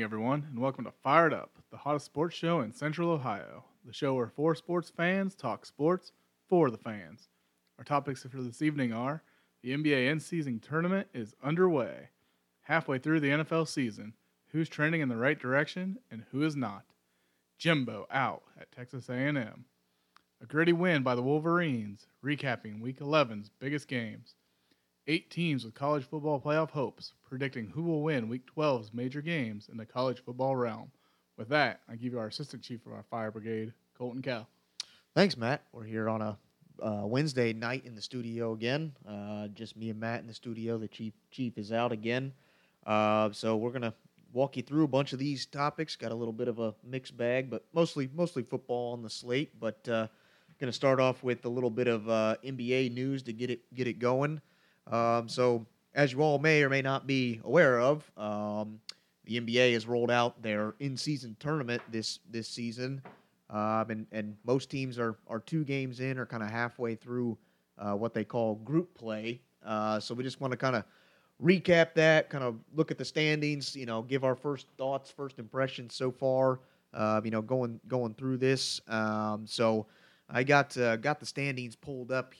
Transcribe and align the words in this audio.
evening, 0.00 0.04
everyone, 0.16 0.46
and 0.48 0.58
welcome 0.58 0.86
to 0.86 0.92
Fired 1.02 1.34
Up, 1.34 1.58
the 1.70 1.76
hottest 1.76 2.06
sports 2.06 2.34
show 2.34 2.62
in 2.62 2.72
Central 2.72 3.10
Ohio. 3.10 3.64
The 3.84 3.92
show 3.92 4.14
where 4.14 4.28
four 4.28 4.54
sports 4.54 4.88
fans 4.88 5.34
talk 5.34 5.66
sports 5.66 6.12
for 6.48 6.70
the 6.70 6.78
fans. 6.78 7.28
Our 7.76 7.84
topics 7.84 8.22
for 8.22 8.40
this 8.40 8.62
evening 8.62 8.94
are 8.94 9.22
the 9.62 9.76
NBA 9.76 10.10
in 10.10 10.18
season 10.18 10.58
tournament 10.58 11.08
is 11.12 11.34
underway. 11.44 12.08
Halfway 12.62 12.98
through 12.98 13.20
the 13.20 13.28
NFL 13.28 13.68
season, 13.68 14.14
who's 14.52 14.70
trending 14.70 15.02
in 15.02 15.10
the 15.10 15.18
right 15.18 15.38
direction 15.38 15.98
and 16.10 16.24
who 16.30 16.44
is 16.44 16.56
not? 16.56 16.84
Jimbo 17.58 18.06
out 18.10 18.44
at 18.58 18.72
Texas 18.72 19.10
A&M. 19.10 19.66
A 20.40 20.46
gritty 20.46 20.72
win 20.72 21.02
by 21.02 21.14
the 21.14 21.22
Wolverines, 21.22 22.06
recapping 22.24 22.80
Week 22.80 23.00
11's 23.00 23.50
biggest 23.58 23.86
games. 23.86 24.34
Eight 25.10 25.28
teams 25.28 25.64
with 25.64 25.74
college 25.74 26.04
football 26.04 26.40
playoff 26.40 26.70
hopes, 26.70 27.14
predicting 27.28 27.66
who 27.66 27.82
will 27.82 28.00
win 28.00 28.28
Week 28.28 28.42
12's 28.56 28.94
major 28.94 29.20
games 29.20 29.68
in 29.68 29.76
the 29.76 29.84
college 29.84 30.22
football 30.24 30.54
realm. 30.54 30.92
With 31.36 31.48
that, 31.48 31.80
I 31.88 31.96
give 31.96 32.12
you 32.12 32.20
our 32.20 32.28
assistant 32.28 32.62
chief 32.62 32.86
of 32.86 32.92
our 32.92 33.02
fire 33.10 33.32
brigade, 33.32 33.72
Colton 33.98 34.22
Cal. 34.22 34.46
Thanks, 35.16 35.36
Matt. 35.36 35.64
We're 35.72 35.82
here 35.82 36.08
on 36.08 36.22
a 36.22 36.38
uh, 36.80 37.02
Wednesday 37.06 37.52
night 37.52 37.84
in 37.84 37.96
the 37.96 38.00
studio 38.00 38.52
again. 38.52 38.92
Uh, 39.04 39.48
just 39.48 39.76
me 39.76 39.90
and 39.90 39.98
Matt 39.98 40.20
in 40.20 40.28
the 40.28 40.32
studio. 40.32 40.78
The 40.78 40.86
chief 40.86 41.12
chief 41.32 41.58
is 41.58 41.72
out 41.72 41.90
again, 41.90 42.32
uh, 42.86 43.30
so 43.32 43.56
we're 43.56 43.72
gonna 43.72 43.94
walk 44.32 44.56
you 44.56 44.62
through 44.62 44.84
a 44.84 44.88
bunch 44.88 45.12
of 45.12 45.18
these 45.18 45.44
topics. 45.44 45.96
Got 45.96 46.12
a 46.12 46.14
little 46.14 46.32
bit 46.32 46.46
of 46.46 46.60
a 46.60 46.72
mixed 46.84 47.16
bag, 47.16 47.50
but 47.50 47.64
mostly 47.72 48.08
mostly 48.14 48.44
football 48.44 48.92
on 48.92 49.02
the 49.02 49.10
slate. 49.10 49.58
But 49.58 49.88
uh, 49.88 50.06
gonna 50.60 50.70
start 50.70 51.00
off 51.00 51.24
with 51.24 51.44
a 51.46 51.48
little 51.48 51.68
bit 51.68 51.88
of 51.88 52.08
uh, 52.08 52.36
NBA 52.44 52.94
news 52.94 53.24
to 53.24 53.32
get 53.32 53.50
it 53.50 53.74
get 53.74 53.88
it 53.88 53.98
going. 53.98 54.40
Um, 54.86 55.28
so, 55.28 55.66
as 55.94 56.12
you 56.12 56.22
all 56.22 56.38
may 56.38 56.62
or 56.62 56.68
may 56.68 56.82
not 56.82 57.06
be 57.06 57.40
aware 57.44 57.80
of, 57.80 58.10
um, 58.16 58.80
the 59.24 59.40
NBA 59.40 59.72
has 59.74 59.86
rolled 59.86 60.10
out 60.10 60.40
their 60.42 60.74
in-season 60.80 61.36
tournament 61.38 61.82
this 61.90 62.20
this 62.30 62.48
season, 62.48 63.02
um, 63.50 63.90
and 63.90 64.06
and 64.12 64.36
most 64.44 64.70
teams 64.70 64.98
are 64.98 65.16
are 65.28 65.40
two 65.40 65.64
games 65.64 66.00
in 66.00 66.18
or 66.18 66.26
kind 66.26 66.42
of 66.42 66.50
halfway 66.50 66.94
through 66.94 67.36
uh, 67.78 67.94
what 67.94 68.14
they 68.14 68.24
call 68.24 68.56
group 68.56 68.94
play. 68.94 69.40
Uh, 69.64 70.00
so 70.00 70.14
we 70.14 70.24
just 70.24 70.40
want 70.40 70.50
to 70.52 70.56
kind 70.56 70.76
of 70.76 70.84
recap 71.42 71.94
that, 71.94 72.30
kind 72.30 72.44
of 72.44 72.56
look 72.74 72.90
at 72.90 72.98
the 72.98 73.04
standings, 73.04 73.74
you 73.74 73.86
know, 73.86 74.02
give 74.02 74.24
our 74.24 74.34
first 74.34 74.66
thoughts, 74.76 75.10
first 75.10 75.38
impressions 75.38 75.94
so 75.94 76.10
far. 76.10 76.60
Uh, 76.92 77.20
you 77.22 77.30
know, 77.30 77.40
going 77.40 77.78
going 77.86 78.14
through 78.14 78.36
this. 78.36 78.80
Um, 78.88 79.46
so 79.46 79.86
I 80.28 80.42
got 80.42 80.76
uh, 80.76 80.96
got 80.96 81.20
the 81.20 81.26
standings 81.26 81.76
pulled 81.76 82.10
up 82.10 82.34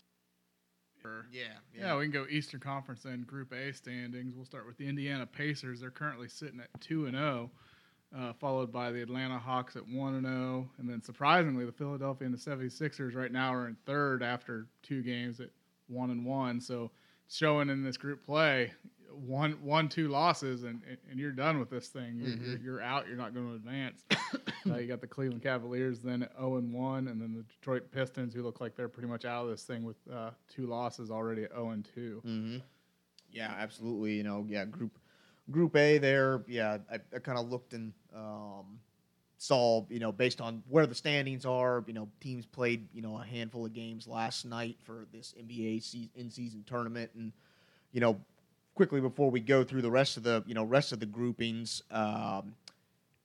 yeah, 1.32 1.42
yeah, 1.74 1.86
yeah. 1.86 1.96
we 1.96 2.04
can 2.04 2.12
go 2.12 2.26
Eastern 2.28 2.60
Conference 2.60 3.04
and 3.04 3.26
Group 3.26 3.52
A 3.52 3.72
standings. 3.72 4.34
We'll 4.34 4.44
start 4.44 4.66
with 4.66 4.76
the 4.76 4.88
Indiana 4.88 5.26
Pacers. 5.26 5.80
They're 5.80 5.90
currently 5.90 6.28
sitting 6.28 6.60
at 6.60 6.68
two 6.80 7.06
and 7.06 7.16
zero, 7.16 7.50
oh, 8.14 8.18
uh, 8.18 8.32
followed 8.34 8.72
by 8.72 8.90
the 8.90 9.02
Atlanta 9.02 9.38
Hawks 9.38 9.76
at 9.76 9.86
one 9.86 10.14
and 10.14 10.26
zero, 10.26 10.68
oh. 10.68 10.70
and 10.78 10.88
then 10.88 11.02
surprisingly, 11.02 11.64
the 11.64 11.72
Philadelphia 11.72 12.26
and 12.26 12.36
the 12.36 12.38
76ers 12.38 13.14
right 13.14 13.32
now 13.32 13.52
are 13.54 13.68
in 13.68 13.76
third 13.86 14.22
after 14.22 14.66
two 14.82 15.02
games 15.02 15.40
at 15.40 15.50
one 15.88 16.10
and 16.10 16.24
one. 16.24 16.60
So 16.60 16.90
showing 17.28 17.68
in 17.68 17.82
this 17.82 17.96
group 17.96 18.24
play, 18.24 18.72
one 19.14 19.52
one 19.62 19.88
two 19.88 20.08
losses 20.08 20.64
and 20.64 20.80
and 21.10 21.18
you're 21.18 21.32
done 21.32 21.58
with 21.58 21.70
this 21.70 21.88
thing. 21.88 22.16
You're, 22.16 22.28
mm-hmm. 22.28 22.50
you're, 22.50 22.58
you're 22.58 22.82
out. 22.82 23.06
You're 23.08 23.16
not 23.16 23.34
going 23.34 23.48
to 23.48 23.54
advance. 23.54 24.04
uh, 24.70 24.76
you 24.76 24.86
got 24.86 25.00
the 25.00 25.06
Cleveland 25.06 25.42
Cavaliers 25.42 26.00
then 26.00 26.22
at 26.22 26.32
0 26.36 26.56
and 26.56 26.72
one, 26.72 27.08
and 27.08 27.20
then 27.20 27.34
the 27.34 27.42
Detroit 27.42 27.90
Pistons 27.92 28.34
who 28.34 28.42
look 28.42 28.60
like 28.60 28.76
they're 28.76 28.88
pretty 28.88 29.08
much 29.08 29.24
out 29.24 29.44
of 29.44 29.50
this 29.50 29.64
thing 29.64 29.84
with 29.84 29.96
uh, 30.12 30.30
two 30.48 30.66
losses 30.66 31.10
already 31.10 31.44
at 31.44 31.52
0 31.52 31.70
and 31.70 31.88
2 31.94 32.22
mm-hmm. 32.26 32.58
Yeah, 33.32 33.54
absolutely. 33.56 34.14
You 34.14 34.24
know, 34.24 34.44
yeah, 34.48 34.64
group 34.64 34.98
Group 35.50 35.76
A 35.76 35.98
there. 35.98 36.42
Yeah, 36.46 36.78
I, 36.90 36.96
I 37.14 37.18
kind 37.18 37.38
of 37.38 37.50
looked 37.50 37.74
and 37.74 37.92
um, 38.14 38.78
saw 39.38 39.84
you 39.88 39.98
know 39.98 40.12
based 40.12 40.40
on 40.40 40.62
where 40.68 40.86
the 40.86 40.94
standings 40.94 41.44
are. 41.44 41.84
You 41.86 41.94
know, 41.94 42.08
teams 42.20 42.46
played 42.46 42.88
you 42.92 43.02
know 43.02 43.18
a 43.18 43.24
handful 43.24 43.66
of 43.66 43.72
games 43.72 44.06
last 44.06 44.44
night 44.44 44.76
for 44.82 45.06
this 45.12 45.34
NBA 45.40 45.82
se- 45.82 46.10
in 46.14 46.30
season 46.30 46.64
tournament 46.66 47.10
and 47.14 47.32
you 47.92 48.00
know 48.00 48.20
quickly 48.74 49.00
before 49.00 49.30
we 49.30 49.40
go 49.40 49.64
through 49.64 49.82
the 49.82 49.90
rest 49.90 50.16
of 50.16 50.22
the 50.22 50.42
you 50.46 50.54
know 50.54 50.64
rest 50.64 50.92
of 50.92 51.00
the 51.00 51.06
groupings. 51.06 51.82
Um, 51.90 52.54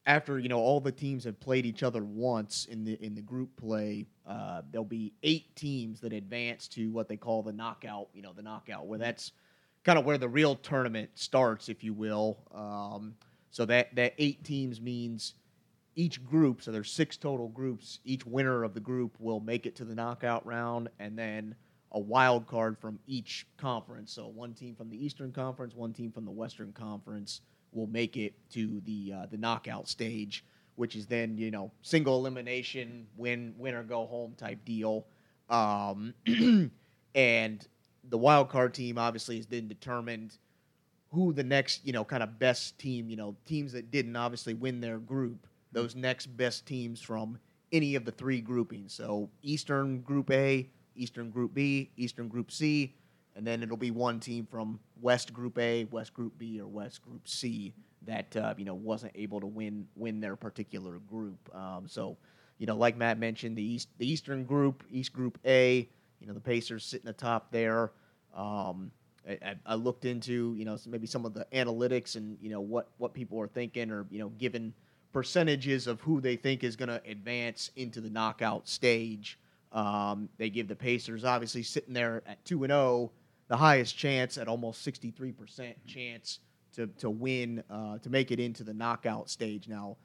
after 0.06 0.38
you 0.38 0.50
know 0.50 0.59
all 0.59 0.79
the 0.79 0.91
teams 0.91 1.23
have 1.23 1.39
played 1.39 1.66
each 1.66 1.83
other 1.83 2.03
once 2.03 2.66
in 2.66 2.83
the 2.83 2.94
in 3.03 3.16
the 3.16 3.22
group 3.22 3.56
play, 3.57 4.06
uh, 4.28 4.61
there'll 4.72 4.85
be 4.85 5.13
eight 5.23 5.56
teams 5.56 6.00
that 6.01 6.13
advance 6.13 6.67
to 6.69 6.91
what 6.91 7.07
they 7.07 7.17
call 7.17 7.44
the 7.44 7.53
knockout. 7.53 8.09
You 8.13 8.22
know, 8.22 8.33
the 8.33 8.44
knockout 8.44 8.85
where 8.88 9.00
that's 9.00 9.31
kind 9.83 9.97
of 9.97 10.06
where 10.06 10.17
the 10.17 10.29
real 10.29 10.56
tournament 10.56 11.09
starts, 11.16 11.69
if 11.69 11.83
you 11.83 11.94
will. 11.94 12.38
Um, 12.53 13.16
so 13.51 13.66
that 13.66 13.95
that 13.95 14.13
eight 14.17 14.44
teams 14.44 14.81
means 14.81 15.35
each 15.95 16.23
group. 16.25 16.62
So 16.62 16.72
there's 16.72 16.91
six 16.91 17.17
total 17.17 17.47
groups. 17.47 18.00
Each 18.03 18.25
winner 18.25 18.63
of 18.63 18.73
the 18.73 18.79
group 18.79 19.16
will 19.19 19.39
make 19.39 19.66
it 19.66 19.75
to 19.77 19.85
the 19.85 19.95
knockout 19.95 20.45
round, 20.45 20.89
and 21.00 21.17
then 21.17 21.56
a 21.95 22.00
wild 22.00 22.45
card 22.45 22.78
from 22.78 23.00
each 23.07 23.47
conference. 23.57 24.11
So 24.11 24.28
one 24.28 24.53
team 24.53 24.75
from 24.75 24.89
the 24.89 25.03
Eastern 25.03 25.31
Conference, 25.31 25.73
one 25.73 25.94
team 25.94 26.11
from 26.11 26.25
the 26.25 26.31
Western 26.31 26.73
Conference 26.73 27.41
will 27.72 27.88
make 27.88 28.17
it 28.17 28.33
to 28.51 28.81
the 28.85 29.13
uh, 29.16 29.25
the 29.31 29.38
knockout 29.38 29.88
stage, 29.88 30.44
which 30.75 30.95
is 30.95 31.07
then 31.07 31.38
you 31.38 31.51
know 31.51 31.72
single 31.81 32.17
elimination, 32.17 33.07
win 33.16 33.56
win 33.57 33.73
or 33.73 33.83
go 33.83 34.06
home 34.06 34.33
type 34.38 34.63
deal. 34.66 35.07
Um, 35.50 36.13
and 37.16 37.67
the 38.09 38.17
wild 38.17 38.50
card 38.50 38.73
team 38.73 38.97
obviously 38.97 39.38
has 39.38 39.47
then 39.47 39.67
determined 39.69 40.38
who 41.12 41.31
the 41.31 41.44
next 41.44 41.85
you 41.85 41.94
know 41.94 42.03
kind 42.03 42.23
of 42.23 42.38
best 42.39 42.77
team 42.77 43.09
you 43.09 43.16
know 43.16 43.35
teams 43.45 43.72
that 43.72 43.89
didn't 43.89 44.16
obviously 44.16 44.53
win 44.53 44.81
their 44.81 44.97
group 44.97 45.47
those 45.72 45.95
next 45.95 46.25
best 46.38 46.66
teams 46.66 47.00
from 47.00 47.38
any 47.72 47.95
of 47.95 48.06
the 48.06 48.12
three 48.12 48.41
groupings 48.41 48.94
so 48.94 49.29
eastern 49.41 50.01
group 50.01 50.29
a 50.31 50.67
Eastern 50.95 51.29
Group 51.29 51.53
B, 51.53 51.91
Eastern 51.97 52.28
Group 52.28 52.51
C, 52.51 52.95
and 53.35 53.45
then 53.45 53.61
it'll 53.63 53.78
be 53.78 53.91
one 53.91 54.19
team 54.19 54.47
from 54.50 54.79
West 55.01 55.33
Group 55.33 55.57
A, 55.57 55.85
West 55.85 56.13
Group 56.13 56.38
B, 56.38 56.59
or 56.59 56.67
West 56.67 57.01
Group 57.01 57.28
C 57.28 57.73
that 58.06 58.35
uh, 58.35 58.53
you 58.57 58.66
know 58.66 58.75
wasn't 58.75 59.11
able 59.16 59.39
to 59.39 59.47
win 59.47 59.88
win 59.95 60.19
their 60.19 60.35
particular 60.35 61.00
group. 61.00 61.53
Um, 61.56 61.88
so, 61.88 62.17
you 62.57 62.66
know, 62.66 62.75
like 62.75 62.97
Matt 62.97 63.17
mentioned, 63.19 63.57
the 63.57 63.63
East 63.63 63.89
the 63.97 64.09
Eastern 64.09 64.45
Group, 64.45 64.83
East 64.91 65.13
Group 65.13 65.39
A, 65.45 65.89
you 66.19 66.28
know, 66.28 66.33
the 66.33 66.39
Pacers 66.39 66.85
sitting 66.85 67.07
atop 67.07 67.51
there. 67.51 67.91
Um, 68.35 68.91
I, 69.27 69.56
I, 69.66 69.75
looked 69.75 70.06
into 70.06 70.53
you 70.56 70.66
know 70.66 70.77
maybe 70.85 71.07
some 71.07 71.25
of 71.25 71.33
the 71.33 71.47
analytics 71.51 72.16
and 72.16 72.38
you 72.41 72.50
know 72.50 72.62
what 72.62 72.89
what 72.97 73.13
people 73.13 73.39
are 73.41 73.47
thinking 73.47 73.89
or 73.89 74.06
you 74.12 74.19
know 74.19 74.29
given 74.29 74.73
percentages 75.12 75.88
of 75.88 76.01
who 76.01 76.19
they 76.19 76.35
think 76.35 76.63
is 76.63 76.75
going 76.75 76.89
to 76.89 77.01
advance 77.07 77.72
into 77.75 78.01
the 78.01 78.09
knockout 78.09 78.67
stage. 78.67 79.39
Um, 79.75 80.30
they 80.38 80.50
give 80.50 80.69
the 80.69 80.75
Pacers 80.75 81.25
obviously 81.25 81.62
sitting 81.62 81.94
there 81.94 82.24
at 82.25 82.44
two 82.46 82.63
and 82.63 82.72
zero, 82.72 82.80
oh, 82.80 83.12
the 83.50 83.58
highest 83.58 83.97
chance 83.97 84.38
at 84.38 84.47
almost 84.47 84.81
sixty 84.81 85.12
three 85.12 85.34
percent 85.34 85.75
chance 85.86 86.40
to 86.75 86.88
to 87.00 87.09
win 87.09 87.62
uh, 87.69 87.97
to 88.00 88.09
make 88.09 88.31
it 88.31 88.40
into 88.40 88.63
the 88.63 88.74
knockout 88.74 89.30
stage. 89.30 89.68
Now, 89.68 89.97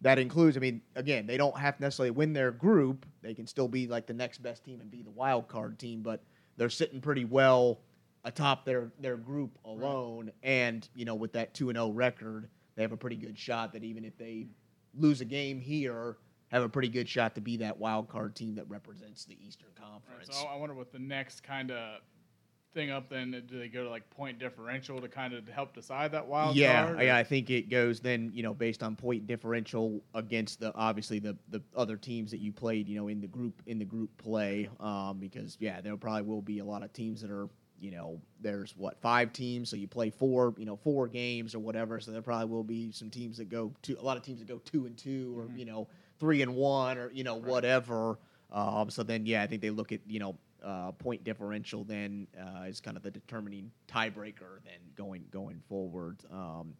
that 0.00 0.18
includes, 0.18 0.56
I 0.56 0.60
mean, 0.60 0.80
again, 0.96 1.26
they 1.26 1.36
don't 1.36 1.56
have 1.58 1.76
to 1.76 1.82
necessarily 1.82 2.12
win 2.12 2.32
their 2.32 2.50
group. 2.50 3.04
They 3.20 3.34
can 3.34 3.46
still 3.46 3.68
be 3.68 3.86
like 3.86 4.06
the 4.06 4.14
next 4.14 4.38
best 4.38 4.64
team 4.64 4.80
and 4.80 4.90
be 4.90 5.02
the 5.02 5.10
wild 5.10 5.48
card 5.48 5.78
team, 5.78 6.00
but 6.00 6.22
they're 6.56 6.70
sitting 6.70 7.02
pretty 7.02 7.26
well 7.26 7.80
atop 8.24 8.64
their 8.64 8.90
their 8.98 9.18
group 9.18 9.58
alone. 9.66 10.26
Right. 10.26 10.34
And 10.42 10.88
you 10.94 11.04
know, 11.04 11.14
with 11.14 11.34
that 11.34 11.52
two 11.52 11.68
and 11.68 11.76
zero 11.76 11.88
oh 11.88 11.92
record, 11.92 12.48
they 12.74 12.82
have 12.82 12.92
a 12.92 12.96
pretty 12.96 13.16
good 13.16 13.38
shot 13.38 13.74
that 13.74 13.84
even 13.84 14.06
if 14.06 14.16
they 14.16 14.46
lose 14.94 15.20
a 15.20 15.26
game 15.26 15.60
here 15.60 16.16
have 16.50 16.62
a 16.62 16.68
pretty 16.68 16.88
good 16.88 17.08
shot 17.08 17.34
to 17.36 17.40
be 17.40 17.56
that 17.58 17.78
wild 17.78 18.08
card 18.08 18.34
team 18.34 18.54
that 18.56 18.68
represents 18.68 19.24
the 19.24 19.36
Eastern 19.46 19.70
Conference. 19.74 20.28
Right, 20.28 20.34
so 20.34 20.46
I 20.46 20.56
wonder 20.56 20.74
what 20.74 20.92
the 20.92 20.98
next 20.98 21.42
kind 21.42 21.70
of 21.70 22.00
thing 22.72 22.90
up 22.90 23.08
then 23.08 23.30
do 23.48 23.58
they 23.58 23.68
go 23.68 23.82
to 23.82 23.90
like 23.90 24.08
point 24.10 24.38
differential 24.38 25.00
to 25.00 25.08
kind 25.08 25.34
of 25.34 25.48
help 25.48 25.74
decide 25.74 26.12
that 26.12 26.26
wild 26.26 26.56
yeah, 26.56 26.86
card? 26.86 27.02
Yeah, 27.02 27.16
I 27.16 27.24
think 27.24 27.50
it 27.50 27.68
goes 27.68 28.00
then, 28.00 28.30
you 28.32 28.42
know, 28.42 28.54
based 28.54 28.82
on 28.82 28.96
point 28.96 29.26
differential 29.26 30.02
against 30.14 30.60
the 30.60 30.74
obviously 30.74 31.18
the 31.18 31.36
the 31.48 31.62
other 31.76 31.96
teams 31.96 32.30
that 32.30 32.38
you 32.40 32.52
played, 32.52 32.88
you 32.88 32.96
know, 32.96 33.08
in 33.08 33.20
the 33.20 33.26
group 33.26 33.62
in 33.66 33.78
the 33.78 33.84
group 33.84 34.10
play. 34.18 34.68
Um, 34.78 35.18
because 35.18 35.56
yeah, 35.60 35.80
there 35.80 35.96
probably 35.96 36.22
will 36.22 36.42
be 36.42 36.60
a 36.60 36.64
lot 36.64 36.82
of 36.82 36.92
teams 36.92 37.20
that 37.22 37.30
are 37.30 37.48
you 37.80 37.90
know, 37.90 38.20
there's 38.40 38.76
what 38.76 39.00
five 39.00 39.32
teams, 39.32 39.70
so 39.70 39.76
you 39.76 39.88
play 39.88 40.10
four, 40.10 40.54
you 40.58 40.66
know, 40.66 40.76
four 40.76 41.08
games 41.08 41.54
or 41.54 41.60
whatever. 41.60 41.98
So 41.98 42.10
there 42.10 42.20
probably 42.20 42.46
will 42.46 42.62
be 42.62 42.92
some 42.92 43.08
teams 43.08 43.38
that 43.38 43.48
go 43.48 43.72
two, 43.80 43.96
a 43.98 44.04
lot 44.04 44.18
of 44.18 44.22
teams 44.22 44.38
that 44.40 44.48
go 44.48 44.58
two 44.58 44.84
and 44.84 44.96
two, 44.96 45.34
or 45.36 45.44
mm-hmm. 45.44 45.56
you 45.56 45.64
know, 45.64 45.88
three 46.20 46.42
and 46.42 46.54
one 46.54 46.98
or 46.98 47.10
you 47.10 47.24
know 47.24 47.38
right. 47.40 47.50
whatever. 47.50 48.18
Um, 48.52 48.90
so 48.90 49.02
then, 49.02 49.26
yeah, 49.26 49.42
I 49.42 49.46
think 49.46 49.62
they 49.62 49.70
look 49.70 49.90
at 49.92 50.00
you 50.06 50.20
know 50.20 50.36
uh, 50.62 50.92
point 50.92 51.24
differential 51.24 51.84
then 51.84 52.26
uh, 52.38 52.64
is 52.64 52.80
kind 52.80 52.96
of 52.96 53.02
the 53.02 53.10
determining 53.10 53.70
tiebreaker 53.88 54.62
then 54.64 54.80
going 54.94 55.24
going 55.30 55.60
forward. 55.68 56.18
Um, 56.32 56.74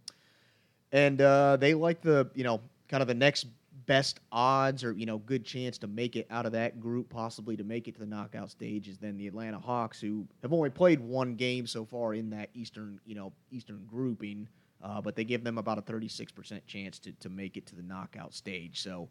and 0.92 1.20
uh, 1.20 1.56
they 1.56 1.74
like 1.74 2.02
the 2.02 2.28
you 2.34 2.44
know 2.44 2.60
kind 2.88 3.00
of 3.02 3.08
the 3.08 3.14
next 3.14 3.46
best 3.86 4.20
odds 4.30 4.84
or 4.84 4.92
you 4.92 5.06
know 5.06 5.18
good 5.18 5.44
chance 5.44 5.78
to 5.78 5.86
make 5.86 6.16
it 6.16 6.26
out 6.30 6.44
of 6.44 6.52
that 6.52 6.80
group, 6.80 7.08
possibly 7.08 7.56
to 7.56 7.64
make 7.64 7.88
it 7.88 7.94
to 7.94 8.00
the 8.00 8.06
knockout 8.06 8.50
stage, 8.50 8.88
is 8.88 8.98
then 8.98 9.16
the 9.16 9.26
Atlanta 9.26 9.58
Hawks, 9.58 10.00
who 10.00 10.26
have 10.42 10.52
only 10.52 10.70
played 10.70 11.00
one 11.00 11.34
game 11.34 11.66
so 11.66 11.84
far 11.84 12.14
in 12.14 12.30
that 12.30 12.50
Eastern 12.54 13.00
you 13.06 13.14
know 13.14 13.32
Eastern 13.50 13.86
grouping. 13.88 14.48
uh, 14.82 15.00
but 15.00 15.14
they 15.14 15.24
give 15.24 15.44
them 15.44 15.58
about 15.58 15.78
a 15.78 15.82
36% 15.82 16.66
chance 16.66 16.98
to, 16.98 17.12
to 17.12 17.28
make 17.28 17.56
it 17.56 17.66
to 17.66 17.76
the 17.76 17.82
knockout 17.82 18.32
stage. 18.34 18.80
So, 18.80 19.08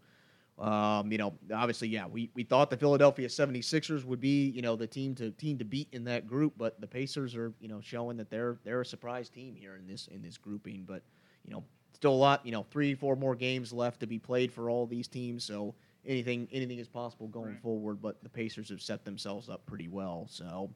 um, 0.60 1.12
you 1.12 1.18
know, 1.18 1.34
obviously, 1.54 1.88
yeah, 1.88 2.06
we, 2.06 2.30
we 2.34 2.44
thought 2.44 2.70
the 2.70 2.78
Philadelphia 2.78 3.28
76ers 3.28 4.04
would 4.04 4.20
be, 4.20 4.50
you 4.50 4.62
know, 4.62 4.76
the 4.76 4.88
team 4.88 5.16
to 5.16 5.32
team 5.32 5.58
to 5.58 5.66
beat 5.66 5.88
in 5.94 6.04
that 6.06 6.28
group, 6.28 6.54
but 6.58 6.80
the 6.82 6.88
Pacers 6.88 7.36
are, 7.36 7.54
you 7.60 7.68
know, 7.70 7.80
showing 7.82 8.18
that 8.18 8.30
they're 8.30 8.58
they're 8.64 8.82
a 8.82 8.86
surprise 8.86 9.30
team 9.30 9.56
here 9.56 9.76
in 9.78 9.88
this 9.88 10.08
in 10.08 10.22
this 10.22 10.38
grouping. 10.38 10.84
But, 10.86 11.04
you 11.46 11.52
know, 11.52 11.64
still 11.94 12.12
a 12.12 12.14
lot, 12.14 12.46
you 12.46 12.52
know, 12.52 12.64
three, 12.72 12.94
four 12.94 13.16
more 13.16 13.36
games 13.36 13.72
left 13.72 14.02
to 14.02 14.08
be 14.08 14.20
played 14.20 14.52
for 14.52 14.70
all 14.70 14.86
these 14.86 15.08
teams. 15.08 15.44
So 15.46 15.76
anything 16.06 16.48
anything 16.52 16.80
is 16.80 16.88
possible 16.88 17.28
going 17.28 17.54
Right. 17.54 17.62
forward, 17.62 18.02
but 18.02 18.22
the 18.24 18.30
Pacers 18.30 18.70
have 18.70 18.82
set 18.82 19.06
themselves 19.06 19.48
up 19.50 19.66
pretty 19.66 19.88
well. 19.88 20.28
So 20.30 20.70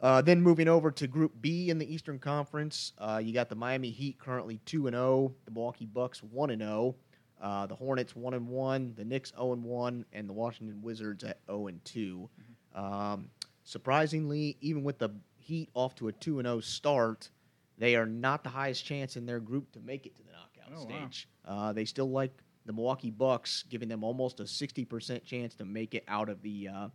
uh, 0.00 0.22
then 0.22 0.40
moving 0.40 0.68
over 0.68 0.90
to 0.92 1.06
Group 1.06 1.32
B 1.40 1.70
in 1.70 1.78
the 1.78 1.92
Eastern 1.92 2.18
Conference, 2.18 2.92
uh, 2.98 3.20
you 3.22 3.32
got 3.32 3.48
the 3.48 3.56
Miami 3.56 3.90
Heat 3.90 4.18
currently 4.18 4.60
two 4.64 4.86
and 4.86 4.94
zero, 4.94 5.34
the 5.44 5.50
Milwaukee 5.50 5.86
Bucks 5.86 6.22
one 6.22 6.50
and 6.50 6.62
zero, 6.62 6.94
uh, 7.40 7.66
the 7.66 7.74
Hornets 7.74 8.14
one 8.16 8.34
and 8.34 8.48
one, 8.48 8.94
the 8.96 9.04
Knicks 9.04 9.30
zero 9.30 9.52
and 9.52 9.62
one, 9.64 10.04
and 10.12 10.28
the 10.28 10.32
Washington 10.32 10.82
Wizards 10.82 11.22
at 11.24 11.38
zero 11.46 11.66
and 11.68 11.84
2 11.84 12.28
Um, 12.74 13.30
surprisingly, 13.64 14.56
even 14.60 14.82
with 14.84 14.98
the 14.98 15.10
Heat 15.40 15.70
off 15.72 15.94
to 15.94 16.08
a 16.08 16.12
two 16.12 16.38
and 16.40 16.46
zero 16.46 16.60
start, 16.60 17.30
they 17.78 17.96
are 17.96 18.04
not 18.04 18.42
the 18.44 18.50
highest 18.50 18.84
chance 18.84 19.16
in 19.16 19.24
their 19.24 19.40
group 19.40 19.72
to 19.72 19.80
make 19.80 20.04
it 20.04 20.14
to 20.16 20.22
the 20.22 20.30
knockout 20.32 20.72
Oh, 20.76 20.84
wow. 20.84 20.88
stage. 21.08 21.28
Uh, 21.46 21.72
they 21.72 21.86
still 21.86 22.10
like 22.10 22.32
the 22.66 22.72
Milwaukee 22.74 23.10
Bucks, 23.10 23.64
giving 23.70 23.88
them 23.88 24.04
almost 24.04 24.40
a 24.40 24.46
sixty 24.46 24.84
percent 24.84 25.24
chance 25.24 25.54
to 25.54 25.64
make 25.64 25.94
it 25.94 26.04
out 26.06 26.28
of 26.28 26.42
the 26.42 26.68
uh, 26.68 26.88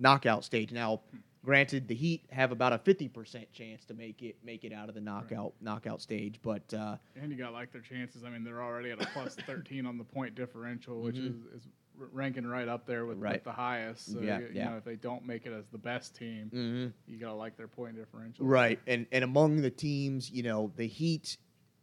knockout 0.00 0.42
stage. 0.44 0.72
Now, 0.72 1.02
granted, 1.44 1.88
the 1.88 1.94
Heat 1.94 2.24
have 2.30 2.52
about 2.52 2.72
a 2.72 2.78
fifty 2.78 3.08
percent 3.08 3.52
chance 3.52 3.84
to 3.86 3.94
make 3.94 4.22
it 4.22 4.36
make 4.44 4.64
it 4.64 4.72
out 4.72 4.88
of 4.88 4.94
the 4.94 5.00
knockout 5.00 5.52
knockout 5.60 6.00
stage, 6.00 6.38
but 6.42 6.72
uh, 6.74 6.96
And 7.20 7.30
you 7.30 7.38
got 7.38 7.52
like 7.52 7.72
their 7.72 7.80
chances. 7.82 8.24
I 8.24 8.30
mean, 8.30 8.44
they're 8.44 8.62
already 8.62 8.90
at 8.90 9.02
a 9.02 9.06
plus 9.06 9.34
13 9.46 9.86
on 9.86 9.98
the 9.98 10.04
point 10.04 10.34
differential, 10.34 11.00
which 11.00 11.16
Mhm. 11.16 11.28
is, 11.54 11.62
is 11.62 11.68
ranking 12.12 12.46
right 12.46 12.68
up 12.68 12.86
there 12.86 13.04
with, 13.04 13.18
Right. 13.18 13.34
with 13.34 13.44
the 13.44 13.52
highest. 13.52 14.12
So, 14.12 14.20
Yeah, 14.20 14.38
you, 14.38 14.44
you 14.46 14.50
yeah. 14.54 14.70
know, 14.70 14.76
if 14.78 14.84
they 14.84 14.96
don't 14.96 15.26
make 15.26 15.44
it 15.46 15.52
as 15.52 15.66
the 15.70 15.78
best 15.78 16.16
team, 16.16 16.92
you 17.06 17.18
got 17.18 17.28
to 17.28 17.34
like 17.34 17.56
their 17.56 17.68
point 17.68 17.96
differential. 17.96 18.46
Right, 18.46 18.80
and 18.86 19.06
and 19.12 19.22
among 19.24 19.60
the 19.62 19.70
teams, 19.70 20.30
you 20.30 20.42
know, 20.42 20.72
the 20.76 20.86
Heat, 20.86 21.36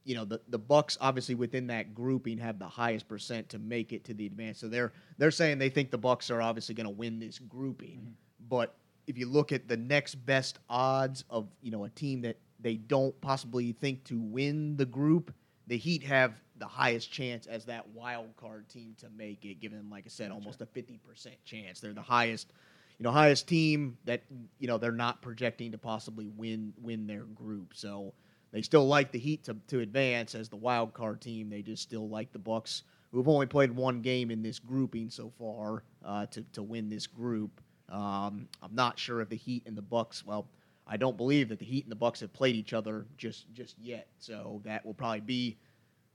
you 0.05 0.15
know, 0.15 0.25
the 0.25 0.41
the 0.47 0.57
Bucks 0.57 0.97
obviously 0.99 1.35
within 1.35 1.67
that 1.67 1.93
grouping 1.93 2.37
have 2.39 2.57
the 2.57 2.67
highest 2.67 3.07
percent 3.07 3.49
to 3.49 3.59
make 3.59 3.93
it 3.93 4.05
to 4.05 4.13
the 4.15 4.25
advance. 4.25 4.59
So 4.59 4.67
they're 4.67 4.91
they're 5.17 5.29
saying 5.31 5.59
they 5.59 5.69
think 5.69 5.91
the 5.91 5.97
Bucks 5.99 6.31
are 6.31 6.41
obviously 6.41 6.73
going 6.75 6.85
to 6.85 6.89
win 6.91 7.19
this 7.19 7.37
grouping. 7.37 8.15
But 8.49 8.75
if 9.09 9.17
you 9.17 9.27
look 9.27 9.51
at 9.51 9.67
the 9.67 9.75
next 9.75 10.15
best 10.15 10.59
odds 10.69 11.25
of 11.29 11.47
you 11.61 11.71
know 11.71 11.83
a 11.83 11.89
team 11.89 12.21
that 12.21 12.37
they 12.59 12.75
don't 12.75 13.19
possibly 13.21 13.71
think 13.73 14.03
to 14.05 14.19
win 14.19 14.77
the 14.77 14.85
group, 14.85 15.33
the 15.67 15.77
Heat 15.77 16.03
have 16.03 16.33
the 16.57 16.67
highest 16.67 17.11
chance 17.11 17.47
as 17.47 17.65
that 17.65 17.87
wild 17.89 18.35
card 18.37 18.69
team 18.69 18.95
to 18.99 19.09
make 19.09 19.45
it, 19.45 19.61
giving 19.61 19.77
them, 19.77 19.89
like 19.89 20.03
I 20.05 20.09
said, 20.09 20.31
almost 20.31 20.61
a 20.61 20.65
fifty 20.67 20.97
percent 20.97 21.35
chance. 21.43 21.79
They're 21.79 21.93
the 21.93 22.01
highest 22.01 22.53
you 22.99 23.03
know, 23.03 23.11
highest 23.11 23.47
team 23.47 23.97
that 24.05 24.21
you 24.59 24.67
know 24.67 24.77
they're 24.77 24.91
not 24.91 25.21
projecting 25.21 25.71
to 25.71 25.77
possibly 25.77 26.27
win 26.27 26.73
win 26.79 27.07
their 27.07 27.23
group. 27.23 27.73
So 27.73 28.13
they 28.51 28.61
still 28.61 28.85
like 28.85 29.11
the 29.11 29.19
Heat 29.19 29.45
to, 29.45 29.55
to 29.67 29.79
advance 29.79 30.35
as 30.35 30.49
the 30.49 30.55
wild 30.57 30.93
card 30.93 31.21
team. 31.21 31.49
They 31.49 31.61
just 31.61 31.81
still 31.81 32.09
like 32.09 32.31
the 32.31 32.39
Bucks, 32.39 32.83
who 33.11 33.17
have 33.17 33.27
only 33.27 33.47
played 33.47 33.71
one 33.71 34.01
game 34.01 34.29
in 34.29 34.43
this 34.43 34.59
grouping 34.59 35.09
so 35.09 35.31
far, 35.39 35.83
uh, 36.05 36.27
to 36.27 36.43
to 36.53 36.61
win 36.61 36.89
this 36.89 37.07
group. 37.07 37.61
Um, 37.91 38.47
I'm 38.61 38.75
not 38.75 38.99
sure 38.99 39.21
if 39.21 39.29
the 39.29 39.35
Heat 39.35 39.63
and 39.65 39.75
the 39.77 39.81
Bucks. 39.81 40.25
Well, 40.25 40.47
I 40.87 40.97
don't 40.97 41.17
believe 41.17 41.49
that 41.49 41.59
the 41.59 41.65
Heat 41.65 41.85
and 41.85 41.91
the 41.91 41.95
Bucks 41.95 42.19
have 42.21 42.33
played 42.33 42.55
each 42.55 42.73
other 42.73 43.05
just 43.17 43.51
just 43.53 43.77
yet. 43.79 44.07
So 44.19 44.61
that 44.65 44.85
will 44.85 44.93
probably 44.93 45.21
be 45.21 45.57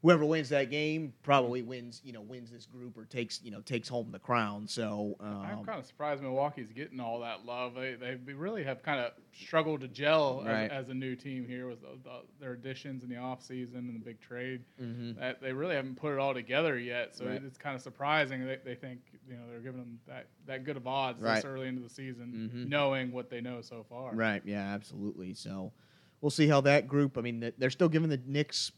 whoever 0.04 0.22
wins 0.26 0.50
that 0.50 0.70
game 0.70 1.14
probably 1.22 1.62
wins. 1.62 2.02
You 2.04 2.12
know, 2.12 2.20
wins 2.20 2.50
this 2.50 2.66
group 2.66 2.96
or 2.98 3.06
takes 3.06 3.40
you 3.42 3.50
know 3.50 3.60
takes 3.62 3.88
home 3.88 4.12
the 4.12 4.18
crown. 4.18 4.68
So 4.68 5.16
I'm 5.18 5.58
um, 5.60 5.64
kind 5.64 5.80
of 5.80 5.86
surprised 5.86 6.22
Milwaukee's 6.22 6.70
getting 6.72 7.00
all 7.00 7.20
that 7.20 7.46
love. 7.46 7.74
They 7.74 7.94
they 7.94 8.34
really 8.34 8.62
have 8.64 8.82
kind 8.82 9.00
of 9.00 9.12
struggled 9.32 9.80
to 9.80 9.88
gel 9.88 10.42
Right. 10.44 10.70
as, 10.70 10.84
as 10.84 10.88
a 10.90 10.94
new 10.94 11.16
team 11.16 11.48
here 11.48 11.66
with 11.68 11.80
the, 11.80 11.88
the, 12.04 12.20
their 12.38 12.52
additions 12.52 13.02
in 13.02 13.08
the 13.08 13.16
offseason 13.16 13.76
and 13.76 13.94
the 13.94 14.04
big 14.04 14.20
trade. 14.20 14.60
mhm. 14.80 15.18
That 15.18 15.40
they 15.40 15.52
really 15.54 15.74
haven't 15.74 15.96
put 15.96 16.12
it 16.12 16.18
all 16.18 16.34
together 16.34 16.78
yet. 16.78 17.16
So 17.16 17.24
Right. 17.24 17.42
it's 17.42 17.56
kind 17.58 17.74
of 17.74 17.80
surprising 17.80 18.44
they, 18.46 18.58
they 18.62 18.74
think 18.74 19.00
you 19.26 19.34
know 19.36 19.42
they're 19.48 19.60
giving 19.60 19.80
them 19.80 19.98
that, 20.06 20.26
that 20.46 20.64
good 20.64 20.76
of 20.76 20.86
odds 20.86 21.22
Right. 21.22 21.36
this 21.36 21.46
early 21.46 21.66
into 21.66 21.80
the 21.80 21.88
season, 21.88 22.50
Mhm. 22.54 22.68
knowing 22.68 23.10
what 23.10 23.30
they 23.30 23.40
know 23.40 23.62
so 23.62 23.82
far. 23.88 24.14
Right. 24.14 24.42
Yeah. 24.44 24.74
Absolutely. 24.74 25.32
So 25.32 25.72
we'll 26.20 26.30
see 26.30 26.46
how 26.46 26.60
that 26.60 26.86
group. 26.88 27.16
I 27.16 27.22
mean, 27.22 27.52
they're 27.56 27.70
still 27.70 27.88
giving 27.88 28.10
the 28.10 28.20
Knicks 28.26 28.70
th- 28.70 28.74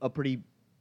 a 0.00 0.10
pretty 0.10 0.40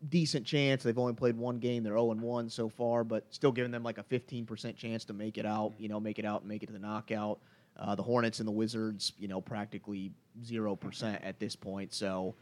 decent 0.09 0.45
chance. 0.45 0.83
They've 0.83 0.97
only 0.97 1.13
played 1.13 1.37
one 1.37 1.59
game. 1.59 1.83
They're 1.83 1.93
zero 1.93 2.11
and 2.11 2.21
one 2.21 2.49
so 2.49 2.69
far, 2.69 3.03
but 3.03 3.25
still 3.29 3.51
giving 3.51 3.71
them 3.71 3.83
like 3.83 3.97
a 3.97 4.03
fifteen 4.03 4.45
percent 4.45 4.77
chance 4.77 5.05
to 5.05 5.13
make 5.13 5.37
it 5.37 5.45
out. 5.45 5.73
You 5.77 5.89
know, 5.89 5.99
make 5.99 6.19
it 6.19 6.25
out 6.25 6.41
and 6.41 6.49
make 6.49 6.63
it 6.63 6.67
to 6.67 6.73
the 6.73 6.79
knockout. 6.79 7.39
Uh, 7.77 7.95
the 7.95 8.03
Hornets 8.03 8.39
and 8.39 8.47
the 8.47 8.51
Wizards, 8.51 9.13
you 9.17 9.27
know, 9.27 9.41
practically 9.41 10.11
zero 10.43 10.75
percent 10.75 11.23
at 11.23 11.39
this 11.39 11.55
point. 11.55 11.93
So. 11.93 12.35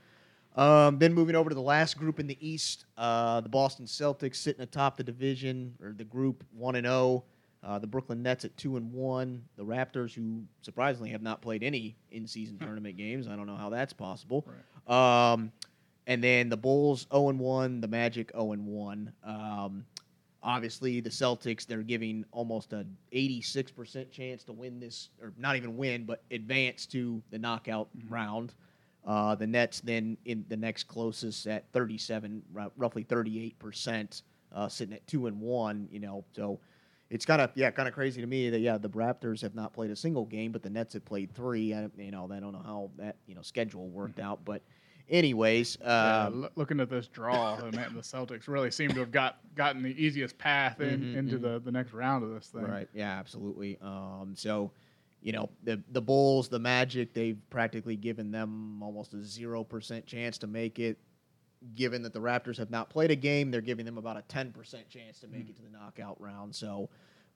Um, 0.56 0.98
then 0.98 1.14
moving 1.14 1.36
over 1.36 1.50
to 1.50 1.56
the 1.56 1.62
last 1.62 1.96
group 1.96 2.20
in 2.20 2.26
the 2.26 2.36
East, 2.46 2.86
uh, 2.98 3.40
the 3.40 3.48
Boston 3.48 3.86
Celtics 3.86 4.38
sitting 4.38 4.64
atop 4.64 4.98
the 4.98 5.04
division 5.04 5.76
or 5.82 5.94
the 5.94 6.04
group 6.04 6.44
one 6.52 6.76
and 6.76 6.88
zero. 6.88 7.24
Uh, 7.64 7.78
the 7.78 7.86
Brooklyn 7.86 8.24
Nets 8.24 8.46
at 8.46 8.58
two 8.58 8.76
and 8.76 8.92
one. 8.92 9.44
The 9.58 9.64
Raptors, 9.64 10.12
who 10.14 10.42
surprisingly 10.62 11.12
have 11.12 11.22
not 11.22 11.44
played 11.44 11.62
any 11.62 11.96
in-season 12.10 12.58
tournament 12.58 12.98
games, 12.98 13.28
I 13.28 13.36
don't 13.36 13.46
know 13.46 13.56
how 13.56 13.70
that's 13.70 13.94
possible. 13.94 14.48
Um, 14.88 15.52
and 16.10 16.24
then 16.24 16.50
the 16.50 16.58
Bulls 16.58 17.08
zero 17.14 17.30
and 17.30 17.40
one. 17.40 17.80
The 17.80 17.88
Magic 17.88 18.32
zero 18.32 18.52
and 18.52 18.66
one. 18.66 19.14
Um, 19.24 19.86
obviously, 20.42 21.00
the 21.00 21.10
Celtics 21.10 21.66
they're 21.66 21.84
giving 21.84 22.26
almost 22.32 22.74
a 22.74 22.86
eighty-six 23.14 23.72
percent 23.72 24.12
chance 24.12 24.44
to 24.46 24.52
win 24.52 24.80
this, 24.80 25.10
or 25.22 25.32
not 25.38 25.56
even 25.56 25.78
win, 25.78 26.04
but 26.04 26.24
advance 26.32 26.88
to 26.88 27.22
the 27.30 27.38
knockout 27.38 27.88
round. 28.10 28.54
Uh, 29.06 29.36
the 29.36 29.48
Nets 29.48 29.80
then 29.82 30.18
in 30.26 30.44
the 30.50 30.58
next 30.58 30.84
closest 30.84 31.48
at 31.48 31.64
37, 31.72 32.44
ru- 32.52 32.72
roughly 32.76 33.04
38 33.04 33.58
percent, 33.60 34.24
uh, 34.54 34.68
sitting 34.68 34.96
at 34.96 35.06
two 35.08 35.28
and 35.28 35.40
one. 35.40 35.88
You 35.92 36.00
know, 36.00 36.26
so 36.34 36.60
it's 37.12 37.26
kind 37.26 37.40
of 37.40 37.52
yeah, 37.54 37.70
kind 37.70 37.88
of 37.88 37.94
crazy 37.94 38.20
to 38.20 38.28
me 38.28 38.50
that 38.50 38.62
yeah, 38.62 38.80
the 38.80 38.90
Raptors 38.90 39.42
have 39.44 39.54
not 39.54 39.74
played 39.74 39.92
a 39.92 39.96
single 39.96 40.26
game, 40.26 40.52
but 40.52 40.64
the 40.64 40.72
Nets 40.72 40.96
have 40.96 41.06
played 41.06 41.36
three. 41.36 41.72
I, 41.72 41.88
you 42.00 42.10
know, 42.10 42.28
I 42.34 42.40
don't 42.40 42.52
know 42.52 42.64
how 42.66 42.90
that 42.98 43.18
you 43.28 43.36
know 43.36 43.44
schedule 43.44 43.88
worked 43.90 44.20
out, 44.20 44.44
but 44.44 44.64
anyways, 45.10 45.78
Yeah, 45.82 46.26
um, 46.28 46.42
loo- 46.42 46.50
looking 46.56 46.80
at 46.80 46.90
this 46.90 47.08
draw, 47.08 47.56
the, 47.58 47.72
man, 47.76 47.94
the 47.94 48.02
Celtics 48.02 48.48
really 48.48 48.72
seem 48.72 48.90
to 48.92 49.00
have 49.00 49.12
got 49.12 49.40
gotten 49.56 49.82
the 49.84 49.90
easiest 50.02 50.38
path 50.38 50.80
in, 50.82 51.02
Mhm, 51.02 51.16
into 51.16 51.38
mhm. 51.38 51.42
the, 51.42 51.60
the 51.60 51.72
next 51.72 51.94
round 51.94 52.24
of 52.24 52.30
this 52.32 52.48
thing. 52.48 52.62
Right. 52.64 52.88
Yeah, 52.94 53.12
absolutely. 53.18 53.78
Um, 53.82 54.34
so, 54.36 54.72
you 55.22 55.32
know, 55.34 55.50
the 55.64 55.82
the 55.92 56.02
Bulls, 56.02 56.48
the 56.48 56.60
Magic, 56.60 57.14
they've 57.14 57.38
practically 57.50 57.96
given 57.98 58.32
them 58.32 58.82
almost 58.82 59.14
a 59.14 59.22
zero 59.22 59.64
percent 59.64 60.06
chance 60.06 60.38
to 60.40 60.48
make 60.48 60.80
it. 60.80 60.98
Given 61.76 62.02
that 62.04 62.14
the 62.14 62.22
Raptors 62.22 62.56
have 62.58 62.70
not 62.72 62.90
played 62.90 63.12
a 63.12 63.18
game, 63.18 63.52
they're 63.52 63.60
giving 63.60 63.86
them 63.86 63.98
about 63.98 64.16
a 64.16 64.22
ten 64.30 64.52
percent 64.54 64.88
chance 64.88 65.20
to 65.20 65.28
make 65.28 65.50
it 65.50 65.58
to 65.58 65.62
the 65.62 65.70
knockout 65.70 66.20
round. 66.22 66.56
So, 66.56 66.90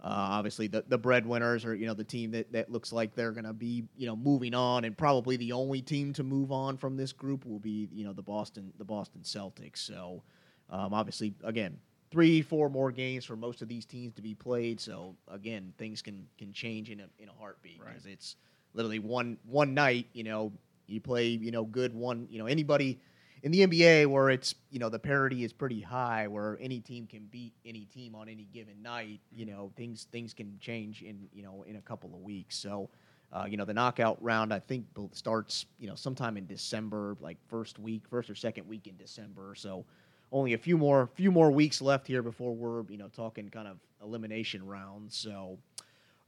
uh, 0.03 0.07
obviously, 0.10 0.67
the 0.67 0.83
the 0.88 0.98
breadwinners 0.98 1.63
are 1.63 1.74
you 1.74 1.86
know 1.86 1.93
the 1.93 2.03
team 2.03 2.31
that 2.31 2.51
that 2.51 2.69
looks 2.69 2.91
like 2.91 3.15
they're 3.15 3.31
going 3.31 3.45
to 3.45 3.53
be 3.53 3.86
you 3.95 4.05
know 4.05 4.15
moving 4.15 4.53
on, 4.53 4.83
and 4.83 4.98
probably 4.98 5.38
the 5.38 5.53
only 5.53 5.81
team 5.81 6.12
to 6.13 6.24
move 6.24 6.51
on 6.51 6.75
from 6.77 6.98
this 6.98 7.13
group 7.13 7.45
will 7.45 7.60
be 7.60 7.88
you 7.93 8.03
know 8.03 8.12
the 8.12 8.22
Boston 8.22 8.74
the 8.77 8.83
Boston 8.83 9.22
Celtics. 9.24 9.77
So, 9.77 10.22
um, 10.69 10.93
obviously, 10.93 11.33
again, 11.43 11.77
three, 12.12 12.41
four 12.41 12.69
more 12.69 12.91
games 12.91 13.24
for 13.24 13.38
most 13.38 13.62
of 13.62 13.69
these 13.69 13.86
teams 13.86 14.13
to 14.15 14.22
be 14.22 14.36
played. 14.36 14.81
So 14.81 15.15
again, 15.29 15.74
things 15.77 16.01
can 16.01 16.27
can 16.38 16.51
change 16.51 16.89
in 16.89 17.00
a 17.00 17.07
in 17.17 17.29
a 17.29 17.33
heartbeat 17.39 17.79
Right. 17.79 17.89
because 17.93 18.05
it's 18.05 18.36
literally 18.74 19.00
one 19.00 19.38
one 19.45 19.74
night. 19.74 20.07
You 20.12 20.25
know, 20.25 20.51
you 20.86 21.00
play 21.00 21.27
you 21.27 21.51
know 21.51 21.63
good 21.63 21.93
one. 21.93 22.27
You 22.29 22.39
know 22.39 22.48
anybody 22.48 23.00
in 23.43 23.51
the 23.51 23.67
NBA 23.67 24.07
where 24.07 24.29
it's 24.29 24.55
you 24.71 24.79
know 24.79 24.89
the 24.89 24.97
parity 24.97 25.43
is 25.43 25.53
pretty 25.53 25.81
high, 25.81 26.27
where 26.27 26.57
any 26.59 26.79
team 26.79 27.05
can 27.05 27.27
beat 27.29 27.53
any 27.65 27.85
team 27.85 28.15
on 28.15 28.27
any 28.27 28.47
given 28.53 28.81
night. 28.81 29.19
You 29.31 29.45
know 29.45 29.71
things 29.75 30.07
things 30.12 30.33
can 30.33 30.57
change 30.59 31.03
in 31.03 31.27
you 31.33 31.43
know 31.43 31.63
in 31.67 31.75
a 31.75 31.81
couple 31.81 32.13
of 32.13 32.21
weeks. 32.21 32.57
So. 32.57 32.89
Uh, 33.35 33.45
you 33.45 33.57
know 33.57 33.65
the 33.65 33.73
knockout 33.73 34.21
round. 34.21 34.53
I 34.53 34.59
think 34.59 34.85
starts 35.13 35.65
you 35.79 35.88
know 35.88 35.95
sometime 35.95 36.38
in 36.38 36.45
December, 36.45 37.17
like 37.19 37.39
first 37.47 37.79
week, 37.79 38.03
first 38.07 38.29
or 38.29 38.35
second 38.35 38.67
week 38.67 38.85
in 38.85 38.95
December. 38.95 39.55
So 39.55 39.85
only 40.31 40.53
a 40.53 40.57
few 40.59 40.77
more 40.77 41.09
few 41.15 41.31
more 41.31 41.50
weeks 41.50 41.81
left 41.81 42.05
here 42.05 42.21
before 42.21 42.53
we're 42.53 42.83
you 42.91 42.97
know 42.97 43.07
talking 43.07 43.50
kind 43.50 43.67
of 43.67 43.77
elimination 44.03 44.63
rounds. 44.63 45.17
So 45.17 45.57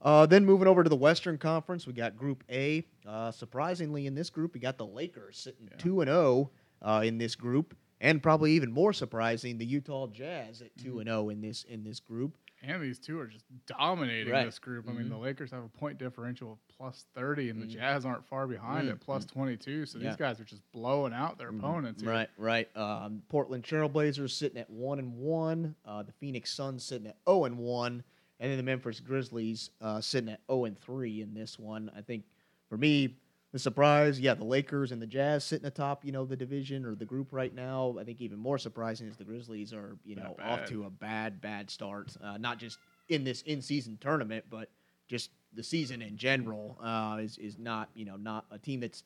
uh, 0.02 0.26
then 0.26 0.44
moving 0.44 0.66
over 0.66 0.82
to 0.82 0.90
the 0.90 0.96
Western 0.96 1.38
Conference, 1.38 1.86
we 1.86 1.92
got 1.92 2.16
Group 2.16 2.42
A. 2.50 2.84
Uh, 3.06 3.30
surprisingly, 3.30 4.06
in 4.06 4.16
this 4.16 4.28
group, 4.28 4.54
we 4.54 4.58
got 4.58 4.76
the 4.76 4.86
Lakers 4.86 5.38
sitting 5.38 5.68
two 5.78 6.00
and 6.00 6.08
zero 6.08 6.50
uh, 6.82 7.02
in 7.04 7.18
this 7.18 7.34
group, 7.34 7.76
and 8.00 8.22
probably 8.22 8.52
even 8.52 8.70
more 8.72 8.92
surprising, 8.92 9.58
the 9.58 9.66
Utah 9.66 10.06
Jazz 10.08 10.60
at 10.62 10.76
two 10.76 10.98
and 11.00 11.08
zero 11.08 11.28
in 11.30 11.40
this 11.40 11.64
in 11.64 11.82
this 11.84 12.00
group. 12.00 12.36
And 12.62 12.82
these 12.82 12.98
two 12.98 13.20
are 13.20 13.26
just 13.26 13.44
dominating 13.66 14.32
Right. 14.32 14.44
this 14.46 14.58
group. 14.58 14.88
I 14.88 14.92
mean, 14.92 15.06
Mhm. 15.06 15.10
the 15.10 15.18
Lakers 15.18 15.50
have 15.50 15.62
a 15.62 15.68
point 15.68 15.98
differential 15.98 16.52
of 16.52 16.58
plus 16.68 17.04
30, 17.14 17.50
and 17.50 17.60
the 17.60 17.66
Mhm. 17.66 17.70
Jazz 17.70 18.06
aren't 18.06 18.24
far 18.24 18.46
behind 18.46 18.88
Mm, 18.88 18.92
at 18.92 19.00
plus 19.00 19.26
22. 19.26 19.84
So 19.84 19.98
Yeah. 19.98 20.08
these 20.08 20.16
guys 20.16 20.40
are 20.40 20.44
just 20.44 20.62
blowing 20.72 21.12
out 21.12 21.36
their 21.38 21.52
Mhm. 21.52 21.58
opponents. 21.58 22.02
Here. 22.02 22.10
Right, 22.10 22.30
right. 22.38 22.76
Um, 22.76 23.22
Portland 23.28 23.62
Trailblazers 23.62 24.30
sitting 24.30 24.58
at 24.58 24.70
one 24.70 24.98
and 24.98 25.16
one. 25.18 25.76
Uh, 25.84 26.02
the 26.02 26.12
Phoenix 26.12 26.50
Suns 26.50 26.82
sitting 26.82 27.06
at 27.06 27.18
zero 27.28 27.44
and 27.44 27.58
one, 27.58 28.02
and 28.40 28.50
then 28.50 28.56
the 28.56 28.62
Memphis 28.64 29.00
Grizzlies 29.00 29.70
uh, 29.82 30.00
sitting 30.00 30.30
at 30.30 30.40
zero 30.50 30.64
and 30.64 30.78
three 30.78 31.20
in 31.20 31.34
this 31.34 31.58
one. 31.58 31.90
I 31.94 32.00
think 32.00 32.24
for 32.70 32.78
me, 32.78 33.18
the 33.56 33.60
surprise, 33.60 34.20
yeah, 34.20 34.34
the 34.34 34.44
Lakers 34.44 34.92
and 34.92 35.00
the 35.00 35.06
Jazz 35.06 35.42
sitting 35.42 35.64
atop, 35.64 36.04
you 36.04 36.12
know, 36.12 36.26
the 36.26 36.36
division 36.36 36.84
or 36.84 36.94
the 36.94 37.06
group 37.06 37.28
right 37.30 37.54
now. 37.54 37.96
I 37.98 38.04
think 38.04 38.20
even 38.20 38.38
more 38.38 38.58
surprising 38.58 39.08
is 39.08 39.16
the 39.16 39.24
Grizzlies 39.24 39.72
are, 39.72 39.96
you 40.04 40.14
know, 40.14 40.36
off 40.44 40.66
to 40.66 40.84
a 40.84 40.90
bad, 40.90 41.40
bad 41.40 41.70
start. 41.70 42.14
Uh, 42.22 42.36
not 42.36 42.58
just 42.58 42.78
in 43.08 43.24
this 43.24 43.40
in-season 43.40 43.96
tournament, 43.98 44.44
but 44.50 44.68
just 45.08 45.30
the 45.54 45.62
season 45.62 46.02
in 46.02 46.18
general 46.18 46.78
uh, 46.82 47.16
is 47.18 47.38
is 47.38 47.58
not, 47.58 47.88
you 47.94 48.04
know, 48.04 48.16
not 48.16 48.44
a 48.50 48.58
team 48.58 48.80
that's 48.80 49.04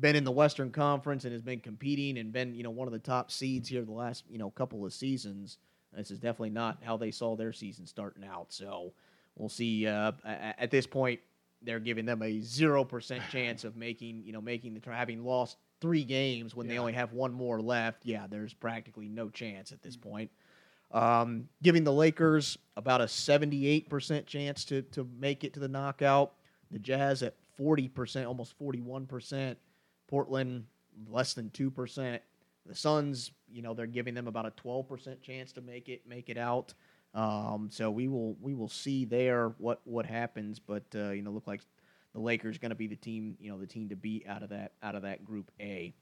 been 0.00 0.16
in 0.16 0.24
the 0.24 0.32
Western 0.32 0.72
Conference 0.72 1.22
and 1.22 1.32
has 1.32 1.42
been 1.42 1.60
competing 1.60 2.18
and 2.18 2.32
been, 2.32 2.52
you 2.52 2.64
know, 2.64 2.70
one 2.70 2.88
of 2.88 2.92
the 2.92 2.98
top 2.98 3.30
seeds 3.30 3.68
here 3.68 3.84
the 3.84 3.92
last, 3.92 4.24
you 4.28 4.38
know, 4.38 4.50
couple 4.50 4.84
of 4.84 4.92
seasons. 4.92 5.58
This 5.96 6.10
is 6.10 6.18
definitely 6.18 6.50
not 6.50 6.78
how 6.82 6.96
they 6.96 7.12
saw 7.12 7.36
their 7.36 7.52
season 7.52 7.86
starting 7.86 8.24
out. 8.24 8.46
So 8.48 8.92
we'll 9.36 9.48
see. 9.48 9.86
Uh, 9.86 10.10
at 10.24 10.72
this 10.72 10.84
point, 10.84 11.20
they're 11.64 11.80
giving 11.80 12.04
them 12.04 12.22
a 12.22 12.40
zero 12.40 12.84
percent 12.84 13.22
chance 13.30 13.64
of 13.64 13.76
making, 13.76 14.22
you 14.24 14.32
know, 14.32 14.40
making 14.40 14.74
the 14.74 14.90
having 14.90 15.24
lost 15.24 15.56
three 15.80 16.04
games 16.04 16.54
when 16.54 16.66
they 16.66 16.78
only 16.78 16.92
have 16.92 17.12
one 17.12 17.32
more 17.32 17.60
left. 17.60 18.04
Yeah, 18.04 18.26
there's 18.28 18.54
practically 18.54 19.08
no 19.08 19.28
chance 19.28 19.72
at 19.72 19.82
this 19.82 19.96
point. 19.96 20.30
Um, 20.90 21.48
giving 21.62 21.84
the 21.84 21.92
Lakers 21.92 22.56
about 22.76 23.00
a 23.00 23.04
78% 23.04 24.26
chance 24.26 24.64
to, 24.66 24.82
to 24.82 25.08
make 25.18 25.42
it 25.42 25.52
to 25.54 25.60
the 25.60 25.68
knockout. 25.68 26.34
The 26.70 26.78
Jazz 26.78 27.22
at 27.22 27.34
40%, 27.58 28.26
almost 28.26 28.58
41%. 28.58 29.56
Portland 30.06 30.64
less 31.10 31.34
than 31.34 31.50
2%. 31.50 32.20
The 32.66 32.74
Suns, 32.74 33.32
you 33.52 33.62
know, 33.62 33.74
they're 33.74 33.86
giving 33.86 34.14
them 34.14 34.28
about 34.28 34.46
a 34.46 34.52
12% 34.52 35.20
chance 35.20 35.52
to 35.52 35.60
make 35.60 35.88
it 35.88 36.02
make 36.08 36.28
it 36.30 36.38
out. 36.38 36.72
Um, 37.14 37.68
so 37.70 37.90
we 37.90 38.08
will 38.08 38.36
we 38.40 38.54
will 38.54 38.68
see 38.68 39.04
there 39.04 39.54
what 39.58 39.80
what 39.84 40.04
happens, 40.04 40.58
but 40.58 40.84
uh, 40.94 41.10
you 41.10 41.22
know, 41.22 41.30
look 41.30 41.46
like 41.46 41.60
the 42.12 42.20
Lakers 42.20 42.58
going 42.58 42.70
to 42.70 42.76
be 42.76 42.88
the 42.88 42.96
team, 42.96 43.36
you 43.40 43.50
know, 43.50 43.58
the 43.58 43.66
team 43.66 43.88
to 43.88 43.96
beat 43.96 44.26
out 44.26 44.42
of 44.42 44.50
that 44.50 44.72
out 44.82 44.96
of 44.96 45.02
that 45.02 45.24
Group 45.24 45.50
A. 45.60 45.94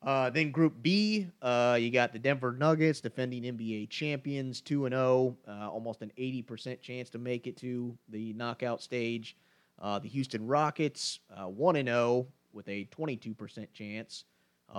Uh, 0.00 0.30
then 0.30 0.52
Group 0.52 0.74
B, 0.80 1.26
uh, 1.42 1.76
you 1.80 1.90
got 1.90 2.12
the 2.12 2.20
Denver 2.20 2.52
Nuggets, 2.52 3.00
defending 3.00 3.42
NBA 3.42 3.90
champions, 3.90 4.60
two 4.60 4.84
and 4.86 4.92
zero, 4.92 5.36
uh, 5.48 5.68
almost 5.68 6.02
an 6.02 6.12
eighty 6.16 6.42
percent 6.42 6.80
chance 6.80 7.10
to 7.10 7.18
make 7.18 7.48
it 7.48 7.56
to 7.58 7.96
the 8.08 8.32
knockout 8.34 8.80
stage. 8.80 9.36
Uh, 9.80 9.98
the 9.98 10.08
Houston 10.08 10.46
Rockets, 10.46 11.18
uh, 11.36 11.48
one 11.48 11.74
and 11.74 11.88
zero, 11.88 12.28
with 12.52 12.68
a 12.68 12.84
twenty-two 12.84 13.34
percent 13.34 13.72
chance. 13.72 14.24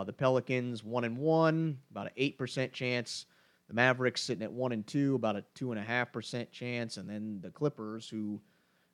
The 0.05 0.13
Pelicans, 0.13 0.83
one 0.83 1.03
and 1.03 1.17
one, 1.17 1.79
about 1.91 2.05
an 2.05 2.13
eight 2.15 2.37
percent 2.37 2.71
chance. 2.71 3.25
The 3.69 3.75
Mavericks 3.75 4.23
sitting 4.23 4.43
at 4.43 4.51
one 4.51 4.71
and 4.71 4.85
two, 4.85 5.15
about 5.15 5.35
a 5.35 5.43
two 5.53 5.71
and 5.71 5.79
a 5.79 5.83
half 5.83 6.11
percent 6.11 6.51
chance, 6.51 6.97
and 6.97 7.07
then 7.07 7.39
the 7.41 7.51
Clippers, 7.51 8.09
who 8.09 8.41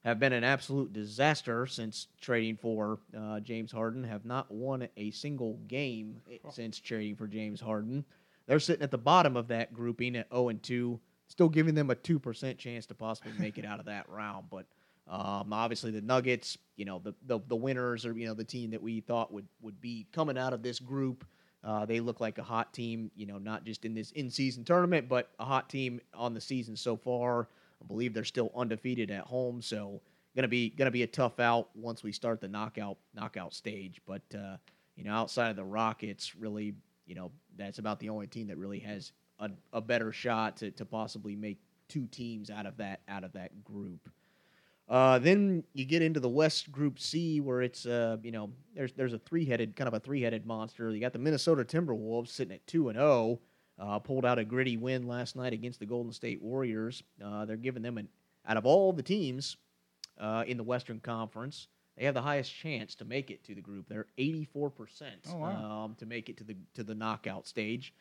have 0.03 0.20
been 0.20 0.34
an 0.34 0.44
absolute 0.44 0.91
disaster 0.91 1.65
since 1.65 2.08
trading 2.20 2.58
for 2.58 3.00
uh, 3.17 3.39
James 3.39 3.72
Harden, 3.72 4.03
have 4.03 4.25
not 4.25 4.51
won 4.51 4.88
a 4.98 5.12
single 5.12 5.60
game 5.67 6.22
eh, 6.29 6.38
since 6.51 6.79
trading 6.79 7.15
for 7.15 7.25
James 7.25 7.62
Harden. 7.62 8.03
They're 8.48 8.60
sitting 8.60 8.84
at 8.84 8.91
the 8.91 8.98
bottom 8.98 9.38
of 9.38 9.48
that 9.48 9.74
grouping 9.74 10.17
at 10.17 10.29
0 10.29 10.50
and 10.50 10.62
2, 10.62 11.00
still 11.27 11.50
giving 11.50 11.74
them 11.74 11.89
a 11.89 11.96
2% 11.96 12.58
chance 12.58 12.86
to 12.88 12.94
possibly 12.94 13.32
make 13.39 13.58
it 13.58 13.65
out 13.65 13.79
of 13.79 13.86
that 13.86 14.10
round. 14.10 14.48
But 14.51 14.67
um, 15.08 15.53
obviously, 15.53 15.91
the 15.91 16.01
Nuggets, 16.01 16.58
you 16.75 16.86
know, 16.86 17.00
the, 17.00 17.15
the 17.25 17.39
the 17.48 17.55
winners 17.55 18.05
are 18.05 18.13
you 18.13 18.27
know 18.27 18.34
the 18.34 18.44
team 18.44 18.72
that 18.72 18.82
we 18.82 19.00
thought 19.00 19.32
would 19.32 19.48
would 19.62 19.79
be 19.79 20.08
coming 20.12 20.38
out 20.38 20.53
of 20.53 20.63
this 20.63 20.79
group. 20.79 21.25
Uh, 21.65 21.84
they 21.84 22.00
look 22.00 22.22
like 22.22 22.38
a 22.38 22.43
hot 22.43 22.72
team, 22.74 23.10
you 23.15 23.25
know, 23.25 23.39
not 23.39 23.65
just 23.65 23.86
in 23.86 23.95
this 23.95 24.12
in-season 24.12 24.63
tournament, 24.63 25.10
but 25.10 25.31
a 25.39 25.45
hot 25.45 25.67
team 25.67 26.00
on 26.13 26.34
the 26.36 26.39
season 26.39 26.75
so 26.75 26.95
far. 26.95 27.50
I 27.81 27.88
believe 27.88 28.13
they're 28.13 28.24
still 28.24 28.51
undefeated 28.55 29.10
at 29.10 29.24
home, 29.24 29.62
so 29.62 30.00
gonna 30.36 30.48
be 30.48 30.69
gonna 30.69 30.91
be 30.91 31.03
a 31.03 31.07
tough 31.07 31.39
out 31.39 31.69
once 31.75 32.03
we 32.03 32.12
start 32.12 32.39
the 32.39 32.48
knockout 32.48 32.98
knockout 33.15 33.53
stage. 33.53 34.00
But 34.05 34.22
uh, 34.38 34.57
you 34.95 35.03
know, 35.03 35.13
outside 35.13 35.50
of 35.50 35.55
the 35.55 35.63
Rockets, 35.63 36.36
really, 36.36 36.75
you 37.07 37.15
know, 37.15 37.31
that's 37.57 37.79
about 37.79 38.00
the 38.00 38.10
only 38.10 38.27
team 38.27 38.48
that 38.48 38.57
really 38.57 38.79
has 38.79 39.12
a, 39.39 39.50
a 39.74 39.81
better 39.81 40.12
shot 40.12 40.57
to, 40.57 40.72
to 40.72 40.86
possibly 40.86 41.36
make 41.36 41.60
two 41.88 42.05
teams 42.07 42.50
out 42.50 42.65
of 42.65 42.77
that 42.77 43.01
out 43.07 43.24
of 43.24 43.34
that 43.34 43.63
group. 43.63 44.10
Uh, 44.87 45.17
then 45.17 45.63
you 45.73 45.83
get 45.83 46.01
into 46.01 46.19
the 46.19 46.29
West 46.29 46.71
Group 46.71 46.99
C, 46.99 47.39
where 47.41 47.61
it's 47.61 47.85
uh, 47.85 48.17
you 48.21 48.31
know 48.31 48.51
there's 48.75 48.93
there's 48.93 49.13
a 49.13 49.19
three 49.19 49.45
headed 49.45 49.75
kind 49.75 49.87
of 49.87 49.93
a 49.93 49.99
three 49.99 50.21
headed 50.21 50.45
monster. 50.45 50.91
You 50.91 50.99
got 50.99 51.13
the 51.13 51.19
Minnesota 51.19 51.63
Timberwolves 51.63 52.29
sitting 52.29 52.53
at 52.53 52.65
two 52.67 52.89
and 52.89 52.97
zero, 52.97 53.39
uh, 53.79 53.99
pulled 53.99 54.25
out 54.25 54.37
a 54.37 54.45
gritty 54.45 54.77
win 54.77 55.07
last 55.07 55.35
night 55.35 55.53
against 55.53 55.79
the 55.79 55.85
Golden 55.87 56.11
State 56.11 56.41
Warriors. 56.41 57.01
Uh, 57.23 57.45
they're 57.45 57.57
giving 57.57 57.81
them 57.81 57.97
an 57.97 58.09
out 58.47 58.57
of 58.57 58.65
all 58.65 58.93
the 58.93 59.01
teams 59.03 59.57
uh, 60.19 60.43
in 60.47 60.57
the 60.57 60.63
Western 60.63 60.99
Conference, 60.99 61.67
they 61.97 62.05
have 62.05 62.13
the 62.13 62.21
highest 62.21 62.53
chance 62.53 62.95
to 62.95 63.05
make 63.05 63.31
it 63.31 63.43
to 63.45 63.55
the 63.55 63.61
group. 63.61 63.87
They're 63.87 64.07
eighty 64.17 64.45
four 64.45 64.69
percent 64.69 65.25
Oh, 65.29 65.43
um, 65.43 65.95
to 65.95 66.05
make 66.05 66.29
it 66.29 66.37
to 66.37 66.43
the 66.43 66.55
to 66.75 66.83
the 66.83 66.95
knockout 66.95 67.47
stage. 67.47 67.93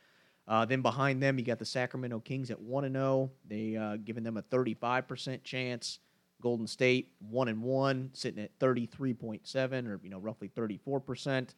Uh, 0.47 0.65
then 0.65 0.83
behind 0.83 1.23
them, 1.23 1.39
you 1.39 1.45
got 1.45 1.59
the 1.59 1.65
Sacramento 1.65 2.21
Kings 2.21 2.51
at 2.51 2.61
one 2.61 2.85
and 2.85 2.95
zero. 2.95 3.31
They 3.49 3.77
uh, 3.77 3.97
giving 3.97 4.25
them 4.25 4.37
a 4.37 4.43
thirty 4.43 4.75
five 4.75 5.07
percent 5.09 5.45
chance. 5.45 6.01
Golden 6.45 6.67
State 6.67 7.11
one 7.31 7.49
and 7.49 7.63
one, 7.63 8.11
sitting 8.13 8.45
at 8.45 8.51
thirty 8.61 8.85
three 8.85 9.15
point 9.15 9.47
seven, 9.47 9.87
or 9.87 9.99
you 10.03 10.11
know 10.11 10.19
roughly 10.19 10.49
thirty 10.49 10.77
four 10.77 11.01
percent. 11.01 11.55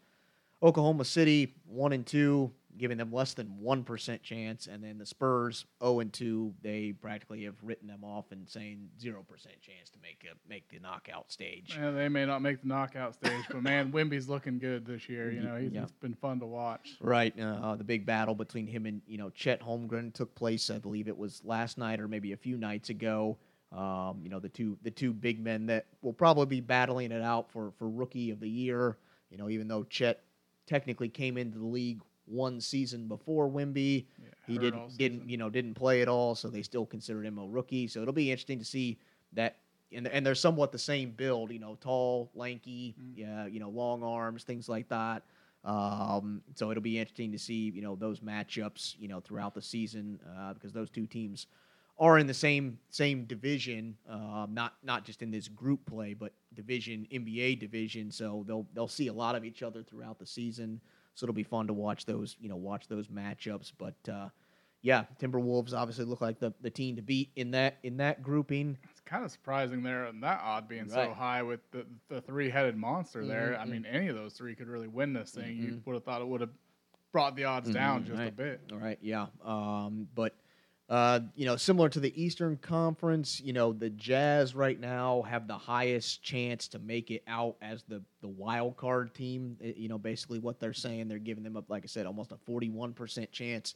Oklahoma 0.62 1.04
City 1.04 1.56
one 1.66 1.92
and 1.92 2.06
two, 2.06 2.52
giving 2.78 2.96
them 2.96 3.12
less 3.12 3.34
than 3.34 3.58
one 3.58 3.82
percent 3.82 4.22
chance, 4.22 4.68
and 4.68 4.84
then 4.84 4.96
the 4.96 5.04
Spurs 5.04 5.64
zero 5.82 5.98
and 5.98 6.12
two. 6.12 6.54
They 6.62 6.92
practically 6.92 7.42
have 7.46 7.56
written 7.64 7.88
them 7.88 8.04
off 8.04 8.26
and 8.30 8.48
saying 8.48 8.90
zero 9.00 9.24
percent 9.28 9.56
chance 9.60 9.90
to 9.90 9.98
make 10.00 10.24
a 10.24 10.36
make 10.48 10.68
the 10.68 10.78
knockout 10.78 11.32
stage. 11.32 11.76
Man, 11.76 11.96
they 11.96 12.08
may 12.08 12.24
not 12.24 12.40
make 12.40 12.62
the 12.62 12.68
knockout 12.68 13.14
stage, 13.14 13.42
but 13.50 13.64
man, 13.64 13.90
Wemby's 13.92 14.28
looking 14.28 14.60
good 14.60 14.86
this 14.86 15.08
year. 15.08 15.32
You 15.32 15.40
know, 15.40 15.56
he's, 15.56 15.72
yeah. 15.72 15.82
it's 15.82 15.90
been 15.90 16.14
fun 16.14 16.38
to 16.38 16.46
watch. 16.46 16.90
Right, 17.00 17.36
uh, 17.40 17.74
the 17.74 17.82
big 17.82 18.06
battle 18.06 18.36
between 18.36 18.68
him 18.68 18.86
and 18.86 19.02
you 19.08 19.18
know 19.18 19.30
Chet 19.30 19.60
Holmgren 19.60 20.14
took 20.14 20.32
place. 20.36 20.70
I 20.70 20.78
believe 20.78 21.08
it 21.08 21.18
was 21.18 21.42
last 21.44 21.76
night 21.76 21.98
or 21.98 22.06
maybe 22.06 22.30
a 22.34 22.36
few 22.36 22.56
nights 22.56 22.88
ago. 22.88 23.36
Um, 23.72 24.20
you 24.22 24.30
know 24.30 24.38
the 24.38 24.48
two 24.48 24.78
the 24.82 24.90
two 24.90 25.12
big 25.12 25.40
men 25.40 25.66
that 25.66 25.86
will 26.02 26.12
probably 26.12 26.46
be 26.46 26.60
battling 26.60 27.10
it 27.12 27.22
out 27.22 27.50
for 27.50 27.72
for 27.78 27.88
rookie 27.88 28.30
of 28.30 28.40
the 28.40 28.48
year. 28.48 28.96
You 29.30 29.38
know, 29.38 29.48
even 29.48 29.66
though 29.68 29.82
Chet 29.84 30.22
technically 30.66 31.08
came 31.08 31.36
into 31.36 31.58
the 31.58 31.66
league 31.66 32.00
one 32.26 32.60
season 32.60 33.08
before 33.08 33.48
Wemby, 33.48 34.06
Yeah, 34.18 34.28
he 34.46 34.58
didn't 34.58 34.96
didn't 34.98 35.28
you 35.28 35.36
know 35.36 35.50
didn't 35.50 35.74
play 35.74 36.00
at 36.00 36.08
all, 36.08 36.34
so 36.34 36.48
they 36.48 36.62
still 36.62 36.86
considered 36.86 37.26
him 37.26 37.38
a 37.38 37.46
rookie. 37.46 37.88
So 37.88 38.02
it'll 38.02 38.14
be 38.14 38.30
interesting 38.30 38.58
to 38.60 38.64
see 38.64 38.98
that. 39.32 39.56
And, 39.92 40.08
and 40.08 40.26
they're 40.26 40.34
somewhat 40.34 40.72
the 40.72 40.80
same 40.80 41.12
build, 41.12 41.52
you 41.52 41.60
know, 41.60 41.76
tall, 41.80 42.28
lanky, 42.34 42.96
Mm. 43.00 43.12
yeah, 43.16 43.46
you 43.46 43.60
know, 43.60 43.68
long 43.68 44.02
arms, 44.02 44.42
things 44.42 44.68
like 44.68 44.88
that. 44.88 45.22
Um, 45.64 46.42
so 46.56 46.72
it'll 46.72 46.82
be 46.82 46.98
interesting 46.98 47.30
to 47.30 47.38
see, 47.38 47.70
you 47.70 47.82
know, 47.82 47.94
those 47.94 48.18
matchups, 48.18 48.96
you 48.98 49.06
know, 49.06 49.20
throughout 49.20 49.54
the 49.54 49.62
season 49.62 50.18
uh, 50.36 50.54
because 50.54 50.72
those 50.72 50.90
two 50.90 51.06
teams 51.06 51.46
are 51.98 52.18
in 52.18 52.26
the 52.26 52.34
same 52.34 52.78
same 52.90 53.24
division, 53.24 53.96
um, 54.08 54.50
not 54.52 54.74
not 54.82 55.04
just 55.04 55.22
in 55.22 55.30
this 55.30 55.48
group 55.48 55.84
play, 55.86 56.14
but 56.14 56.32
division 56.54 57.06
NBA 57.10 57.58
division. 57.58 58.10
So 58.10 58.44
they'll 58.46 58.66
they'll 58.74 58.88
see 58.88 59.08
a 59.08 59.12
lot 59.12 59.34
of 59.34 59.44
each 59.44 59.62
other 59.62 59.82
throughout 59.82 60.18
the 60.18 60.26
season. 60.26 60.80
So 61.14 61.24
it'll 61.24 61.34
be 61.34 61.42
fun 61.42 61.66
to 61.68 61.72
watch 61.72 62.04
those, 62.04 62.36
you 62.38 62.48
know, 62.50 62.56
watch 62.56 62.88
those 62.88 63.08
matchups. 63.08 63.72
But 63.78 63.94
uh, 64.12 64.28
yeah, 64.82 65.04
Timberwolves 65.18 65.72
obviously 65.72 66.04
look 66.04 66.20
like 66.20 66.38
the, 66.38 66.52
the 66.60 66.68
team 66.68 66.96
to 66.96 67.02
beat 67.02 67.30
in 67.36 67.50
that 67.52 67.78
in 67.82 67.96
that 67.96 68.22
grouping. 68.22 68.76
It's 68.90 69.00
kind 69.00 69.24
of 69.24 69.30
surprising 69.30 69.82
there 69.82 70.04
and 70.04 70.22
that 70.22 70.40
odd 70.42 70.68
being 70.68 70.88
so 70.90 71.14
high 71.14 71.42
with 71.42 71.60
the, 71.70 71.86
the 72.08 72.20
three 72.20 72.50
headed 72.50 72.76
monster 72.76 73.24
there. 73.24 73.58
I 73.58 73.64
mean, 73.64 73.86
any 73.86 74.08
of 74.08 74.16
those 74.16 74.34
three 74.34 74.54
could 74.54 74.68
really 74.68 74.88
win 74.88 75.14
this 75.14 75.30
thing. 75.30 75.56
You 75.56 75.72
Mhm. 75.72 75.86
would 75.86 75.94
have 75.94 76.04
thought 76.04 76.20
it 76.20 76.28
would 76.28 76.42
have 76.42 76.50
brought 77.12 77.34
the 77.36 77.44
odds 77.44 77.72
down 77.72 78.02
Mhm, 78.04 78.08
just 78.08 78.22
a 78.22 78.30
bit. 78.30 78.60
All 78.70 78.78
right, 78.78 78.98
yeah. 79.00 79.28
Um, 79.42 80.06
but 80.14 80.34
uh, 80.88 81.20
you 81.34 81.46
know, 81.46 81.56
similar 81.56 81.88
to 81.88 81.98
the 81.98 82.22
Eastern 82.22 82.56
Conference, 82.58 83.40
you 83.40 83.52
know, 83.52 83.72
the 83.72 83.90
Jazz 83.90 84.54
right 84.54 84.78
now 84.78 85.22
have 85.22 85.48
the 85.48 85.58
highest 85.58 86.22
chance 86.22 86.68
to 86.68 86.78
make 86.78 87.10
it 87.10 87.24
out 87.26 87.56
as 87.60 87.82
the 87.84 88.02
the 88.20 88.28
wild 88.28 88.76
card 88.76 89.12
team. 89.12 89.56
Uh, 89.62 89.68
You 89.76 89.88
know, 89.88 89.98
basically 89.98 90.38
what 90.38 90.60
they're 90.60 90.72
saying, 90.72 91.08
they're 91.08 91.18
giving 91.18 91.42
them 91.42 91.56
up, 91.56 91.68
like 91.68 91.82
I 91.84 91.88
said, 91.88 92.06
almost 92.06 92.30
a 92.30 92.36
forty 92.36 92.70
one 92.70 92.92
percent 92.92 93.32
chance 93.32 93.74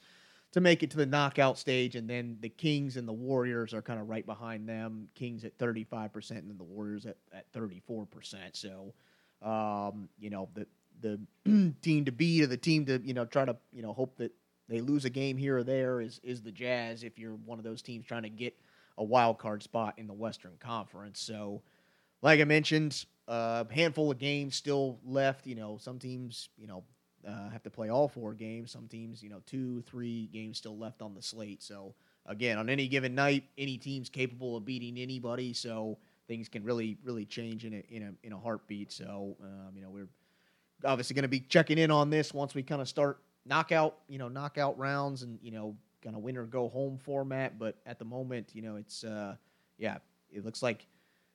to 0.52 0.61
make 0.61 0.83
it 0.85 0.90
to 0.90 0.97
the 0.97 1.07
knockout 1.07 1.59
stage, 1.59 1.97
and 1.97 2.09
then 2.09 2.37
the 2.40 2.49
Kings 2.49 2.97
and 2.97 3.07
the 3.09 3.12
Warriors 3.12 3.75
are 3.75 3.83
kind 3.83 4.00
of 4.00 4.09
right 4.09 4.26
behind 4.26 4.69
them. 4.69 5.09
Kings 5.17 5.45
at 5.45 5.59
thirty 5.59 5.83
five 5.83 6.12
percent, 6.12 6.40
and 6.43 6.50
then 6.50 6.59
the 6.59 6.64
Warriors 6.64 7.07
at 7.07 7.17
at 7.33 7.47
thirty 7.52 7.81
four 7.88 8.07
percent. 8.07 8.55
So, 8.55 8.95
um, 9.43 10.09
you 10.21 10.31
know, 10.31 10.49
the 10.55 10.69
the 11.00 11.21
team 11.83 12.05
to 12.05 12.12
beat 12.12 12.43
or 12.43 12.47
the 12.47 12.57
team 12.57 12.87
to 12.87 13.00
you 13.05 13.14
know 13.14 13.25
try 13.25 13.45
to 13.45 13.57
you 13.73 13.83
know 13.83 13.93
hope 13.93 14.17
that 14.19 14.33
they 14.71 14.81
lose 14.81 15.05
a 15.05 15.11
game 15.11 15.37
here 15.37 15.59
or 15.59 15.65
there 15.65 16.00
is 16.00 16.21
is 16.23 16.41
the 16.41 16.53
Jazz 16.53 17.03
if 17.03 17.19
you're 17.19 17.35
one 17.35 17.59
of 17.59 17.65
those 17.65 17.83
teams 17.83 18.07
trying 18.07 18.23
to 18.23 18.31
get 18.31 18.57
a 18.97 19.05
wild 19.05 19.39
card 19.39 19.62
spot 19.62 19.95
in 19.99 20.07
the 20.07 20.12
Western 20.12 20.57
Conference. 20.61 21.21
So, 21.21 21.62
like 22.23 22.41
I 22.41 22.45
mentioned, 22.45 23.05
a 23.27 23.67
handful 23.71 24.11
of 24.11 24.19
games 24.19 24.55
still 24.55 24.99
left. 25.05 25.47
You 25.47 25.57
know, 25.57 25.77
some 25.79 25.99
teams, 25.99 26.49
you 26.57 26.69
know, 26.69 26.85
uh, 27.27 27.50
have 27.50 27.62
to 27.65 27.71
play 27.71 27.89
all 27.91 28.09
four 28.09 28.33
games. 28.33 28.71
Some 28.71 28.87
teams, 28.87 29.23
you 29.23 29.29
know, 29.29 29.43
two, 29.45 29.83
three 29.83 30.29
games 30.33 30.59
still 30.59 30.79
left 30.79 31.03
on 31.03 31.15
the 31.15 31.23
slate. 31.23 31.62
So, 31.62 31.95
again, 32.27 32.57
on 32.57 32.69
any 32.69 32.87
given 32.87 33.15
night, 33.15 33.45
any 33.59 33.77
team's 33.77 34.09
capable 34.09 34.57
of 34.57 34.65
beating 34.65 34.99
anybody. 34.99 35.53
So 35.53 35.99
things 36.29 36.49
can 36.49 36.62
really, 36.62 36.97
really 37.03 37.25
change 37.25 37.65
in 37.65 37.75
a 37.75 37.83
in 37.91 38.03
a 38.05 38.27
in 38.27 38.33
a 38.33 38.39
heartbeat. 38.39 38.93
So, 38.93 39.37
um, 39.43 39.73
you 39.75 39.83
know, 39.83 39.91
we're 39.91 40.09
obviously 40.85 41.15
going 41.15 41.23
to 41.23 41.29
be 41.29 41.41
checking 41.41 41.79
in 41.79 41.91
on 41.91 42.11
this 42.11 42.33
once 42.33 42.55
we 42.55 42.62
kind 42.62 42.81
of 42.81 42.89
start 42.89 43.21
knockout, 43.50 43.97
you 44.09 44.16
know, 44.16 44.28
knockout 44.28 44.78
rounds 44.78 45.23
and 45.23 45.38
you 45.42 45.50
know, 45.50 45.76
kind 46.02 46.16
of 46.16 46.23
win 46.23 46.38
or 46.38 46.45
go 46.45 46.69
home 46.69 46.97
format. 46.97 47.59
But 47.59 47.76
at 47.85 47.99
the 47.99 48.04
moment, 48.07 48.50
you 48.54 48.62
know, 48.62 48.76
it's 48.76 49.04
uh, 49.04 49.35
yeah, 49.76 49.99
it 50.33 50.45
looks 50.45 50.62
like 50.62 50.87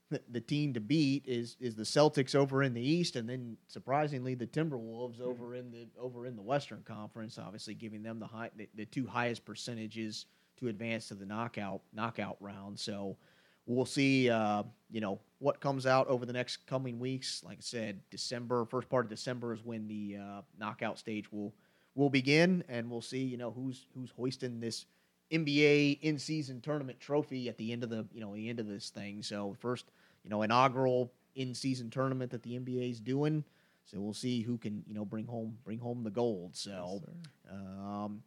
the, 0.09 0.21
the 0.31 0.41
team 0.41 0.73
to 0.73 0.79
beat 0.79 1.25
is 1.27 1.57
is 1.59 1.75
the 1.75 1.83
Celtics 1.83 2.33
over 2.33 2.63
in 2.63 2.73
the 2.73 2.81
East, 2.81 3.17
and 3.17 3.29
then 3.29 3.57
surprisingly 3.67 4.33
the 4.33 4.47
Timberwolves 4.47 5.21
over 5.21 5.55
in 5.55 5.69
the 5.71 5.87
over 5.99 6.25
in 6.25 6.35
the 6.35 6.41
Western 6.41 6.81
Conference. 6.83 7.37
Obviously, 7.37 7.75
giving 7.75 8.01
them 8.01 8.17
the 8.17 8.27
high 8.27 8.49
the, 8.55 8.67
the 8.75 8.85
two 8.85 9.05
highest 9.05 9.45
percentages 9.45 10.25
to 10.57 10.69
advance 10.69 11.09
to 11.09 11.15
the 11.15 11.25
knockout 11.25 11.81
knockout 11.93 12.37
round. 12.39 12.79
So 12.79 13.17
we'll 13.65 13.85
see. 13.85 14.29
Uh, 14.29 14.63
you 14.89 15.01
know 15.01 15.19
what 15.39 15.59
comes 15.59 15.85
out 15.85 16.07
over 16.07 16.25
the 16.25 16.33
next 16.33 16.65
coming 16.65 16.97
weeks. 16.97 17.43
Like 17.43 17.57
I 17.57 17.61
said, 17.61 17.99
December 18.09 18.65
first 18.65 18.87
part 18.87 19.05
of 19.05 19.09
December 19.09 19.53
is 19.53 19.65
when 19.65 19.87
the 19.87 20.17
uh, 20.21 20.41
knockout 20.57 20.97
stage 20.97 21.29
will 21.31 21.53
will 21.95 22.09
begin, 22.09 22.63
and 22.69 22.89
we'll 22.89 23.01
see. 23.01 23.23
You 23.23 23.37
know 23.37 23.51
who's 23.51 23.87
who's 23.95 24.11
hoisting 24.11 24.59
this 24.59 24.85
NBA 25.31 25.99
in 26.01 26.19
season 26.19 26.61
tournament 26.61 26.99
trophy 26.99 27.49
at 27.49 27.57
the 27.57 27.71
end 27.71 27.83
of 27.83 27.89
the 27.89 28.05
you 28.13 28.21
know 28.21 28.33
the 28.35 28.49
end 28.49 28.59
of 28.59 28.67
this 28.67 28.89
thing. 28.89 29.23
So 29.23 29.55
first 29.59 29.85
you 30.23 30.29
know 30.29 30.41
inaugural 30.41 31.11
in 31.35 31.53
season 31.53 31.89
tournament 31.89 32.31
that 32.31 32.43
the 32.43 32.59
NBA 32.59 32.91
is 32.91 32.99
doing. 32.99 33.43
So 33.85 33.99
we'll 33.99 34.13
see 34.13 34.41
who 34.41 34.57
can 34.57 34.83
you 34.87 34.93
know 34.93 35.05
bring 35.05 35.25
home 35.25 35.57
bring 35.63 35.79
home 35.79 36.03
the 36.03 36.11
gold. 36.11 36.55
So. 36.55 37.01
Yes, 37.01 37.53
um, 37.53 38.21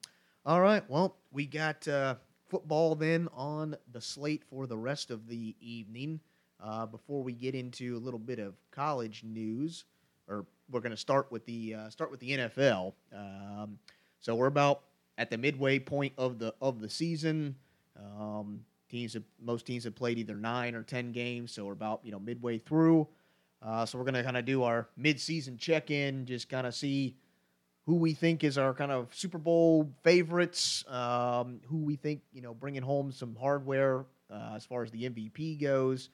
all 0.46 0.62
right. 0.62 0.82
Well, 0.88 1.16
we 1.30 1.44
got 1.44 1.86
uh, 1.86 2.14
football 2.48 2.94
then 2.94 3.28
on 3.34 3.76
the 3.92 4.00
slate 4.00 4.44
for 4.48 4.66
the 4.66 4.78
rest 4.78 5.10
of 5.10 5.28
the 5.28 5.54
evening. 5.60 6.20
Uh, 6.58 6.86
before 6.86 7.22
we 7.22 7.34
get 7.34 7.54
into 7.54 7.96
a 7.96 8.00
little 8.00 8.18
bit 8.18 8.38
of 8.38 8.54
college 8.70 9.22
news, 9.24 9.84
or 10.28 10.46
we're 10.70 10.80
going 10.80 10.90
to 10.90 10.96
start 10.96 11.30
with 11.30 11.44
the 11.46 11.74
uh, 11.74 11.90
start 11.90 12.10
with 12.10 12.20
the 12.20 12.30
NFL. 12.30 12.92
Um, 13.14 13.78
so 14.20 14.34
we're 14.34 14.46
about 14.46 14.82
at 15.16 15.30
the 15.30 15.38
midway 15.38 15.78
point 15.78 16.12
of 16.18 16.38
the 16.38 16.54
of 16.60 16.80
the 16.80 16.88
season. 16.88 17.56
Um, 17.96 18.60
teams 18.88 19.14
have, 19.14 19.24
most 19.40 19.66
teams 19.66 19.84
have 19.84 19.94
played 19.94 20.18
either 20.18 20.36
nine 20.36 20.74
or 20.74 20.82
ten 20.82 21.12
games, 21.12 21.52
so 21.52 21.64
we're 21.64 21.72
about 21.72 22.00
you 22.04 22.12
know 22.12 22.18
midway 22.18 22.58
through. 22.58 23.08
Uh, 23.60 23.84
so 23.84 23.98
we're 23.98 24.04
going 24.04 24.14
to 24.14 24.22
kind 24.22 24.36
of 24.36 24.44
do 24.44 24.62
our 24.62 24.88
mid-season 24.96 25.56
check-in, 25.56 26.24
just 26.26 26.48
kind 26.48 26.64
of 26.64 26.72
see 26.72 27.16
who 27.86 27.96
we 27.96 28.14
think 28.14 28.44
is 28.44 28.56
our 28.56 28.72
kind 28.72 28.92
of 28.92 29.12
Super 29.12 29.38
Bowl 29.38 29.90
favorites, 30.04 30.84
um, 30.88 31.60
who 31.66 31.78
we 31.78 31.96
think 31.96 32.20
you 32.32 32.42
know 32.42 32.54
bringing 32.54 32.82
home 32.82 33.10
some 33.10 33.34
hardware 33.34 34.04
uh, 34.30 34.52
as 34.54 34.64
far 34.64 34.82
as 34.82 34.90
the 34.90 35.08
MVP 35.08 35.60
goes, 35.60 36.10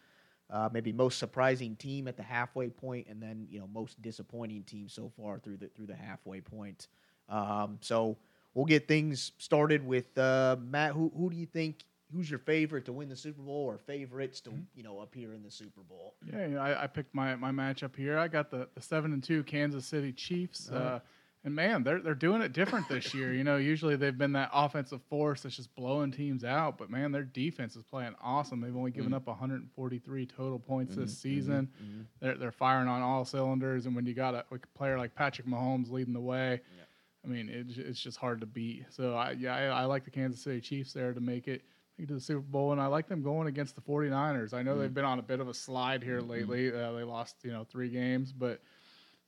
uh, 0.50 0.68
maybe 0.72 0.92
most 0.92 1.18
surprising 1.18 1.76
team 1.76 2.06
at 2.08 2.16
the 2.16 2.22
halfway 2.22 2.68
point, 2.68 3.06
and 3.08 3.22
then 3.22 3.46
you 3.50 3.58
know 3.58 3.68
most 3.72 4.00
disappointing 4.02 4.62
team 4.62 4.88
so 4.88 5.10
far 5.16 5.38
through 5.38 5.56
the 5.56 5.68
through 5.68 5.86
the 5.86 5.96
halfway 5.96 6.40
point. 6.40 6.88
Um, 7.28 7.78
so 7.80 8.16
we'll 8.52 8.66
get 8.66 8.86
things 8.86 9.32
started 9.38 9.86
with 9.86 10.16
uh, 10.18 10.56
Matt. 10.60 10.92
Who 10.92 11.12
who 11.16 11.30
do 11.30 11.36
you 11.36 11.46
think? 11.46 11.84
Who's 12.12 12.30
your 12.30 12.38
favorite 12.38 12.84
to 12.84 12.92
win 12.92 13.08
the 13.08 13.16
Super 13.16 13.42
Bowl, 13.42 13.64
or 13.64 13.78
favorites 13.78 14.40
to 14.42 14.52
you 14.74 14.82
know 14.82 15.00
appear 15.00 15.32
in 15.32 15.42
the 15.42 15.50
Super 15.50 15.80
Bowl? 15.80 16.14
Yeah, 16.24 16.46
you 16.46 16.54
know, 16.54 16.60
I, 16.60 16.84
I 16.84 16.86
picked 16.86 17.14
my, 17.14 17.34
my 17.34 17.50
matchup 17.50 17.96
here. 17.96 18.18
I 18.18 18.28
got 18.28 18.50
the, 18.50 18.68
the 18.74 18.82
seven 18.82 19.12
and 19.12 19.22
two 19.22 19.42
Kansas 19.42 19.86
City 19.86 20.12
Chiefs. 20.12 20.68
Right. 20.70 20.80
Uh, 20.80 20.98
and 21.44 21.54
man, 21.54 21.82
they're 21.82 22.00
they're 22.00 22.14
doing 22.14 22.40
it 22.42 22.52
different 22.52 22.88
this 22.88 23.12
year. 23.14 23.32
You 23.34 23.44
know, 23.44 23.56
usually 23.56 23.96
they've 23.96 24.16
been 24.16 24.32
that 24.32 24.50
offensive 24.52 25.02
force 25.10 25.42
that's 25.42 25.56
just 25.56 25.74
blowing 25.74 26.10
teams 26.10 26.42
out, 26.44 26.78
but 26.78 26.90
man, 26.90 27.12
their 27.12 27.22
defense 27.22 27.76
is 27.76 27.82
playing 27.84 28.14
awesome. 28.22 28.60
They've 28.60 28.74
only 28.76 28.90
given 28.90 29.12
Mhm. 29.12 29.16
up 29.16 29.26
143 29.28 30.26
total 30.26 30.58
points 30.58 30.94
Mhm, 30.94 31.00
this 31.00 31.12
mhm, 31.14 31.16
season. 31.16 31.68
mhm. 31.82 32.06
They're 32.20 32.36
they're 32.36 32.52
firing 32.52 32.88
on 32.88 33.02
all 33.02 33.24
cylinders, 33.24 33.86
and 33.86 33.94
when 33.94 34.06
you 34.06 34.14
got 34.14 34.34
a, 34.34 34.44
a 34.50 34.58
player 34.74 34.96
like 34.98 35.14
Patrick 35.14 35.46
Mahomes 35.46 35.90
leading 35.90 36.14
the 36.14 36.20
way, 36.20 36.60
Yeah. 36.76 36.84
I 37.24 37.26
mean, 37.28 37.48
it, 37.48 37.76
it's 37.78 38.00
just 38.00 38.18
hard 38.18 38.40
to 38.40 38.46
beat. 38.46 38.86
So 38.90 39.14
I 39.14 39.32
yeah, 39.32 39.54
I, 39.54 39.82
I 39.82 39.84
like 39.84 40.04
the 40.04 40.10
Kansas 40.10 40.42
City 40.42 40.60
Chiefs 40.60 40.92
there 40.92 41.12
to 41.12 41.20
make 41.20 41.46
it. 41.48 41.62
To 41.96 42.06
the 42.14 42.20
Super 42.20 42.40
Bowl, 42.40 42.72
and 42.72 42.80
I 42.80 42.86
like 42.86 43.06
them 43.06 43.22
going 43.22 43.46
against 43.46 43.76
the 43.76 43.80
49ers. 43.80 44.52
I 44.52 44.62
know 44.64 44.74
Mhm. 44.74 44.78
they've 44.80 44.94
been 44.94 45.04
on 45.04 45.20
a 45.20 45.22
bit 45.22 45.38
of 45.38 45.46
a 45.48 45.54
slide 45.54 46.02
here 46.02 46.20
Mhm. 46.20 46.28
lately. 46.28 46.72
Uh, 46.74 46.90
they 46.90 47.04
lost, 47.04 47.36
you 47.44 47.52
know, 47.52 47.62
three 47.62 47.88
games, 47.88 48.32
but 48.32 48.60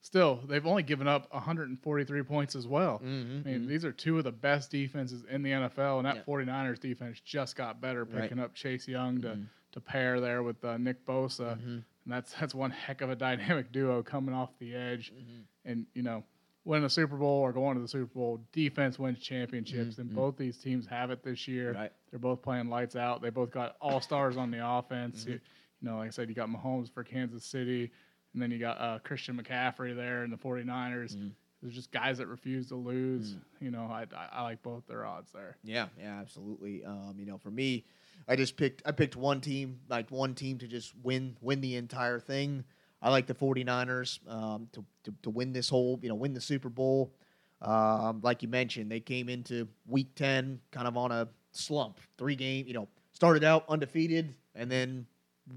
still, 0.01 0.41
they've 0.47 0.65
only 0.65 0.83
given 0.83 1.07
up 1.07 1.27
143 1.33 2.23
points 2.23 2.55
as 2.55 2.67
well. 2.67 2.99
Mhm, 2.99 3.45
I 3.45 3.49
mean, 3.49 3.61
mhm. 3.61 3.67
these 3.67 3.83
are 3.83 3.91
two 3.91 4.17
of 4.17 4.23
the 4.23 4.31
best 4.31 4.71
defenses 4.71 5.23
in 5.29 5.41
the 5.43 5.51
NFL, 5.51 5.97
and 5.99 6.05
that 6.05 6.17
Yeah. 6.17 6.23
49ers 6.23 6.79
defense 6.79 7.19
just 7.19 7.55
got 7.55 7.81
better, 7.81 8.03
Right. 8.05 8.21
picking 8.23 8.39
up 8.39 8.53
Chase 8.53 8.87
Young 8.87 9.21
to, 9.21 9.29
Mhm. 9.35 9.47
to 9.73 9.81
pair 9.81 10.19
there 10.21 10.43
with 10.43 10.63
uh, 10.63 10.77
Nick 10.77 11.05
Bosa, 11.05 11.57
Mhm. 11.59 11.65
and 11.65 11.83
that's 12.05 12.33
that's 12.39 12.55
one 12.55 12.71
heck 12.71 13.01
of 13.01 13.09
a 13.09 13.15
dynamic 13.15 13.71
duo 13.71 14.01
coming 14.03 14.33
off 14.33 14.57
the 14.59 14.73
edge. 14.75 15.11
Mhm. 15.13 15.43
And 15.65 15.85
you 15.93 16.03
know, 16.03 16.23
winning 16.63 16.85
a 16.85 16.89
Super 16.89 17.17
Bowl 17.17 17.39
or 17.41 17.51
going 17.53 17.75
to 17.75 17.81
the 17.81 17.87
Super 17.87 18.13
Bowl, 18.13 18.45
defense 18.51 18.97
wins 18.99 19.19
championships, 19.19 19.95
Mhm, 19.95 19.99
and 19.99 20.13
both 20.15 20.37
these 20.37 20.57
teams 20.57 20.85
have 20.87 21.11
it 21.11 21.23
this 21.23 21.47
year. 21.47 21.73
Right. 21.73 21.91
They're 22.09 22.19
both 22.19 22.41
playing 22.41 22.69
lights 22.69 22.95
out. 22.95 23.21
They 23.21 23.29
both 23.29 23.51
got 23.51 23.75
all 23.81 23.99
stars 24.01 24.35
on 24.37 24.51
the 24.51 24.59
offense. 24.65 25.25
You, 25.25 25.33
you 25.33 25.39
know, 25.81 25.97
like 25.97 26.07
I 26.07 26.11
said, 26.11 26.27
you 26.29 26.35
got 26.35 26.49
Mahomes 26.49 26.89
for 26.91 27.03
Kansas 27.05 27.45
City, 27.45 27.91
and 28.37 28.41
then 28.43 28.51
you 28.51 28.59
got 28.59 28.79
uh, 28.79 28.99
Christian 28.99 29.35
McCaffrey 29.41 29.95
there 29.95 30.23
in 30.23 30.29
the 30.29 30.37
49ers. 30.37 31.15
Mhm. 31.15 31.31
There's 31.59 31.73
just 31.73 31.91
guys 31.91 32.19
that 32.19 32.27
refuse 32.27 32.67
to 32.67 32.75
lose. 32.75 33.33
Mm. 33.33 33.39
You 33.61 33.71
know, 33.71 33.85
I, 33.89 34.05
I, 34.15 34.27
I 34.31 34.41
like 34.43 34.61
both 34.61 34.85
their 34.85 35.07
odds 35.07 35.31
there. 35.31 35.57
Yeah, 35.63 35.87
yeah, 35.99 36.19
absolutely. 36.21 36.85
Um, 36.85 37.15
you 37.17 37.25
know, 37.25 37.39
for 37.39 37.49
me, 37.49 37.83
I 38.27 38.35
just 38.35 38.57
picked 38.57 38.83
I 38.85 38.91
picked 38.91 39.15
one 39.15 39.41
team, 39.41 39.79
like 39.89 40.11
one 40.11 40.35
team 40.35 40.59
to 40.59 40.67
just 40.67 40.93
win 41.01 41.35
win 41.41 41.61
the 41.61 41.77
entire 41.77 42.19
thing. 42.19 42.63
I 43.01 43.09
like 43.09 43.25
the 43.25 43.33
49ers 43.33 44.19
um, 44.31 44.67
to, 44.73 44.85
to 45.05 45.13
to 45.23 45.29
win 45.31 45.51
this 45.51 45.67
whole, 45.67 45.99
you 46.03 46.09
know, 46.09 46.15
win 46.15 46.35
the 46.35 46.41
Super 46.41 46.69
Bowl. 46.69 47.15
Um, 47.59 48.19
like 48.21 48.43
you 48.43 48.49
mentioned, 48.49 48.91
they 48.91 48.99
came 48.99 49.27
into 49.27 49.67
week 49.87 50.13
10 50.13 50.59
kind 50.69 50.87
of 50.87 50.95
on 50.95 51.11
a 51.11 51.27
slump. 51.53 51.99
Three 52.19 52.35
game, 52.35 52.67
you 52.67 52.73
know, 52.75 52.87
started 53.13 53.43
out 53.43 53.65
undefeated 53.67 54.35
and 54.53 54.69
then 54.69 55.07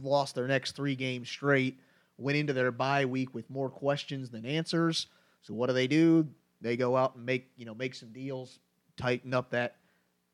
lost 0.03 0.35
their 0.35 0.49
next 0.49 0.73
three 0.77 0.97
games 0.97 1.29
straight. 1.29 1.79
Went 2.21 2.37
into 2.37 2.53
their 2.53 2.71
bye 2.71 3.05
week 3.05 3.35
with 3.35 3.49
more 3.51 3.71
questions 3.71 4.31
than 4.31 4.45
answers. 4.45 5.07
So 5.43 5.55
what 5.55 5.69
do 5.69 5.73
they 5.73 5.87
do? 5.87 6.29
They 6.61 6.77
go 6.77 6.97
out 6.97 7.17
and 7.17 7.25
make, 7.25 7.51
you 7.57 7.65
know, 7.65 7.75
make 7.75 7.95
some 7.95 8.13
deals, 8.13 8.59
tighten 8.97 9.33
up 9.33 9.51
that 9.51 9.77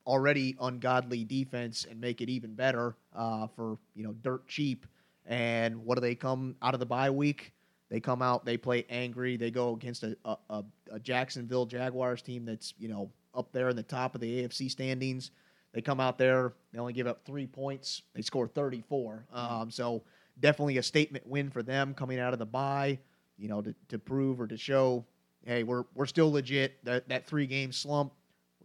already 0.07 0.57
ungodly 0.61 1.25
defense 1.25 1.87
and 1.89 2.01
make 2.01 2.21
it 2.21 2.29
even 2.29 2.55
better 2.55 2.97
uh, 3.15 3.47
for 3.49 3.79
you 3.95 4.05
know 4.05 4.13
dirt 4.23 4.47
cheap. 4.47 4.87
And 5.27 5.85
what 5.85 5.97
do 5.97 6.01
they 6.01 6.15
come 6.15 6.55
out 6.63 6.75
of 6.75 6.81
the 6.81 6.87
bye 6.87 7.11
week? 7.11 7.53
They 7.91 8.01
come 8.01 8.23
out, 8.23 8.45
they 8.45 8.57
play 8.57 8.85
angry. 8.89 9.37
They 9.37 9.51
go 9.51 9.75
against 9.75 10.03
a, 10.03 10.17
a, 10.25 10.65
a, 10.91 10.99
Jacksonville 11.01 11.67
Jaguars 11.67 12.23
team 12.23 12.45
that's 12.45 12.75
you 12.79 12.89
know 12.89 13.11
up 13.35 13.53
there 13.53 13.69
in 13.69 13.77
the 13.77 13.83
top 13.83 14.15
of 14.15 14.21
the 14.21 14.43
AFC 14.43 14.71
standings. 14.71 15.31
They 15.73 15.83
come 15.83 16.01
out 16.01 16.17
there, 16.17 16.55
they 16.73 16.79
only 16.79 16.95
give 16.95 17.07
up 17.07 17.25
three 17.27 17.47
points. 17.47 18.03
They 18.15 18.23
score 18.23 18.49
34. 18.49 19.27
Um, 19.31 19.71
so 19.71 20.03
definitely 20.41 20.79
a 20.79 20.83
statement 20.83 21.27
win 21.27 21.51
for 21.51 21.63
them 21.63 21.95
coming 21.95 22.19
out 22.19 22.33
of 22.33 22.39
the 22.39 22.47
bye. 22.47 22.99
You 23.39 23.49
know 23.49 23.61
to, 23.61 23.75
to 23.89 23.99
prove 23.99 24.41
or 24.41 24.47
to 24.47 24.57
show, 24.57 25.05
hey, 25.45 25.63
we're 25.63 25.85
we're 25.95 26.07
still 26.07 26.33
legit. 26.33 26.83
That 26.85 27.09
that 27.09 27.27
three 27.27 27.47
game 27.47 27.73
slump 27.73 28.13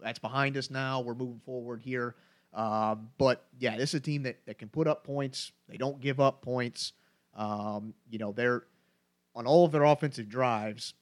that's 0.02 0.18
behind 0.18 0.56
us 0.56 0.70
now. 0.70 1.00
We're 1.00 1.14
moving 1.14 1.40
forward 1.44 1.80
here. 1.80 2.14
Um, 2.54 3.08
but 3.18 3.44
yeah, 3.58 3.76
this 3.76 3.90
is 3.90 3.94
a 3.94 4.00
team 4.00 4.24
that, 4.24 4.44
that 4.46 4.58
can 4.58 4.68
put 4.68 4.86
up 4.86 5.04
points. 5.04 5.52
They 5.68 5.76
don't 5.76 6.00
give 6.00 6.20
up 6.20 6.42
points. 6.42 6.92
Um, 7.34 7.94
you 8.10 8.18
know, 8.18 8.32
they're 8.32 8.64
on 9.34 9.46
all 9.46 9.64
of 9.64 9.72
their 9.72 9.84
offensive 9.84 10.28
drives, 10.28 10.94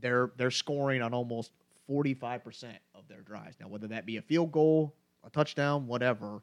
they're 0.00 0.30
they're 0.36 0.50
scoring 0.50 1.02
on 1.02 1.12
almost 1.12 1.52
45% 1.90 2.64
of 2.94 3.06
their 3.08 3.20
drives. 3.20 3.56
Now, 3.60 3.68
whether 3.68 3.86
that 3.88 4.06
be 4.06 4.16
a 4.16 4.22
field 4.22 4.50
goal, 4.50 4.94
a 5.24 5.30
touchdown, 5.30 5.86
whatever, 5.86 6.42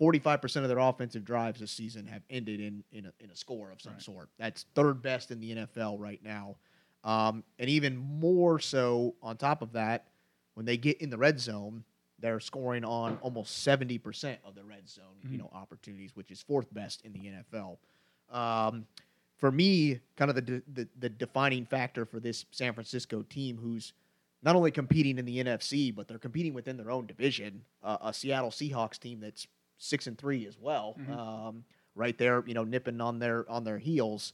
45% 0.00 0.62
of 0.62 0.68
their 0.68 0.78
offensive 0.78 1.24
drives 1.24 1.60
this 1.60 1.70
season 1.70 2.06
have 2.06 2.22
ended 2.30 2.60
in 2.60 2.82
in 2.92 3.06
a, 3.06 3.12
in 3.20 3.30
a 3.30 3.36
score 3.36 3.70
of 3.70 3.80
some 3.80 3.92
Right. 3.94 4.02
sort. 4.02 4.28
That's 4.38 4.64
third 4.74 5.02
best 5.02 5.30
in 5.30 5.40
the 5.40 5.52
NFL 5.56 5.98
right 6.00 6.22
now. 6.22 6.56
Um, 7.04 7.44
and 7.58 7.68
even 7.68 7.96
more 7.96 8.58
so 8.58 9.14
on 9.22 9.36
top 9.36 9.62
of 9.62 9.72
that, 9.72 10.06
when 10.54 10.64
they 10.66 10.76
get 10.76 11.00
in 11.02 11.10
the 11.10 11.18
red 11.18 11.38
zone, 11.38 11.84
they're 12.18 12.40
scoring 12.40 12.84
on 12.84 13.18
almost 13.20 13.66
70% 13.66 14.38
of 14.44 14.54
the 14.54 14.64
red 14.64 14.88
zone, 14.88 15.04
you 15.24 15.30
Mhm. 15.36 15.38
know, 15.40 15.50
opportunities, 15.52 16.16
which 16.16 16.30
is 16.30 16.40
fourth 16.40 16.72
best 16.72 17.02
in 17.04 17.12
the 17.12 17.18
NFL. 17.28 17.78
Um, 18.30 18.86
for 19.36 19.50
me, 19.52 20.00
kind 20.16 20.30
of 20.30 20.34
the, 20.36 20.42
de- 20.42 20.62
the 20.72 20.88
the 20.98 21.08
defining 21.10 21.66
factor 21.66 22.06
for 22.06 22.20
this 22.20 22.46
San 22.50 22.72
Francisco 22.72 23.22
team, 23.22 23.58
who's 23.58 23.92
not 24.42 24.56
only 24.56 24.70
competing 24.70 25.18
in 25.18 25.24
the 25.24 25.38
NFC, 25.42 25.94
but 25.94 26.06
they're 26.08 26.18
competing 26.18 26.54
within 26.54 26.76
their 26.76 26.90
own 26.90 27.06
division, 27.06 27.64
uh, 27.82 27.98
a 28.00 28.14
Seattle 28.14 28.50
Seahawks 28.50 28.98
team 28.98 29.20
that's 29.20 29.46
six 29.78 30.06
and 30.06 30.16
three 30.18 30.46
as 30.46 30.58
well. 30.58 30.96
Mhm. 30.98 31.10
Um, 31.16 31.64
right 31.94 32.16
there, 32.18 32.42
you 32.46 32.54
know, 32.54 32.64
nipping 32.64 33.00
on 33.00 33.18
their 33.18 33.48
on 33.50 33.64
their 33.64 33.78
heels. 33.78 34.32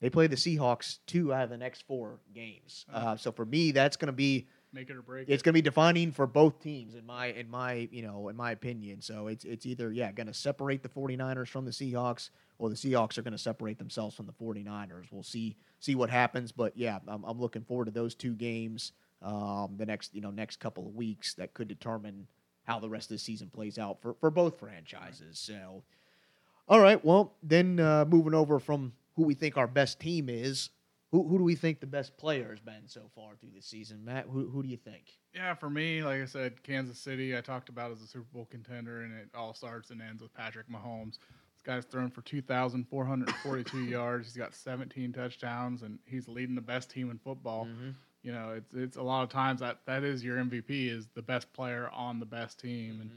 They 0.00 0.10
play 0.10 0.26
the 0.26 0.36
Seahawks 0.36 0.98
two 1.06 1.32
out 1.32 1.44
of 1.44 1.50
the 1.50 1.56
next 1.56 1.82
four 1.86 2.18
games. 2.34 2.84
Oh. 2.92 2.96
Uh, 2.98 3.16
so 3.16 3.32
for 3.32 3.44
me, 3.46 3.70
that's 3.72 3.96
going 3.96 4.08
to 4.08 4.12
be 4.12 4.48
Make 4.72 4.90
it 4.90 4.96
or 4.96 5.02
break 5.02 5.28
it's 5.28 5.40
it. 5.40 5.44
going 5.44 5.52
to 5.52 5.58
be 5.58 5.62
defining 5.62 6.10
for 6.10 6.26
both 6.26 6.60
teams 6.60 6.96
in 6.96 7.06
my 7.06 7.26
in 7.26 7.48
my 7.48 7.88
you 7.92 8.02
know 8.02 8.28
in 8.28 8.34
my 8.34 8.50
opinion 8.50 9.00
so 9.00 9.28
it's 9.28 9.44
it's 9.44 9.66
either 9.66 9.92
yeah 9.92 10.10
going 10.10 10.26
to 10.26 10.34
separate 10.34 10.82
the 10.82 10.88
49ers 10.88 11.46
from 11.46 11.64
the 11.64 11.70
Seahawks 11.70 12.30
or 12.58 12.68
the 12.70 12.74
Seahawks 12.74 13.16
are 13.16 13.22
going 13.22 13.30
to 13.30 13.38
separate 13.38 13.78
themselves 13.78 14.16
from 14.16 14.26
the 14.26 14.32
49ers 14.32 15.04
we'll 15.12 15.22
see 15.22 15.56
see 15.78 15.94
what 15.94 16.10
happens 16.10 16.50
but 16.50 16.76
yeah 16.76 16.98
I'm, 17.06 17.22
I'm 17.22 17.40
looking 17.40 17.62
forward 17.62 17.84
to 17.84 17.92
those 17.92 18.16
two 18.16 18.34
games 18.34 18.90
um, 19.22 19.74
the 19.76 19.86
next 19.86 20.12
you 20.12 20.20
know 20.20 20.32
next 20.32 20.56
couple 20.58 20.88
of 20.88 20.96
weeks 20.96 21.34
that 21.34 21.54
could 21.54 21.68
determine 21.68 22.26
how 22.64 22.78
the 22.78 22.88
rest 22.88 23.10
of 23.10 23.14
the 23.14 23.18
season 23.18 23.48
plays 23.48 23.78
out 23.78 24.00
for 24.02 24.14
for 24.14 24.30
both 24.30 24.58
franchises 24.58 25.38
so 25.38 25.82
all 26.68 26.80
right 26.80 27.04
well 27.04 27.34
then 27.42 27.78
uh, 27.80 28.04
moving 28.08 28.34
over 28.34 28.58
from 28.58 28.92
who 29.16 29.22
we 29.22 29.34
think 29.34 29.56
our 29.56 29.66
best 29.68 30.00
team 30.00 30.28
is 30.28 30.70
who, 31.10 31.28
who 31.28 31.38
do 31.38 31.44
we 31.44 31.54
think 31.54 31.78
the 31.78 31.86
best 31.86 32.16
player 32.16 32.48
has 32.50 32.58
been 32.60 32.86
so 32.88 33.02
far 33.14 33.34
through 33.36 33.50
the 33.54 33.62
season 33.62 34.04
Matt 34.04 34.26
who, 34.30 34.48
who 34.48 34.62
do 34.62 34.68
you 34.68 34.76
think 34.76 35.04
Yeah, 35.34 35.54
for 35.54 35.70
me, 35.70 36.02
like 36.02 36.20
I 36.20 36.24
said, 36.26 36.62
Kansas 36.62 36.98
City, 36.98 37.36
I 37.36 37.40
talked 37.40 37.68
about 37.68 37.92
as 37.92 38.00
a 38.02 38.06
Super 38.06 38.26
Bowl 38.32 38.46
contender, 38.50 39.02
and 39.02 39.12
it 39.14 39.28
all 39.34 39.52
starts 39.54 39.90
and 39.90 40.00
ends 40.02 40.22
with 40.22 40.32
Patrick 40.34 40.68
Mahomes. 40.68 41.18
This 41.18 41.62
guy's 41.64 41.84
thrown 41.84 42.10
for 42.10 42.22
2,442 42.22 43.78
yards. 43.84 44.26
He's 44.28 44.36
got 44.36 44.54
17 44.54 45.12
touchdowns, 45.12 45.82
and 45.82 45.98
he's 46.04 46.28
leading 46.28 46.54
the 46.54 46.60
best 46.60 46.90
team 46.90 47.10
in 47.10 47.18
football. 47.18 47.66
Mhm. 47.66 47.94
You 48.24 48.32
know, 48.32 48.54
it's 48.56 48.74
it's 48.74 48.96
a 48.96 49.02
lot 49.02 49.22
of 49.22 49.28
times 49.28 49.60
that 49.60 49.80
that 49.84 50.02
is 50.02 50.24
your 50.24 50.38
MVP 50.38 50.90
is 50.90 51.08
the 51.14 51.20
best 51.22 51.52
player 51.52 51.90
on 51.92 52.18
the 52.18 52.26
best 52.26 52.58
team, 52.58 53.00
and 53.02 53.10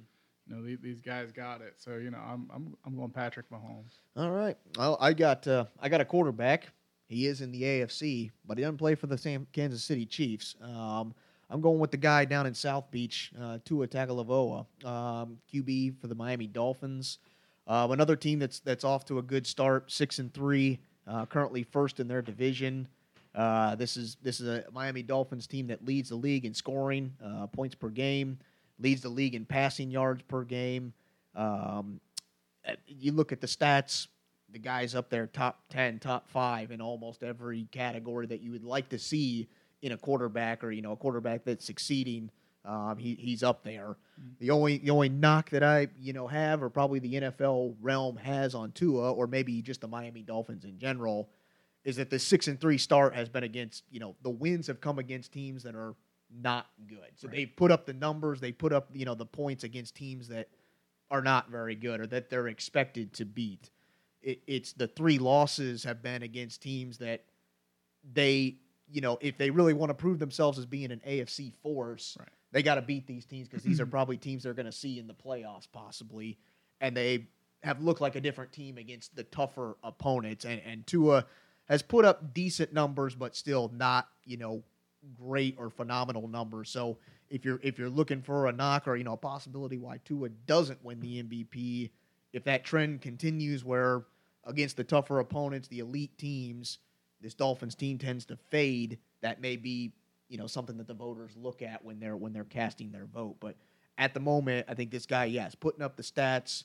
you 0.46 0.56
know 0.56 0.62
these, 0.62 0.80
these 0.82 1.02
guys 1.02 1.32
got 1.32 1.62
it. 1.62 1.76
So 1.78 1.96
you 1.96 2.12
know, 2.12 2.20
I'm 2.20 2.52
I'm 2.54 2.76
I'm 2.86 2.96
going 2.98 3.12
Patrick 3.12 3.50
Mahomes. 3.50 4.00
All 4.18 4.32
right. 4.32 4.58
Well, 4.78 4.98
I 5.00 5.14
got 5.14 5.48
uh, 5.48 5.66
I 5.80 5.88
got 5.88 6.02
a 6.02 6.06
quarterback. 6.06 6.68
He 7.08 7.26
is 7.26 7.40
in 7.40 7.54
the 7.54 7.64
AFC, 7.64 8.32
but 8.46 8.58
he 8.58 8.64
doesn't 8.64 8.78
play 8.78 8.96
for 8.96 9.08
the 9.08 9.18
same 9.18 9.48
Kansas 9.54 9.82
City 9.82 10.06
Chiefs. 10.06 10.56
Um, 10.62 11.16
I'm 11.50 11.62
going 11.62 11.80
with 11.80 11.92
the 11.92 11.98
guy 11.98 12.26
down 12.26 12.46
in 12.46 12.54
South 12.54 12.92
Beach, 12.92 13.32
uh, 13.40 13.60
Tua 13.64 13.88
Tagovailoa, 13.88 14.66
um, 14.84 15.38
QB 15.54 16.02
for 16.02 16.08
the 16.08 16.16
Miami 16.16 16.48
Dolphins. 16.48 17.20
Uh, 17.66 17.88
another 17.92 18.18
team 18.18 18.40
that's 18.40 18.60
that's 18.60 18.84
off 18.84 19.06
to 19.06 19.20
a 19.20 19.22
good 19.22 19.48
start, 19.48 19.90
six 19.90 20.20
and 20.20 20.34
three, 20.34 20.80
uh, 21.08 21.26
currently 21.26 21.64
first 21.64 22.02
in 22.02 22.10
their 22.10 22.22
division. 22.22 22.90
Uh, 23.36 23.76
this 23.76 23.98
is 23.98 24.18
this 24.22 24.40
is 24.40 24.48
a 24.48 24.66
Miami 24.72 25.04
Dolphins 25.04 25.48
team 25.48 25.68
that 25.68 25.86
leads 25.86 26.10
the 26.10 26.16
league 26.16 26.46
in 26.46 26.54
scoring 26.54 27.14
uh, 27.24 27.48
points 27.48 27.76
per 27.76 27.90
game, 27.90 28.40
leads 28.80 29.02
the 29.02 29.10
league 29.10 29.36
in 29.36 29.46
passing 29.46 29.92
yards 29.92 30.22
per 30.24 30.44
game. 30.44 30.94
Um, 31.36 32.00
uh, 32.68 32.74
you 32.88 33.12
look 33.12 33.32
at 33.32 33.42
the 33.42 33.48
stats, 33.48 34.08
the 34.52 34.60
guys 34.60 34.96
up 34.96 35.10
there, 35.10 35.28
top 35.28 35.60
10, 35.70 36.00
top 36.00 36.28
five 36.30 36.72
in 36.72 36.82
almost 36.82 37.24
every 37.24 37.68
category 37.72 38.26
that 38.28 38.42
you 38.42 38.52
would 38.52 38.64
like 38.64 38.90
to 38.90 39.00
see 39.00 39.48
in 39.82 39.92
a 39.92 39.98
quarterback 39.98 40.64
or, 40.64 40.72
you 40.72 40.82
know, 40.82 40.94
a 40.94 40.98
quarterback 40.98 41.46
that's 41.46 41.66
succeeding. 41.66 42.30
Um, 42.66 42.98
he, 42.98 43.16
he's 43.16 43.44
up 43.44 43.64
there. 43.64 43.96
The 44.40 44.50
only 44.50 44.80
the 44.80 44.90
only 44.90 45.10
knock 45.10 45.52
that 45.52 45.64
I 45.64 45.88
you 45.98 46.12
know 46.12 46.28
have, 46.28 46.62
or 46.62 46.70
probably 46.70 47.00
the 47.00 47.14
NFL 47.14 47.76
realm 47.82 48.18
has 48.18 48.56
on 48.56 48.72
Tua, 48.72 49.14
or 49.14 49.26
maybe 49.26 49.62
just 49.62 49.80
the 49.80 49.88
Miami 49.88 50.22
Dolphins 50.22 50.66
in 50.66 50.78
general, 50.78 51.30
is 51.88 51.96
that 51.96 52.10
the 52.10 52.20
six 52.20 52.48
and 52.50 52.60
three 52.60 52.78
start 52.78 53.16
has 53.16 53.30
been 53.30 53.44
against 53.44 53.84
you 53.90 54.00
know 54.00 54.16
the 54.22 54.30
wins 54.30 54.68
have 54.68 54.82
come 54.82 55.00
against 55.00 55.32
teams 55.32 55.64
that 55.64 55.74
are 55.74 55.96
not 56.30 56.68
good. 56.88 57.12
So 57.16 57.28
Right. 57.28 57.38
they 57.38 57.46
put 57.46 57.72
up 57.72 57.86
the 57.86 57.94
numbers, 57.94 58.42
they 58.42 58.52
put 58.52 58.74
up 58.74 58.90
you 58.94 59.06
know 59.06 59.16
the 59.16 59.26
points 59.26 59.64
against 59.64 59.96
teams 59.96 60.28
that 60.28 60.50
are 61.10 61.22
not 61.22 61.50
very 61.50 61.76
good 61.76 62.02
or 62.02 62.08
that 62.08 62.30
they're 62.30 62.50
expected 62.50 63.14
to 63.14 63.26
beat. 63.26 63.72
It, 64.22 64.42
it's 64.46 64.74
the 64.74 64.88
three 64.88 65.18
losses 65.18 65.86
have 65.86 66.04
been 66.04 66.22
against 66.24 66.62
teams 66.62 66.98
that 66.98 67.24
they, 68.14 68.58
you 68.92 69.00
know, 69.02 69.18
if 69.22 69.38
they 69.38 69.50
really 69.50 69.74
want 69.74 69.90
to 69.90 69.94
prove 69.94 70.20
themselves 70.20 70.60
as 70.60 70.66
being 70.66 70.92
an 70.92 71.02
AFC 71.08 71.54
force, 71.64 72.18
Right. 72.20 72.28
they 72.52 72.64
got 72.64 72.76
to 72.76 72.82
beat 72.82 73.08
these 73.08 73.26
teams 73.26 73.48
because 73.48 73.64
these 73.64 73.80
are 73.80 73.86
probably 73.98 74.18
teams 74.18 74.44
they're 74.44 74.54
going 74.54 74.66
to 74.66 74.72
see 74.72 75.00
in 75.00 75.08
the 75.08 75.14
playoffs 75.14 75.68
possibly, 75.72 76.38
and 76.82 76.96
they 76.98 77.28
have 77.64 77.82
looked 77.82 78.02
like 78.02 78.16
a 78.18 78.22
different 78.22 78.52
team 78.52 78.78
against 78.78 79.16
the 79.16 79.24
tougher 79.24 79.78
opponents. 79.84 80.44
And 80.46 80.62
and 80.66 80.86
Tua 80.86 81.26
has 81.68 81.82
put 81.82 82.06
up 82.06 82.34
decent 82.34 82.74
numbers, 82.74 83.16
but 83.16 83.36
still 83.36 83.70
not, 83.74 84.08
you 84.26 84.38
know, 84.38 84.64
great 85.14 85.56
or 85.58 85.70
phenomenal 85.70 86.28
numbers. 86.28 86.70
So 86.70 86.98
if 87.30 87.46
you're 87.46 87.60
if 87.64 87.78
you're 87.78 87.90
looking 87.90 88.22
for 88.22 88.48
a 88.48 88.52
knock 88.52 88.88
or 88.88 88.96
you 88.96 89.04
know 89.04 89.14
a 89.14 89.18
possibility 89.18 89.78
why 89.78 90.00
Tua 90.06 90.30
doesn't 90.30 90.84
win 90.84 91.00
the 91.00 91.22
MVP, 91.24 91.92
if 92.34 92.44
that 92.46 92.64
trend 92.64 93.02
continues 93.02 93.64
where 93.64 94.04
against 94.46 94.78
the 94.78 94.84
tougher 94.84 95.20
opponents, 95.20 95.68
the 95.68 95.80
elite 95.80 96.18
teams, 96.18 96.80
this 97.22 97.34
Dolphins 97.34 97.76
team 97.76 97.98
tends 97.98 98.26
to 98.26 98.38
fade, 98.50 98.98
that 99.22 99.42
may 99.42 99.58
be 99.58 99.94
you 100.30 100.38
know 100.38 100.48
something 100.48 100.78
that 100.78 100.88
the 100.88 100.94
voters 100.94 101.32
look 101.36 101.62
at 101.62 101.84
when 101.84 102.00
they're 102.00 102.18
when 102.18 102.34
they're 102.34 102.44
casting 102.44 102.92
their 102.92 103.06
vote. 103.06 103.38
But 103.40 103.56
at 103.98 104.14
the 104.14 104.20
moment, 104.20 104.68
I 104.70 104.74
think 104.74 104.92
this 104.92 105.06
guy, 105.06 105.26
yes, 105.26 105.56
putting 105.56 105.82
up 105.82 105.98
the 105.98 106.04
stats, 106.04 106.64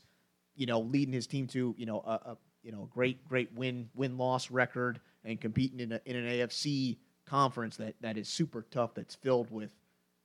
you 0.55 0.67
know, 0.67 0.81
leading 0.81 1.15
his 1.15 1.27
team 1.27 1.47
to 1.49 1.75
you 1.77 1.87
know 1.87 2.01
a, 2.01 2.13
a 2.33 2.37
you 2.63 2.73
know 2.73 2.89
great 2.93 3.27
great 3.29 3.53
win 3.55 3.89
win 3.95 4.19
loss 4.19 4.51
record 4.51 5.01
and 5.25 5.41
competing 5.41 5.81
in 5.81 5.93
a, 5.93 6.01
in 6.05 6.17
an 6.17 6.27
AFC 6.27 6.97
conference 7.27 7.77
that 7.77 7.95
that 8.01 8.17
is 8.17 8.29
super 8.29 8.63
tough. 8.71 8.95
That's 8.95 9.15
filled 9.15 9.51
with 9.51 9.75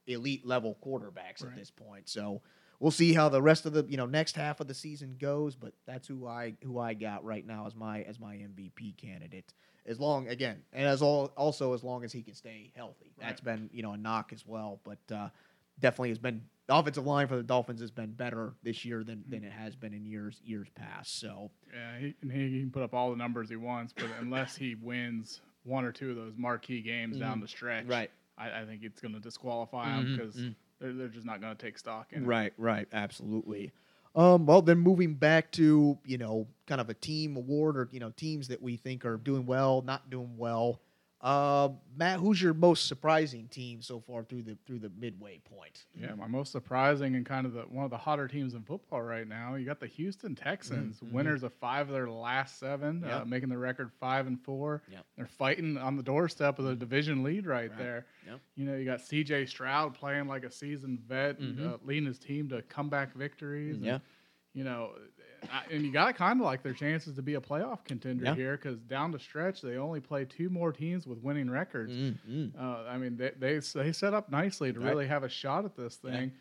elite 0.07 0.45
level 0.45 0.77
quarterbacks 0.85 1.43
at 1.43 1.55
this 1.55 1.69
point. 1.69 2.09
So 2.09 2.41
we'll 2.79 2.91
see 2.91 3.13
how 3.13 3.29
the 3.29 3.41
rest 3.41 3.65
of 3.65 3.73
the 3.73 3.85
you 3.87 3.97
know 3.97 4.05
next 4.05 4.35
half 4.35 4.59
of 4.59 4.67
the 4.67 4.73
season 4.73 5.15
goes. 5.19 5.55
But 5.55 5.73
that's 5.85 6.07
who 6.07 6.27
I 6.27 6.53
who 6.63 6.79
I 6.79 6.93
got 6.93 7.23
right 7.23 7.45
now 7.45 7.65
as 7.67 7.75
my 7.75 8.01
as 8.03 8.19
my 8.19 8.35
MVP 8.35 8.97
candidate. 8.97 9.53
As 9.85 9.99
long 10.01 10.27
again, 10.27 10.63
and 10.73 10.85
as 10.85 11.01
all 11.01 11.31
also 11.37 11.73
as 11.73 11.83
long 11.83 12.03
as 12.03 12.11
he 12.11 12.21
can 12.21 12.33
stay 12.33 12.71
healthy. 12.75 13.13
That's 13.19 13.39
been 13.39 13.69
you 13.71 13.83
know 13.83 13.93
a 13.93 13.97
knock 13.97 14.33
as 14.33 14.45
well, 14.45 14.81
but 14.83 15.15
uh, 15.15 15.29
definitely 15.79 16.09
has 16.09 16.19
been 16.19 16.43
the 16.67 16.75
offensive 16.75 17.05
line 17.05 17.27
for 17.27 17.37
the 17.37 17.43
Dolphins 17.43 17.79
has 17.81 17.91
been 17.91 18.11
better 18.11 18.53
this 18.63 18.83
year 18.83 19.03
than, 19.03 19.23
than 19.29 19.43
it 19.43 19.51
has 19.53 19.75
been 19.75 19.93
in 19.93 20.05
years 20.05 20.41
years 20.43 20.67
past. 20.75 21.19
So 21.19 21.49
Yeah, 21.73 21.99
he, 21.99 22.15
and 22.21 22.31
he 22.31 22.59
can 22.59 22.71
put 22.71 22.83
up 22.83 22.93
all 22.93 23.09
the 23.11 23.15
numbers 23.15 23.49
he 23.49 23.55
wants, 23.55 23.93
but 23.93 24.07
unless 24.19 24.55
he 24.55 24.75
wins 24.75 25.41
one 25.63 25.85
or 25.85 25.91
two 25.91 26.09
of 26.09 26.15
those 26.15 26.33
marquee 26.37 26.81
games 26.81 27.17
down 27.17 27.39
the 27.39 27.47
stretch, 27.47 27.85
Right. 27.87 28.11
I, 28.37 28.61
I 28.61 28.65
think 28.65 28.83
it's 28.83 29.01
going 29.01 29.13
to 29.13 29.19
disqualify 29.19 29.97
him 29.97 30.05
Mhm, 30.05 30.17
because 30.17 30.35
mhm. 30.35 30.55
they're, 30.79 30.93
they're 30.93 31.07
just 31.07 31.25
not 31.25 31.41
going 31.41 31.55
to 31.55 31.61
take 31.61 31.77
stock 31.77 32.11
in 32.13 32.23
it. 32.23 32.25
Right, 32.25 32.53
right, 32.57 32.87
absolutely. 32.93 33.71
Um, 34.15 34.45
well, 34.45 34.61
then 34.61 34.79
moving 34.79 35.13
back 35.13 35.51
to 35.53 35.97
you 36.05 36.17
know 36.17 36.47
kind 36.65 36.81
of 36.81 36.89
a 36.89 36.93
team 36.93 37.35
award 37.37 37.77
or 37.77 37.87
you 37.91 37.99
know 37.99 38.09
teams 38.11 38.47
that 38.49 38.61
we 38.61 38.75
think 38.75 39.05
are 39.05 39.17
doing 39.17 39.45
well, 39.45 39.81
not 39.83 40.09
doing 40.09 40.35
well. 40.37 40.81
Uh, 41.19 41.69
Matt, 41.95 42.19
who's 42.19 42.39
your 42.39 42.53
most 42.53 42.87
surprising 42.87 43.47
team 43.47 43.81
so 43.81 43.99
far 43.99 44.23
through 44.23 44.43
the 44.43 44.55
through 44.67 44.77
the 44.77 44.91
midway 44.99 45.39
point? 45.39 45.85
Yeah, 45.99 46.13
my 46.13 46.27
most 46.27 46.51
surprising 46.51 47.15
and 47.15 47.25
kind 47.25 47.47
of 47.47 47.53
the 47.53 47.61
one 47.63 47.83
of 47.85 47.89
the 47.89 47.97
hotter 47.97 48.27
teams 48.27 48.53
in 48.53 48.61
football 48.61 49.01
right 49.01 49.27
now. 49.27 49.55
You 49.55 49.65
got 49.65 49.79
the 49.79 49.87
Houston 49.87 50.35
Texans, 50.35 50.99
Mhm. 50.99 51.11
winners 51.11 51.41
of 51.41 51.53
five 51.55 51.87
of 51.87 51.93
their 51.93 52.07
last 52.07 52.59
seven, 52.59 53.03
uh, 53.03 53.25
making 53.25 53.49
the 53.49 53.57
record 53.57 53.91
five 53.99 54.27
and 54.27 54.39
four. 54.39 54.83
Yep. 54.91 55.05
They're 55.15 55.25
fighting 55.25 55.75
on 55.75 55.95
the 55.97 56.03
doorstep 56.03 56.59
of 56.59 56.65
the 56.65 56.75
division 56.75 57.23
lead 57.23 57.47
right, 57.47 57.69
Right. 57.71 57.77
there. 57.79 58.05
Yep. 58.27 58.39
You 58.55 58.65
know, 58.65 58.75
you 58.77 58.85
got 58.85 59.01
C.J. 59.01 59.47
Stroud 59.47 59.95
playing 59.95 60.27
like 60.27 60.43
a 60.43 60.51
seasoned 60.51 60.99
vet, 60.99 61.39
and, 61.39 61.57
Mhm. 61.57 61.73
uh, 61.73 61.77
leading 61.83 62.05
his 62.05 62.19
team 62.19 62.47
to 62.49 62.61
comeback 62.61 63.13
victories. 63.15 63.77
and, 63.77 63.85
Yeah. 63.85 63.99
you 64.53 64.63
know, 64.63 64.93
and 65.71 65.83
you 65.83 65.91
got 65.91 66.07
to 66.07 66.13
kind 66.13 66.39
of 66.39 66.45
like 66.45 66.63
their 66.63 66.73
chances 66.73 67.15
to 67.15 67.21
be 67.21 67.35
a 67.35 67.41
playoff 67.41 67.83
contender 67.85 68.25
Yeah. 68.25 68.35
here 68.35 68.57
because 68.57 68.79
down 68.79 69.11
the 69.11 69.19
stretch 69.19 69.61
they 69.61 69.77
only 69.77 69.99
play 69.99 70.25
two 70.25 70.49
more 70.49 70.71
teams 70.71 71.05
with 71.07 71.19
winning 71.19 71.49
records. 71.49 71.93
Mm-hmm. 71.93 72.59
Uh, 72.59 72.83
I 72.87 72.97
mean, 72.97 73.17
they, 73.17 73.31
they 73.37 73.59
they 73.59 73.91
set 73.91 74.13
up 74.13 74.29
nicely 74.31 74.71
to 74.73 74.79
Right. 74.79 74.89
really 74.89 75.07
have 75.07 75.23
a 75.23 75.29
shot 75.29 75.65
at 75.65 75.75
this 75.75 75.99
Yeah. 76.03 76.11
thing. 76.11 76.31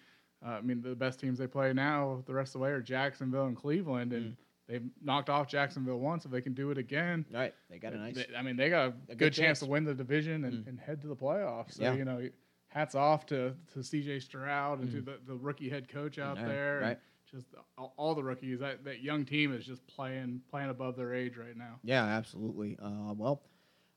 Uh, 0.44 0.50
I 0.50 0.60
mean, 0.60 0.82
the 0.82 0.94
best 0.94 1.18
teams 1.20 1.38
they 1.38 1.46
play 1.46 1.72
now 1.72 2.22
the 2.26 2.34
rest 2.34 2.50
of 2.54 2.60
the 2.60 2.64
way 2.64 2.70
are 2.70 2.80
Jacksonville 2.82 3.46
and 3.46 3.56
Cleveland, 3.56 4.12
and 4.12 4.32
Mm. 4.32 4.36
they've 4.68 4.84
knocked 5.02 5.30
off 5.30 5.48
Jacksonville 5.48 5.98
once. 5.98 6.24
If 6.26 6.30
they 6.30 6.42
can 6.42 6.52
do 6.52 6.70
it 6.70 6.78
again, 6.78 7.24
All 7.32 7.40
right, 7.40 7.54
they 7.70 7.78
got 7.78 7.94
a 7.94 7.96
nice. 7.98 8.14
they- 8.14 8.36
I 8.36 8.42
mean, 8.42 8.56
they 8.56 8.68
got 8.68 8.88
a, 8.88 8.90
good 8.90 9.18
good, 9.18 9.32
chance. 9.32 9.36
chance. 9.36 9.58
to 9.60 9.66
win 9.66 9.84
the 9.84 9.94
division 9.94 10.44
and, 10.44 10.64
Mm. 10.64 10.68
and 10.68 10.78
head 10.80 11.00
to 11.02 11.08
the 11.08 11.16
playoffs. 11.16 11.72
So 11.72 11.82
Yeah. 11.84 11.94
you 11.94 12.04
know, 12.04 12.28
hats 12.68 12.94
off 12.94 13.24
to 13.26 13.54
to 13.72 13.82
C.J. 13.82 14.20
Stroud 14.20 14.80
and 14.80 14.90
to 14.90 15.00
Mm. 15.00 15.04
the, 15.06 15.18
the 15.26 15.34
rookie 15.36 15.70
head 15.70 15.88
coach 15.88 16.18
out 16.18 16.36
Right, 16.36 16.46
there. 16.46 16.80
right. 16.80 16.88
And 16.90 16.98
just 17.30 17.46
all, 17.76 18.14
the 18.14 18.22
rookies. 18.22 18.60
That 18.60 18.84
that 18.84 19.02
young 19.02 19.24
team 19.24 19.52
is 19.52 19.64
just 19.64 19.86
playing 19.86 20.40
playing 20.50 20.70
above 20.70 20.96
their 20.96 21.14
age 21.14 21.36
right 21.36 21.56
now. 21.56 21.78
Yeah, 21.82 22.04
absolutely. 22.04 22.78
Uh, 22.82 23.12
well, 23.14 23.42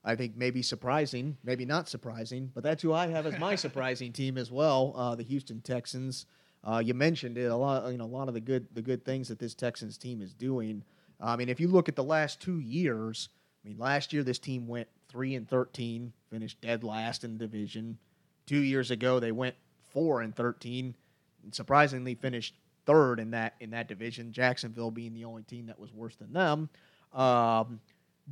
I 0.03 0.15
think 0.15 0.35
maybe 0.35 0.61
surprising, 0.61 1.37
maybe 1.43 1.65
not 1.65 1.89
surprising, 1.89 2.51
but 2.53 2.63
that's 2.63 2.81
who 2.81 2.93
I 2.93 3.07
have 3.07 3.25
as 3.25 3.37
my 3.39 3.55
surprising 3.67 4.11
team 4.11 4.37
as 4.37 4.51
well. 4.51 4.93
Uh, 4.95 5.15
the 5.15 5.23
Houston 5.23 5.61
Texans. 5.61 6.25
Uh, 6.61 6.81
you 6.83 6.93
mentioned 6.93 7.37
it 7.37 7.45
a 7.45 7.55
lot. 7.55 7.89
You 7.91 7.97
know, 7.97 8.05
a 8.05 8.07
lot 8.07 8.27
of 8.27 8.33
the 8.33 8.41
good 8.41 8.67
the 8.73 8.81
good 8.81 9.05
things 9.05 9.27
that 9.29 9.39
this 9.39 9.53
Texans 9.53 9.97
team 9.97 10.21
is 10.21 10.33
doing. 10.33 10.83
I 11.21 11.35
mean, 11.35 11.49
if 11.49 11.59
you 11.59 11.67
look 11.67 11.89
at 11.89 11.95
the 11.95 12.03
last 12.03 12.41
two 12.41 12.59
years, 12.59 13.29
I 13.63 13.69
mean, 13.69 13.77
last 13.77 14.13
year 14.13 14.23
this 14.23 14.39
team 14.39 14.67
went 14.67 14.87
three 15.09 15.35
and 15.35 15.47
thirteen, 15.47 16.13
finished 16.29 16.59
dead 16.61 16.83
last 16.83 17.23
in 17.23 17.37
the 17.37 17.39
division. 17.39 17.97
Two 18.45 18.59
years 18.59 18.91
ago, 18.91 19.19
they 19.19 19.31
went 19.31 19.55
four 19.91 20.21
and 20.21 20.35
thirteen, 20.35 20.95
and 21.43 21.53
surprisingly 21.53 22.15
finished 22.15 22.55
third 22.85 23.19
in 23.19 23.31
that 23.31 23.55
in 23.59 23.71
that 23.71 23.87
division. 23.87 24.31
Jacksonville 24.31 24.91
being 24.91 25.13
the 25.13 25.25
only 25.25 25.43
team 25.43 25.67
that 25.67 25.79
was 25.79 25.93
worse 25.93 26.15
than 26.15 26.33
them. 26.33 26.69
Um, 27.13 27.79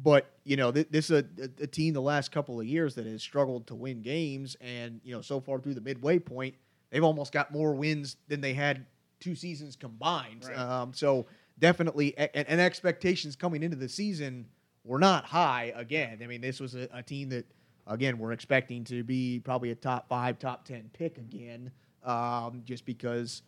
but 0.04 0.32
you 0.44 0.58
know, 0.58 0.72
th- 0.72 0.88
this 0.92 1.10
is 1.10 1.24
a, 1.40 1.64
a, 1.64 1.68
team 1.68 1.94
the 1.94 2.02
last 2.02 2.32
couple 2.32 2.60
of 2.60 2.66
years 2.66 2.96
that 2.96 3.06
has 3.06 3.22
struggled 3.22 3.68
to 3.68 3.76
win 3.76 4.02
games, 4.02 4.56
and 4.62 5.02
you 5.04 5.14
know, 5.14 5.22
so 5.22 5.40
far 5.40 5.60
through 5.60 5.74
the 5.74 5.82
midway 5.82 6.20
point, 6.20 6.56
they've 6.90 7.04
almost 7.04 7.32
got 7.32 7.52
more 7.52 7.74
wins 7.74 8.18
than 8.28 8.42
they 8.42 8.54
had 8.54 8.86
two 9.20 9.36
seasons 9.36 9.76
combined. 9.76 10.46
Right. 10.48 10.58
Um, 10.58 10.94
so 10.94 11.26
definitely, 11.60 12.18
and, 12.18 12.48
and, 12.48 12.62
expectations 12.62 13.36
coming 13.36 13.64
into 13.64 13.78
the 13.78 13.90
season 13.90 14.46
were 14.84 15.00
not 15.00 15.26
high. 15.26 15.74
Again, 15.76 16.20
I 16.24 16.28
mean, 16.28 16.42
this 16.42 16.60
was 16.60 16.76
a, 16.76 16.88
a 16.94 17.02
team 17.02 17.30
that, 17.30 17.46
again, 17.88 18.20
we're 18.20 18.32
expecting 18.32 18.84
to 18.86 19.04
be 19.04 19.40
probably 19.40 19.72
a 19.72 19.76
top 19.76 20.08
five, 20.08 20.38
top 20.38 20.66
ten 20.66 20.90
pick 20.94 21.18
again, 21.18 21.72
um, 22.04 22.62
just 22.66 22.86
because 22.86 23.42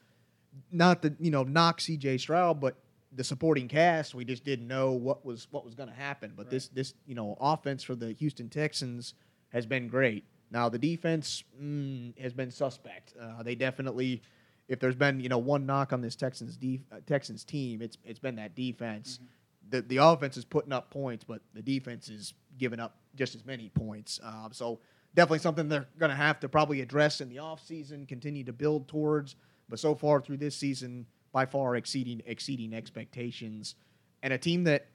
not 0.71 1.01
the 1.01 1.15
you 1.19 1.31
know 1.31 1.43
knock 1.43 1.81
C.J. 1.81 2.17
Stroud, 2.19 2.59
but 2.59 2.75
the 3.11 3.23
supporting 3.23 3.67
cast, 3.67 4.13
we 4.13 4.23
just 4.23 4.43
didn't 4.43 4.67
know 4.67 4.91
what 4.91 5.25
was 5.25 5.47
what 5.51 5.65
was 5.65 5.75
going 5.75 5.89
to 5.89 5.95
happen. 5.95 6.33
But 6.35 6.45
right. 6.45 6.51
this 6.51 6.67
this 6.69 6.93
you 7.05 7.15
know 7.15 7.37
offense 7.39 7.83
for 7.83 7.95
the 7.95 8.11
Houston 8.13 8.49
Texans 8.49 9.13
has 9.49 9.65
been 9.65 9.87
great. 9.87 10.23
Now 10.51 10.69
the 10.69 10.79
defense 10.79 11.43
mm, 11.61 12.17
has 12.19 12.33
been 12.33 12.51
suspect. 12.51 13.13
Uh, 13.19 13.43
they 13.43 13.55
definitely, 13.55 14.21
if 14.67 14.79
there's 14.79 14.95
been 14.95 15.19
you 15.19 15.29
know 15.29 15.37
one 15.37 15.65
knock 15.65 15.93
on 15.93 16.01
this 16.01 16.15
Texans 16.15 16.57
def- 16.57 16.81
uh, 16.91 16.97
Texans 17.05 17.43
team, 17.43 17.81
it's 17.81 17.97
it's 18.03 18.19
been 18.19 18.35
that 18.35 18.55
defense. 18.55 19.17
Mm-hmm. 19.17 19.25
The 19.69 19.81
the 19.81 19.97
offense 19.97 20.37
is 20.37 20.45
putting 20.45 20.73
up 20.73 20.89
points, 20.89 21.23
but 21.23 21.41
the 21.53 21.61
defense 21.61 22.09
is 22.09 22.33
giving 22.57 22.79
up 22.79 22.97
just 23.15 23.35
as 23.35 23.45
many 23.45 23.69
points. 23.69 24.19
Uh, 24.23 24.49
so 24.51 24.79
definitely 25.15 25.39
something 25.39 25.67
they're 25.67 25.87
going 25.97 26.09
to 26.11 26.15
have 26.15 26.39
to 26.39 26.49
probably 26.49 26.81
address 26.81 27.21
in 27.21 27.29
the 27.29 27.37
offseason, 27.37 28.07
continue 28.07 28.43
to 28.43 28.53
build 28.53 28.87
towards. 28.87 29.35
But 29.69 29.79
so 29.79 29.95
far 29.95 30.19
through 30.21 30.37
this 30.37 30.55
season, 30.55 31.05
by 31.31 31.45
far 31.45 31.75
exceeding 31.75 32.21
exceeding 32.25 32.73
expectations, 32.73 33.75
and 34.23 34.33
a 34.33 34.37
team 34.37 34.63
that, 34.65 34.87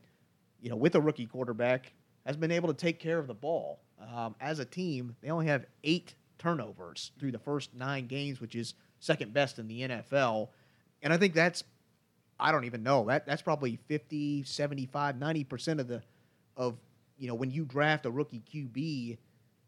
you 0.60 0.68
know, 0.70 0.76
with 0.76 0.94
a 0.94 1.00
rookie 1.00 1.26
quarterback, 1.26 1.92
has 2.26 2.36
been 2.36 2.50
able 2.50 2.68
to 2.68 2.74
take 2.74 2.98
care 2.98 3.18
of 3.18 3.26
the 3.26 3.34
ball. 3.34 3.80
Um, 4.12 4.34
as 4.40 4.58
a 4.58 4.64
team, 4.64 5.14
they 5.22 5.30
only 5.30 5.46
have 5.46 5.66
eight 5.84 6.14
turnovers 6.38 7.12
through 7.18 7.32
the 7.32 7.38
first 7.38 7.74
nine 7.74 8.06
games, 8.06 8.40
which 8.40 8.54
is 8.54 8.74
second 8.98 9.32
best 9.32 9.58
in 9.58 9.68
the 9.68 9.82
NFL. 9.82 10.48
And 11.02 11.12
I 11.12 11.16
think 11.16 11.34
that's, 11.34 11.62
I 12.40 12.50
don't 12.50 12.64
even 12.64 12.82
know, 12.82 13.04
that 13.06 13.26
that's 13.26 13.42
probably 13.42 13.78
50, 13.88 14.42
75, 14.44 15.16
90% 15.16 15.78
of 15.78 15.88
the, 15.88 16.02
of, 16.56 16.76
you 17.18 17.28
know, 17.28 17.34
when 17.34 17.50
you 17.50 17.64
draft 17.64 18.06
a 18.06 18.10
rookie 18.10 18.42
QB, 18.52 19.18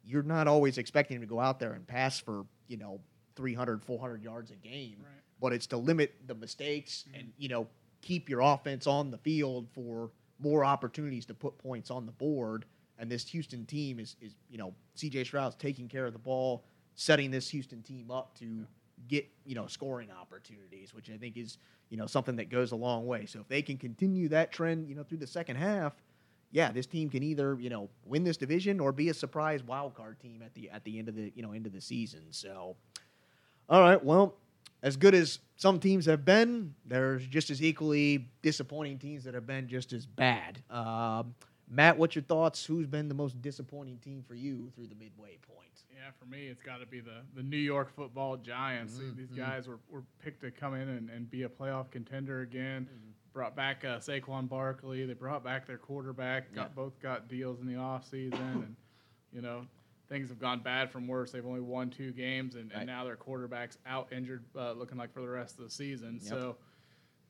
you're 0.05 0.23
not 0.23 0.49
always 0.49 0.79
expecting 0.79 1.16
him 1.16 1.23
to 1.23 1.27
go 1.27 1.40
out 1.40 1.61
there 1.61 1.73
and 1.73 1.87
pass 1.87 2.19
for, 2.19 2.47
you 2.69 2.77
know, 2.77 3.01
300, 3.37 3.85
400 3.85 4.22
yards 4.22 4.51
a 4.51 4.57
game. 4.57 4.96
Right 5.01 5.22
but 5.40 5.53
it's 5.53 5.66
to 5.66 5.77
limit 5.77 6.14
the 6.27 6.35
mistakes 6.35 7.05
mm-hmm. 7.09 7.20
and 7.20 7.33
you 7.38 7.49
know 7.49 7.66
keep 8.03 8.29
your 8.29 8.40
offense 8.40 8.87
on 8.87 9.11
the 9.11 9.18
field 9.18 9.68
for 9.72 10.11
more 10.38 10.64
opportunities 10.64 11.27
to 11.27 11.35
put 11.35 11.57
points 11.59 11.90
on 11.90 12.07
the 12.07 12.12
board. 12.12 12.66
And 12.99 13.11
this 13.11 13.27
Houston 13.29 13.66
team 13.66 13.99
is 13.99 14.16
is 14.20 14.35
you 14.49 14.59
know 14.59 14.75
C.J. 14.94 15.25
Stroud's 15.25 15.57
taking 15.57 15.88
care 15.88 16.07
of 16.07 16.12
the 16.12 16.18
ball, 16.18 16.64
setting 16.94 17.31
this 17.31 17.49
Houston 17.51 17.83
team 17.83 18.11
up 18.11 18.37
to 18.38 18.66
get 19.09 19.29
you 19.44 19.55
know 19.55 19.66
scoring 19.66 20.09
opportunities, 20.11 20.94
which 20.94 21.11
I 21.11 21.16
think 21.16 21.37
is 21.37 21.59
you 21.90 21.96
know 21.96 22.07
something 22.07 22.37
that 22.37 22.51
goes 22.51 22.72
a 22.72 22.77
long 22.77 23.07
way. 23.07 23.27
So 23.27 23.40
if 23.40 23.49
they 23.49 23.62
can 23.62 23.77
continue 23.77 24.29
that 24.31 24.53
trend, 24.53 24.88
you 24.88 24.94
know 24.94 25.03
through 25.03 25.18
the 25.18 25.27
second 25.27 25.57
half, 25.57 25.92
yeah, 26.53 26.72
this 26.72 26.87
team 26.87 27.11
can 27.11 27.22
either 27.22 27.59
you 27.61 27.68
know 27.68 27.90
win 28.05 28.25
this 28.25 28.38
division 28.38 28.81
or 28.81 28.92
be 28.92 29.11
a 29.11 29.14
surprise 29.14 29.62
wild 29.62 29.94
card 29.94 30.18
team 30.20 30.42
at 30.42 30.55
the 30.55 30.70
at 30.70 30.85
the 30.85 30.99
end 30.99 31.09
of 31.09 31.14
the 31.14 31.33
you 31.35 31.42
know 31.42 31.53
end 31.53 31.66
of 31.66 31.72
the 31.72 31.81
season. 31.83 32.22
So, 32.31 32.77
all 33.68 33.81
right, 33.81 34.02
well, 34.02 34.35
as 34.83 34.96
good 34.96 35.14
as 35.14 35.40
some 35.57 35.81
teams 35.81 36.07
have 36.07 36.24
been, 36.24 36.74
there's 36.85 37.26
just 37.26 37.50
as 37.50 37.62
equally 37.62 38.29
disappointing 38.42 38.98
teams 38.98 39.24
that 39.24 39.35
have 39.35 39.46
been 39.46 39.68
just 39.68 39.92
as 39.92 40.07
bad. 40.07 40.62
Um, 40.70 41.35
Matt, 41.68 41.98
what's 41.98 42.14
your 42.14 42.22
thoughts? 42.22 42.64
Who's 42.64 42.87
been 42.87 43.09
the 43.09 43.14
most 43.14 43.40
disappointing 43.42 43.98
team 43.98 44.22
for 44.26 44.35
you 44.35 44.70
through 44.74 44.87
the 44.87 44.94
midway 44.94 45.38
point? 45.48 45.66
Yeah, 45.92 46.11
for 46.18 46.26
me, 46.26 46.46
it's 46.46 46.62
got 46.62 46.79
to 46.79 46.87
be 46.87 47.00
the, 47.00 47.22
the 47.35 47.42
New 47.42 47.57
York 47.57 47.94
football 47.94 48.37
giants. 48.37 48.94
Mm-hmm. 48.94 49.16
These 49.16 49.29
mm-hmm. 49.29 49.40
guys 49.40 49.66
were, 49.66 49.79
were 49.90 50.05
picked 50.22 50.42
to 50.42 50.50
come 50.50 50.74
in 50.74 50.88
and, 50.88 51.11
and 51.11 51.29
be 51.29 51.42
a 51.42 51.48
playoff 51.48 51.90
contender 51.90 52.42
again. 52.42 52.83
Mm-hmm. 52.83 53.11
Brought 53.33 53.57
back 53.57 53.85
uh, 53.85 53.98
Saquon 53.98 54.48
Barkley. 54.48 55.05
They 55.05 55.14
brought 55.14 55.42
back 55.42 55.66
their 55.66 55.79
quarterback. 55.79 56.55
Got 56.55 56.62
yeah. 56.62 56.68
both 56.76 57.00
got 57.00 57.29
deals 57.29 57.61
in 57.61 57.66
the 57.66 57.74
offseason. 57.74 58.33
and, 58.52 58.76
you 59.33 59.42
know, 59.42 59.66
things 60.09 60.29
have 60.29 60.38
gone 60.38 60.61
bad 60.61 60.90
from 60.90 61.07
worse. 61.07 61.33
They've 61.33 61.47
only 61.47 61.61
won 61.61 61.90
two 61.90 62.12
games, 62.12 62.55
and, 62.55 62.71
right. 62.71 62.81
and 62.81 62.87
now 62.87 63.05
their 63.05 63.16
quarterback's 63.16 63.79
out 63.87 64.12
injured, 64.12 64.45
uh, 64.57 64.73
looking 64.73 64.99
like 64.99 65.12
for 65.12 65.21
the 65.21 65.29
rest 65.29 65.59
of 65.59 65.64
the 65.64 65.71
season. 65.71 66.21
Yep. 66.23 66.29
So, 66.29 66.57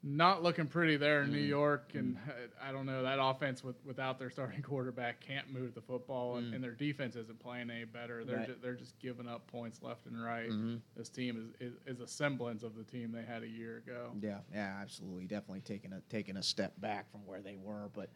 not 0.03 0.43
looking 0.43 0.67
pretty 0.67 0.97
there 0.97 1.23
in 1.23 1.31
mm. 1.31 1.33
New 1.33 1.39
York. 1.41 1.93
And 1.95 2.17
mm. 2.17 2.21
I 2.63 2.71
don't 2.71 2.87
know 2.87 3.03
that 3.03 3.19
offense 3.21 3.65
with, 3.65 3.77
without 3.85 4.19
their 4.19 4.31
starting 4.31 4.63
quarterback 4.63 5.21
can't 5.21 5.53
move 5.53 5.75
the 5.75 5.81
football, 5.81 6.35
mm. 6.35 6.39
and, 6.39 6.55
and, 6.55 6.65
their 6.65 6.73
defense 6.73 7.17
isn't 7.17 7.41
playing 7.41 7.71
any 7.71 7.85
better. 7.85 8.25
They're 8.25 8.37
right. 8.37 8.47
ju- 8.47 8.57
they're 8.63 8.75
just 8.75 8.99
giving 9.01 9.27
up 9.27 9.47
points 9.49 9.83
left 9.83 10.07
and 10.07 10.23
right. 10.23 10.49
Mm-hmm. 10.49 10.77
This 10.97 11.09
team 11.09 11.53
is, 11.61 11.73
is, 11.73 11.79
is 11.87 12.01
a 12.01 12.07
semblance 12.07 12.63
of 12.63 12.77
the 12.77 12.85
team 12.85 13.11
they 13.11 13.25
had 13.25 13.43
a 13.43 13.49
year 13.49 13.79
ago. 13.79 14.13
Yeah, 14.21 14.39
yeah, 14.53 14.79
absolutely, 14.81 15.25
definitely 15.25 15.61
taking 15.61 15.93
a 15.93 16.01
taking 16.09 16.37
a 16.37 16.43
step 16.43 16.81
back 16.81 17.11
from 17.11 17.27
where 17.27 17.41
they 17.41 17.57
were. 17.57 17.91
But 17.93 18.11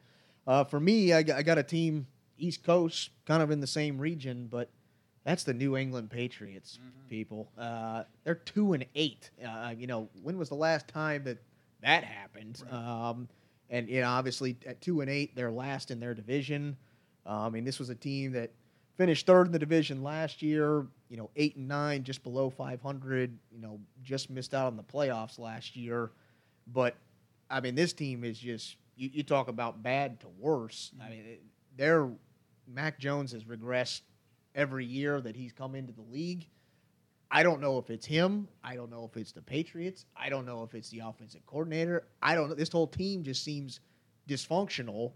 uh, 0.46 0.64
for 0.64 0.78
me, 0.78 1.12
I, 1.12 1.18
I 1.18 1.42
got 1.42 1.58
a 1.58 1.62
team 1.62 2.06
East 2.40 2.64
Coast, 2.64 3.10
kind 3.26 3.42
of 3.42 3.50
in 3.50 3.60
the 3.60 3.66
same 3.66 3.98
region, 3.98 4.48
but 4.50 4.70
that's 5.24 5.44
the 5.44 5.54
New 5.54 5.76
England 5.76 6.10
Patriots, 6.10 6.78
mm-hmm. 6.80 7.08
people. 7.08 7.50
Uh, 7.58 8.04
they're 8.24 8.34
two 8.34 8.72
and 8.72 8.86
eight. 8.94 9.30
Uh, 9.44 9.74
you 9.76 9.86
know, 9.86 10.08
when 10.22 10.38
was 10.38 10.48
the 10.48 10.54
last 10.54 10.88
time 10.88 11.24
that 11.24 11.38
that 11.82 12.04
happened? 12.04 12.62
Right. 12.70 13.08
Um, 13.08 13.28
and 13.68 13.88
you 13.88 14.00
know, 14.00 14.08
obviously 14.08 14.56
at 14.66 14.80
two 14.80 15.00
and 15.00 15.10
eight, 15.10 15.36
they're 15.36 15.50
last 15.50 15.90
in 15.90 16.00
their 16.00 16.14
division. 16.14 16.76
Uh, 17.26 17.46
I 17.46 17.50
mean, 17.50 17.64
this 17.64 17.78
was 17.78 17.90
a 17.90 17.94
team 17.94 18.32
that 18.32 18.50
finished 18.96 19.26
third 19.26 19.46
in 19.46 19.52
the 19.52 19.58
division 19.58 20.02
last 20.02 20.42
year. 20.42 20.86
You 21.08 21.16
know, 21.16 21.30
eight 21.36 21.56
and 21.56 21.68
nine, 21.68 22.02
just 22.02 22.22
below 22.22 22.50
500. 22.50 23.38
You 23.52 23.60
know, 23.60 23.78
just 24.02 24.30
missed 24.30 24.54
out 24.54 24.66
on 24.66 24.76
the 24.76 24.82
playoffs 24.82 25.38
last 25.38 25.76
year. 25.76 26.10
But 26.66 26.96
I 27.50 27.60
mean, 27.60 27.74
this 27.74 27.92
team 27.92 28.24
is 28.24 28.38
just 28.38 28.76
you, 28.96 29.10
you 29.12 29.22
talk 29.22 29.48
about 29.48 29.82
bad 29.82 30.20
to 30.20 30.26
worse. 30.38 30.92
Mm-hmm. 30.94 31.06
I 31.06 31.10
mean, 31.10 31.38
they're 31.76 32.08
Mac 32.72 32.98
Jones 32.98 33.32
has 33.32 33.44
regressed 33.44 34.02
every 34.54 34.84
year 34.84 35.20
that 35.20 35.36
he's 35.36 35.52
come 35.52 35.74
into 35.74 35.92
the 35.92 36.02
league. 36.02 36.46
I 37.30 37.42
don't 37.42 37.60
know 37.60 37.78
if 37.78 37.90
it's 37.90 38.06
him. 38.06 38.48
I 38.64 38.74
don't 38.74 38.90
know 38.90 39.08
if 39.10 39.16
it's 39.16 39.32
the 39.32 39.42
Patriots. 39.42 40.04
I 40.16 40.28
don't 40.28 40.44
know 40.44 40.64
if 40.64 40.74
it's 40.74 40.90
the 40.90 41.00
offensive 41.00 41.46
coordinator. 41.46 42.04
I 42.20 42.34
don't 42.34 42.48
know. 42.48 42.54
This 42.54 42.70
whole 42.70 42.88
team 42.88 43.22
just 43.22 43.44
seems 43.44 43.80
dysfunctional 44.28 45.12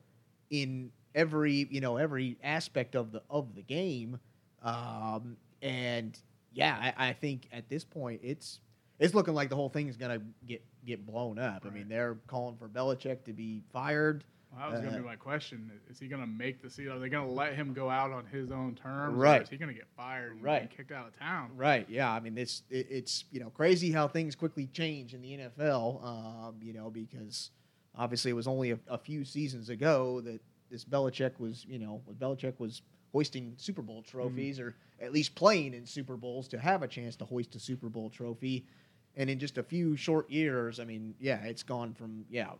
in 0.51 0.91
every 1.15 1.69
you 1.71 1.81
know 1.81 1.97
every 1.97 2.39
aspect 2.43 2.95
of 2.95 3.11
the 3.11 3.23
of 3.31 3.55
the 3.55 3.63
game. 3.63 4.19
Um, 4.63 5.37
and 5.61 6.19
yeah, 6.53 6.93
I, 6.97 7.09
I, 7.09 7.13
think 7.13 7.49
at 7.53 7.69
this 7.69 7.85
point 7.85 8.21
it's 8.23 8.61
it's 8.99 9.13
looking 9.13 9.35
like 9.35 9.51
the 9.51 9.57
whole 9.57 9.69
thing 9.69 9.89
is 9.89 9.97
gonna 9.97 10.23
get 10.47 10.65
get 10.87 11.05
blown 11.05 11.39
up. 11.39 11.65
Right. 11.65 11.73
I 11.73 11.75
mean, 11.75 11.89
they're 11.89 12.17
calling 12.29 12.57
for 12.57 12.69
Belichick 12.69 13.25
to 13.25 13.33
be 13.33 13.63
fired. 13.73 14.25
Well, 14.57 14.71
that 14.71 14.73
was 14.73 14.81
uh, 14.81 14.83
going 14.83 14.95
to 14.97 15.03
be 15.03 15.07
my 15.07 15.17
question. 15.17 15.71
Is 15.91 15.99
he 15.99 16.07
going 16.07 16.21
to 16.21 16.27
make 16.27 16.63
the 16.63 16.71
season? 16.71 16.93
Are 16.93 16.99
they 16.99 17.09
going 17.09 17.27
to 17.27 17.33
let 17.33 17.55
him 17.55 17.73
go 17.73 17.91
out 17.91 18.13
on 18.13 18.25
his 18.27 18.51
own 18.51 18.75
terms? 18.75 19.17
Right. 19.17 19.43
is 19.43 19.49
he 19.49 19.57
going 19.57 19.71
to 19.71 19.75
get 19.75 19.89
fired 19.97 20.33
and 20.33 20.43
right. 20.43 20.71
kicked 20.75 20.93
out 20.93 21.09
of 21.09 21.19
town? 21.19 21.51
Right. 21.57 21.87
Yeah. 21.89 22.11
I 22.11 22.21
mean, 22.21 22.39
it's 22.39 22.63
it, 22.71 22.87
it's 22.91 23.25
you 23.33 23.41
know 23.41 23.51
crazy 23.51 23.91
how 23.91 24.07
things 24.07 24.35
quickly 24.35 24.67
change 24.69 25.15
in 25.15 25.23
the 25.23 25.39
NFL. 25.39 26.05
Um, 26.05 26.57
you 26.63 26.73
know, 26.73 26.91
because 26.91 27.51
obviously 27.97 28.31
it 28.31 28.35
was 28.35 28.47
only 28.47 28.73
a, 28.73 28.79
a, 28.89 28.99
few 28.99 29.25
seasons 29.25 29.69
ago 29.69 30.21
that 30.21 30.41
this 30.71 30.85
Belichick 30.85 31.39
was 31.39 31.65
you 31.69 31.79
know 31.79 32.03
Belichick 32.19 32.59
was 32.59 32.83
hoisting 33.13 33.55
Super 33.57 33.83
Bowl 33.83 34.03
trophies 34.03 34.59
mm-hmm. 34.59 34.69
or 34.69 34.75
at 35.01 35.13
least 35.13 35.35
playing 35.35 35.75
in 35.75 35.87
Super 35.87 36.17
Bowls 36.17 36.49
to 36.49 36.59
have 36.59 36.83
a 36.83 36.89
chance 36.89 37.17
to 37.17 37.25
hoist 37.25 37.55
a 37.55 37.61
Super 37.61 37.89
Bowl 37.89 38.11
trophy. 38.11 38.67
And 39.17 39.31
in 39.31 39.39
just 39.39 39.59
a 39.59 39.63
few 39.63 39.97
short 39.97 40.29
years, 40.29 40.81
I 40.81 40.85
mean, 40.85 41.15
yeah, 41.21 41.45
it's 41.45 41.63
gone 41.63 41.95
from 41.95 42.25
yeah 42.29 42.51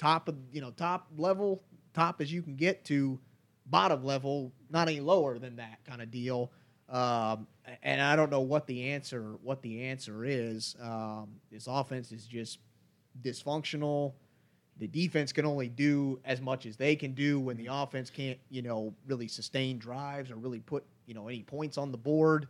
top 0.00 0.28
of 0.28 0.36
you 0.50 0.60
know 0.60 0.70
top 0.70 1.06
level, 1.16 1.62
top 1.94 2.20
as 2.20 2.32
you 2.32 2.42
can 2.42 2.56
get 2.56 2.84
to 2.86 3.20
bottom 3.66 4.02
level, 4.02 4.52
not 4.70 4.88
any 4.88 5.00
lower 5.00 5.38
than 5.38 5.56
that 5.56 5.84
kind 5.84 6.02
of 6.02 6.10
deal. 6.10 6.50
Um, 6.88 7.46
and 7.84 8.00
I 8.00 8.16
don't 8.16 8.30
know 8.30 8.40
what 8.40 8.66
the 8.66 8.90
answer 8.90 9.36
what 9.42 9.62
the 9.62 9.84
answer 9.84 10.24
is. 10.24 10.74
Um, 10.82 11.28
this 11.52 11.68
offense 11.68 12.10
is 12.10 12.26
just 12.26 12.58
dysfunctional. 13.22 14.14
The 14.78 14.88
defense 14.88 15.32
can 15.32 15.44
only 15.44 15.68
do 15.68 16.18
as 16.24 16.40
much 16.40 16.64
as 16.64 16.76
they 16.76 16.96
can 16.96 17.12
do 17.12 17.38
when 17.38 17.58
the 17.58 17.68
offense 17.70 18.08
can't, 18.08 18.38
you 18.48 18.62
know, 18.62 18.94
really 19.06 19.28
sustain 19.28 19.78
drives 19.78 20.30
or 20.30 20.36
really 20.36 20.60
put, 20.60 20.84
you 21.04 21.12
know, 21.12 21.28
any 21.28 21.42
points 21.42 21.76
on 21.76 21.92
the 21.92 21.98
board 21.98 22.48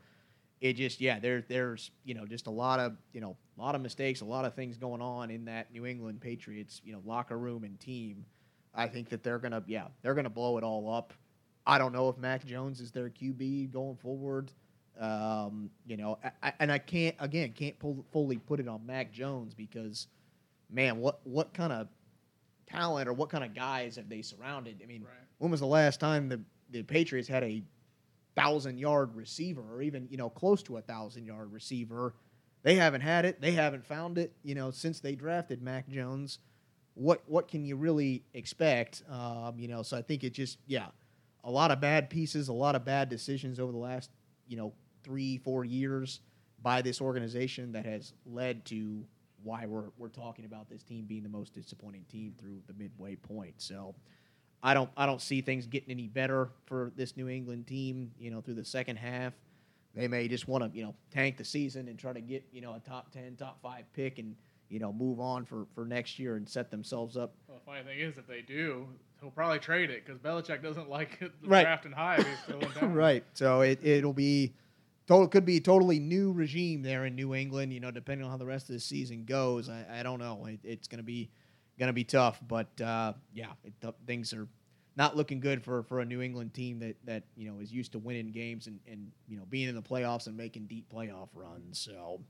it 0.60 0.74
just 0.74 1.00
yeah 1.00 1.18
there 1.18 1.42
there's 1.48 1.90
you 2.04 2.14
know 2.14 2.26
just 2.26 2.46
a 2.46 2.50
lot 2.50 2.78
of 2.80 2.96
you 3.12 3.20
know 3.20 3.36
a 3.58 3.60
lot 3.60 3.74
of 3.74 3.80
mistakes 3.80 4.20
a 4.20 4.24
lot 4.24 4.44
of 4.44 4.54
things 4.54 4.76
going 4.76 5.00
on 5.02 5.30
in 5.30 5.44
that 5.46 5.72
New 5.72 5.86
England 5.86 6.20
Patriots 6.20 6.80
you 6.84 6.92
know 6.92 7.00
locker 7.04 7.38
room 7.38 7.64
and 7.64 7.78
team 7.80 8.24
I 8.74 8.86
think 8.86 9.08
that 9.10 9.22
they're 9.22 9.38
gonna 9.38 9.62
yeah 9.66 9.86
they're 10.02 10.14
gonna 10.14 10.30
blow 10.30 10.58
it 10.58 10.64
all 10.64 10.92
up 10.92 11.12
I 11.66 11.78
don't 11.78 11.92
know 11.92 12.08
if 12.08 12.16
Mac 12.18 12.44
Jones 12.46 12.80
is 12.80 12.90
their 12.90 13.10
QB 13.10 13.70
going 13.72 13.96
forward 13.96 14.50
Um, 14.98 15.70
you 15.86 15.96
know, 15.96 16.18
I, 16.22 16.30
I, 16.48 16.52
and 16.60 16.70
I 16.70 16.78
can't 16.78 17.14
again 17.20 17.52
can't 17.52 17.78
pull, 17.78 18.04
fully 18.12 18.36
put 18.38 18.60
it 18.60 18.68
on 18.68 18.84
Mac 18.84 19.12
Jones 19.12 19.54
because, 19.54 20.08
man, 20.70 20.98
what 20.98 21.20
what 21.24 21.54
kind 21.54 21.72
of 21.72 21.88
talent 22.66 23.08
or 23.08 23.12
what 23.14 23.30
kind 23.30 23.44
of 23.44 23.54
guys 23.54 23.96
have 23.96 24.08
they 24.08 24.20
surrounded? 24.22 24.80
I 24.82 24.86
mean, 24.86 25.02
Right. 25.02 25.12
when 25.38 25.50
was 25.50 25.60
the 25.60 25.66
last 25.66 26.00
time 26.00 26.28
the 26.28 26.40
the 26.70 26.82
Patriots 26.82 27.28
had 27.28 27.42
a 27.44 27.62
thousand 28.36 28.78
yard 28.78 29.14
receiver 29.14 29.62
or 29.72 29.82
even 29.82 30.08
you 30.10 30.16
know 30.16 30.30
close 30.30 30.62
to 30.64 30.76
a 30.76 30.82
thousand 30.82 31.26
yard 31.26 31.52
receiver? 31.52 32.14
They 32.62 32.74
haven't 32.74 33.00
had 33.00 33.24
it. 33.24 33.40
They 33.40 33.52
haven't 33.52 33.86
found 33.86 34.18
it. 34.18 34.32
You 34.42 34.54
know, 34.54 34.70
since 34.70 35.00
they 35.00 35.14
drafted 35.14 35.62
Mac 35.62 35.88
Jones, 35.88 36.38
what 36.94 37.22
what 37.26 37.48
can 37.48 37.64
you 37.64 37.76
really 37.76 38.24
expect? 38.34 39.02
Um, 39.10 39.58
you 39.58 39.68
know, 39.68 39.82
so 39.82 39.96
I 39.96 40.02
think 40.02 40.24
it 40.24 40.34
just 40.34 40.58
yeah, 40.66 40.86
a 41.44 41.50
lot 41.50 41.70
of 41.70 41.80
bad 41.80 42.10
pieces, 42.10 42.48
a 42.48 42.52
lot 42.52 42.74
of 42.74 42.84
bad 42.84 43.08
decisions 43.08 43.58
over 43.58 43.72
the 43.72 43.78
last 43.78 44.10
you 44.46 44.56
know 44.56 44.72
three 45.02 45.38
four 45.38 45.64
years 45.64 46.20
by 46.62 46.82
this 46.82 47.00
organization 47.00 47.72
that 47.72 47.86
has 47.86 48.12
led 48.26 48.64
to 48.66 49.04
why 49.42 49.64
we're 49.64 49.90
we're 49.96 50.08
talking 50.08 50.44
about 50.44 50.68
this 50.68 50.82
team 50.82 51.06
being 51.06 51.22
the 51.22 51.28
most 51.28 51.54
disappointing 51.54 52.04
team 52.10 52.34
through 52.38 52.60
the 52.66 52.74
midway 52.74 53.16
point. 53.16 53.54
So. 53.58 53.94
I 54.62 54.74
don't 54.74 54.90
I 54.96 55.06
don't 55.06 55.20
see 55.22 55.40
things 55.40 55.66
getting 55.66 55.90
any 55.90 56.06
better 56.06 56.50
for 56.66 56.92
this 56.96 57.16
New 57.16 57.28
England 57.28 57.66
team, 57.66 58.10
you 58.18 58.30
know, 58.30 58.40
through 58.40 58.54
the 58.54 58.64
second 58.64 58.96
half. 58.96 59.32
They 59.94 60.06
may 60.06 60.28
just 60.28 60.46
want 60.46 60.62
to, 60.70 60.76
you 60.76 60.84
know, 60.84 60.94
tank 61.10 61.36
the 61.36 61.44
season 61.44 61.88
and 61.88 61.98
try 61.98 62.12
to 62.12 62.20
get, 62.20 62.44
you 62.52 62.60
know, 62.60 62.74
a 62.74 62.78
top 62.78 63.10
10, 63.10 63.34
top 63.36 63.60
5 63.60 63.84
pick 63.92 64.20
and, 64.20 64.36
you 64.68 64.78
know, 64.78 64.92
move 64.92 65.18
on 65.18 65.44
for 65.44 65.66
for 65.74 65.84
next 65.84 66.18
year 66.18 66.36
and 66.36 66.48
set 66.48 66.70
themselves 66.70 67.16
up. 67.16 67.34
Well, 67.48 67.58
the 67.58 67.64
funny 67.70 67.82
thing 67.84 67.98
is, 67.98 68.16
if 68.18 68.26
they 68.26 68.42
do, 68.42 68.86
he'll 69.20 69.30
probably 69.30 69.58
trade 69.58 69.90
it 69.90 70.04
because 70.06 70.20
Belichick 70.20 70.62
doesn't 70.62 70.88
like 70.98 71.18
the 71.20 71.30
Right. 71.48 71.62
drafting 71.62 71.92
high. 71.92 72.16
If 72.16 72.26
he's 72.26 72.38
still 72.70 72.88
right. 72.88 73.24
So 73.32 73.62
it 73.62 73.80
it'll 73.82 74.12
be 74.12 74.52
total 75.08 75.26
could 75.26 75.44
be 75.44 75.56
a 75.56 75.60
totally 75.60 75.98
new 75.98 76.30
regime 76.32 76.82
there 76.82 77.06
in 77.06 77.16
New 77.16 77.34
England, 77.34 77.72
you 77.72 77.80
know, 77.80 77.90
depending 77.90 78.24
on 78.26 78.30
how 78.30 78.36
the 78.36 78.46
rest 78.46 78.68
of 78.68 78.74
the 78.74 78.80
season 78.80 79.24
goes. 79.24 79.68
I, 79.68 79.84
I 80.00 80.02
don't 80.04 80.20
know. 80.20 80.46
It, 80.46 80.60
it's 80.62 80.86
going 80.86 80.98
to 80.98 81.04
be 81.04 81.30
to 81.88 81.94
be 81.94 82.04
tough, 82.04 82.40
but 82.46 82.68
uh, 82.80 83.14
yeah, 83.32 83.46
it, 83.64 83.72
th- 83.80 83.94
things 84.06 84.32
are 84.32 84.46
not 84.96 85.16
looking 85.16 85.40
good 85.40 85.64
for, 85.64 85.82
for 85.84 86.00
a 86.00 86.04
New 86.04 86.20
England 86.20 86.52
team 86.52 86.78
that, 86.80 86.96
that 87.04 87.22
you 87.36 87.50
know 87.50 87.60
is 87.60 87.72
used 87.72 87.92
to 87.92 87.98
winning 87.98 88.30
games 88.30 88.66
and, 88.66 88.78
and 88.86 89.10
you 89.28 89.36
know 89.36 89.44
being 89.48 89.68
in 89.68 89.74
the 89.74 89.82
playoffs 89.82 90.26
and 90.26 90.36
making 90.36 90.66
deep 90.66 90.92
playoff 90.92 91.28
runs. 91.34 91.78
So, 91.78 92.20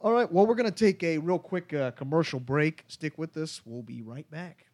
all 0.00 0.12
right, 0.12 0.30
well 0.30 0.46
we're 0.46 0.54
to 0.54 0.70
take 0.70 1.02
a 1.02 1.18
real 1.18 1.38
quick 1.38 1.74
uh, 1.74 1.90
commercial 1.92 2.40
break. 2.40 2.84
Stick 2.88 3.18
with 3.18 3.36
us. 3.36 3.60
We'll 3.64 3.82
be 3.82 4.02
right 4.02 4.30
back. 4.30 4.66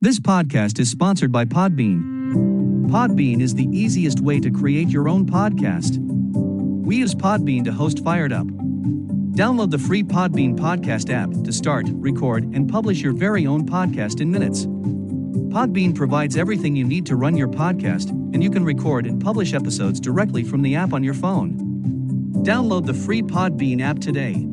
This 0.00 0.20
podcast 0.20 0.78
is 0.78 0.90
sponsored 0.90 1.32
by 1.32 1.44
Podbean. 1.44 2.88
Podbean 2.88 3.40
is 3.40 3.54
the 3.54 3.66
easiest 3.76 4.20
way 4.20 4.38
to 4.40 4.50
create 4.50 4.88
your 4.88 5.08
own 5.08 5.26
podcast. 5.26 5.98
We 5.98 6.96
use 6.96 7.14
Podbean 7.14 7.64
to 7.64 7.72
host 7.72 8.02
Fired 8.04 8.32
Up. 8.32 8.46
Download 9.38 9.70
the 9.70 9.78
free 9.78 10.02
Podbean 10.02 10.58
podcast 10.58 11.14
app 11.14 11.30
to 11.44 11.52
start, 11.52 11.86
record, 11.90 12.42
and 12.56 12.68
publish 12.68 13.00
your 13.00 13.12
very 13.12 13.46
own 13.46 13.64
podcast 13.64 14.20
in 14.20 14.32
minutes. 14.32 14.66
Podbean 14.66 15.94
provides 15.94 16.36
everything 16.36 16.74
you 16.74 16.82
need 16.82 17.06
to 17.06 17.14
run 17.14 17.36
your 17.36 17.46
podcast, 17.46 18.10
and 18.10 18.42
you 18.42 18.50
can 18.50 18.64
record 18.64 19.06
and 19.06 19.22
publish 19.22 19.54
episodes 19.54 20.00
directly 20.00 20.42
from 20.42 20.62
the 20.62 20.74
app 20.74 20.92
on 20.92 21.04
your 21.04 21.14
phone. 21.14 21.56
Download 22.44 22.84
the 22.84 22.92
free 22.92 23.22
Podbean 23.22 23.80
app 23.80 24.00
today. 24.00 24.44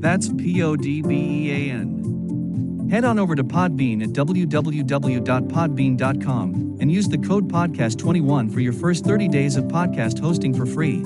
That's 0.00 0.30
P 0.38 0.62
O 0.62 0.74
D 0.74 1.02
B 1.02 1.14
E 1.14 1.50
A 1.50 1.70
N. 1.74 2.88
Head 2.90 3.04
on 3.04 3.18
over 3.18 3.36
to 3.36 3.44
Podbean 3.44 4.02
at 4.02 4.08
www.podbean.com 4.08 6.78
and 6.80 6.90
use 6.90 7.08
the 7.08 7.18
code 7.18 7.52
podcast21 7.52 8.54
for 8.54 8.60
your 8.60 8.72
first 8.72 9.04
30 9.04 9.28
days 9.28 9.56
of 9.56 9.64
podcast 9.64 10.18
hosting 10.18 10.54
for 10.54 10.64
free. 10.64 11.04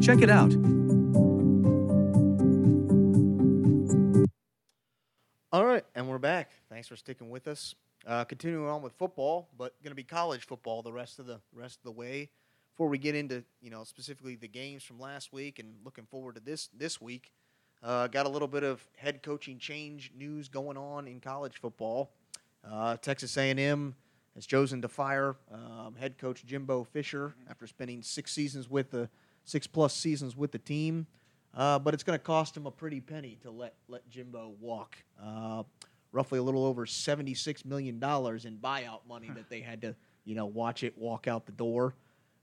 Check 0.00 0.20
it 0.20 0.30
out. 0.30 0.52
Right, 5.78 5.84
and 5.94 6.08
we're 6.08 6.18
back. 6.18 6.50
Thanks 6.68 6.88
for 6.88 6.96
sticking 6.96 7.30
with 7.30 7.46
us. 7.46 7.76
Uh, 8.04 8.24
continuing 8.24 8.66
on 8.66 8.82
with 8.82 8.94
football, 8.94 9.48
but 9.56 9.80
going 9.80 9.92
to 9.92 9.94
be 9.94 10.02
college 10.02 10.44
football 10.44 10.82
the 10.82 10.92
rest 10.92 11.20
of 11.20 11.26
the 11.26 11.38
rest 11.54 11.76
of 11.76 11.84
the 11.84 11.92
way. 11.92 12.30
Before 12.72 12.88
we 12.88 12.98
get 12.98 13.14
into 13.14 13.44
you 13.60 13.70
know 13.70 13.84
specifically 13.84 14.34
the 14.34 14.48
games 14.48 14.82
from 14.82 14.98
last 14.98 15.32
week 15.32 15.60
and 15.60 15.76
looking 15.84 16.04
forward 16.06 16.34
to 16.34 16.40
this 16.40 16.68
this 16.76 17.00
week, 17.00 17.30
uh, 17.80 18.08
got 18.08 18.26
a 18.26 18.28
little 18.28 18.48
bit 18.48 18.64
of 18.64 18.84
head 18.96 19.22
coaching 19.22 19.56
change 19.56 20.10
news 20.18 20.48
going 20.48 20.76
on 20.76 21.06
in 21.06 21.20
college 21.20 21.60
football. 21.60 22.10
Uh, 22.68 22.96
Texas 22.96 23.36
A&M 23.36 23.94
has 24.34 24.46
chosen 24.46 24.82
to 24.82 24.88
fire 24.88 25.36
um, 25.52 25.94
head 25.96 26.18
coach 26.18 26.44
Jimbo 26.44 26.82
Fisher 26.82 27.36
after 27.48 27.68
spending 27.68 28.02
six 28.02 28.32
seasons 28.32 28.68
with 28.68 28.90
the 28.90 29.08
six 29.44 29.68
plus 29.68 29.94
seasons 29.94 30.36
with 30.36 30.50
the 30.50 30.58
team. 30.58 31.06
Uh, 31.58 31.76
but 31.76 31.92
it's 31.92 32.04
going 32.04 32.16
to 32.16 32.24
cost 32.24 32.56
him 32.56 32.66
a 32.66 32.70
pretty 32.70 33.00
penny 33.00 33.36
to 33.42 33.50
let 33.50 33.74
let 33.88 34.08
Jimbo 34.08 34.54
walk. 34.60 34.96
Uh, 35.20 35.64
roughly 36.12 36.38
a 36.38 36.42
little 36.42 36.64
over 36.64 36.86
seventy 36.86 37.34
six 37.34 37.64
million 37.64 37.98
dollars 37.98 38.44
in 38.44 38.56
buyout 38.58 39.00
money 39.08 39.28
that 39.34 39.50
they 39.50 39.60
had 39.60 39.82
to 39.82 39.96
you 40.24 40.36
know 40.36 40.46
watch 40.46 40.84
it 40.84 40.96
walk 40.96 41.26
out 41.26 41.46
the 41.46 41.52
door. 41.52 41.94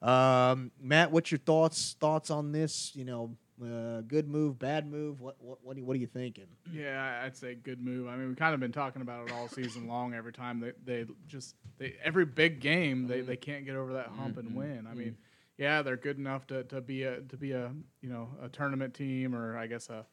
Um, 0.02 0.70
Matt, 0.82 1.12
what's 1.12 1.32
your 1.32 1.40
thoughts 1.40 1.96
thoughts 1.98 2.30
on 2.30 2.52
this? 2.52 2.92
You 2.94 3.06
know, 3.06 3.38
uh, 3.64 4.02
good 4.02 4.28
move, 4.28 4.60
bad 4.60 4.92
move. 4.92 5.22
What 5.22 5.38
what 5.40 5.60
what, 5.64 5.78
you, 5.78 5.86
what 5.86 5.96
are 5.96 6.00
you 6.00 6.08
thinking? 6.08 6.48
Yeah, 6.74 7.22
I'd 7.24 7.38
say 7.38 7.56
good 7.56 7.82
move. 7.82 8.10
I 8.10 8.18
mean, 8.18 8.28
we've 8.28 8.38
kind 8.38 8.54
of 8.54 8.60
been 8.60 8.74
talking 8.74 9.02
about 9.02 9.30
it 9.30 9.34
all 9.34 9.48
season 9.48 9.88
long. 9.88 10.14
Every 10.14 10.34
time 10.34 10.60
they, 10.60 10.74
they 10.84 11.10
just 11.26 11.56
they 11.78 11.96
every 12.04 12.26
big 12.26 12.60
game 12.60 13.08
they, 13.08 13.22
they 13.22 13.38
can't 13.38 13.66
get 13.66 13.78
over 13.78 13.94
that 13.94 14.08
hump 14.08 14.38
and 14.38 14.54
win. 14.54 14.86
I 14.92 14.94
mean, 14.94 15.16
yeah, 15.58 15.82
they're 15.82 15.98
good 15.98 16.18
enough 16.18 16.48
to, 16.48 16.64
to 16.66 16.82
be 16.82 17.04
a 17.04 17.22
to 17.22 17.38
be 17.38 17.52
a 17.52 17.72
you 18.02 18.10
know 18.10 18.30
a 18.42 18.50
tournament 18.50 18.94
team 18.94 19.36
or 19.36 19.58
I 19.58 19.68
guess 19.68 19.90
a 19.90 20.06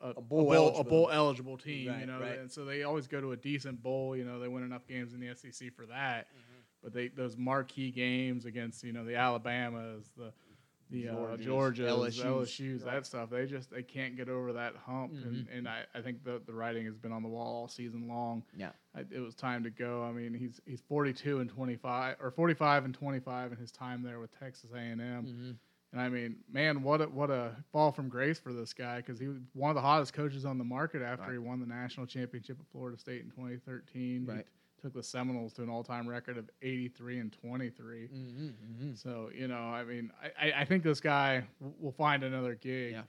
a, 0.00 0.10
a, 0.10 0.20
bowl 0.20 0.52
a 0.52 0.56
eligible. 0.56 0.84
bowl 0.84 1.10
eligible 1.10 1.56
team. 1.56 1.88
Right, 1.88 2.00
you 2.00 2.06
know, 2.06 2.20
right. 2.20 2.38
and 2.38 2.50
so 2.50 2.64
they 2.64 2.82
always 2.82 3.06
go 3.06 3.20
to 3.20 3.32
a 3.32 3.36
decent 3.36 3.82
bowl. 3.82 4.16
You 4.16 4.24
know, 4.24 4.38
they 4.38 4.48
win 4.48 4.62
enough 4.62 4.86
games 4.86 5.14
in 5.14 5.20
the 5.20 5.34
SEC 5.34 5.72
for 5.74 5.86
that. 5.86 6.26
Mm-hmm. 6.28 6.60
But 6.82 6.92
they 6.92 7.08
those 7.08 7.36
marquee 7.36 7.90
games 7.90 8.44
against 8.44 8.84
you 8.84 8.92
know 8.92 9.04
the 9.04 9.16
Alabamas, 9.16 10.10
the 10.16 10.32
the 10.94 11.08
uh, 11.08 11.36
Georgias, 11.36 11.88
LSUs, 11.88 12.24
LSUs, 12.24 12.84
right. 12.84 12.94
that 12.94 13.06
stuff. 13.06 13.30
They 13.30 13.46
just 13.46 13.70
they 13.70 13.82
can't 13.82 14.16
get 14.16 14.28
over 14.28 14.52
that 14.52 14.74
hump, 14.86 15.12
and, 15.12 15.46
and 15.52 15.68
I, 15.68 15.82
I 15.94 16.00
think 16.00 16.24
the 16.24 16.40
the 16.46 16.52
writing 16.52 16.84
has 16.86 16.96
been 16.96 17.12
on 17.12 17.22
the 17.22 17.28
wall 17.28 17.54
all 17.62 17.68
season 17.68 18.08
long. 18.08 18.42
Yeah. 18.56 18.70
I, 18.96 19.00
it 19.10 19.20
was 19.20 19.34
time 19.34 19.64
to 19.64 19.70
go. 19.70 20.04
I 20.04 20.12
mean, 20.12 20.34
he's 20.34 20.60
he's 20.66 20.80
42 20.88 21.40
and 21.40 21.50
25 21.50 22.16
or 22.20 22.30
45 22.30 22.84
and 22.84 22.94
25 22.94 23.52
in 23.52 23.58
his 23.58 23.72
time 23.72 24.02
there 24.02 24.20
with 24.20 24.38
Texas 24.38 24.70
A&M. 24.74 24.98
Mm-hmm. 24.98 25.50
And 25.92 26.00
I 26.02 26.08
mean, 26.08 26.36
man, 26.52 26.82
what 26.82 27.00
a, 27.00 27.04
what 27.04 27.30
a 27.30 27.52
fall 27.72 27.92
from 27.92 28.08
grace 28.08 28.38
for 28.40 28.52
this 28.52 28.72
guy 28.72 28.96
because 28.96 29.20
he 29.20 29.28
was 29.28 29.36
one 29.52 29.70
of 29.70 29.76
the 29.76 29.80
hottest 29.80 30.12
coaches 30.12 30.44
on 30.44 30.58
the 30.58 30.64
market 30.64 31.02
after 31.02 31.26
Right. 31.26 31.32
he 31.32 31.38
won 31.38 31.60
the 31.60 31.66
national 31.66 32.06
championship 32.06 32.56
at 32.58 32.66
Florida 32.72 32.98
State 32.98 33.22
in 33.22 33.30
2013. 33.30 34.26
Right. 34.26 34.38
He 34.38 34.42
took 34.84 34.92
the 34.92 35.02
Seminoles 35.02 35.54
to 35.54 35.62
an 35.62 35.70
all-time 35.70 36.06
record 36.06 36.36
of 36.36 36.50
83 36.60 37.18
and 37.20 37.32
23. 37.32 38.08
Mm-hmm. 38.14 38.94
So 38.94 39.30
you 39.34 39.48
know, 39.48 39.56
I 39.56 39.82
mean, 39.84 40.10
I, 40.38 40.52
I- 40.60 40.64
think 40.66 40.82
this 40.82 41.00
guy 41.00 41.44
w- 41.60 41.74
will 41.80 41.92
find 41.92 42.22
another 42.22 42.54
gig. 42.54 42.92
Yeah. 42.92 43.02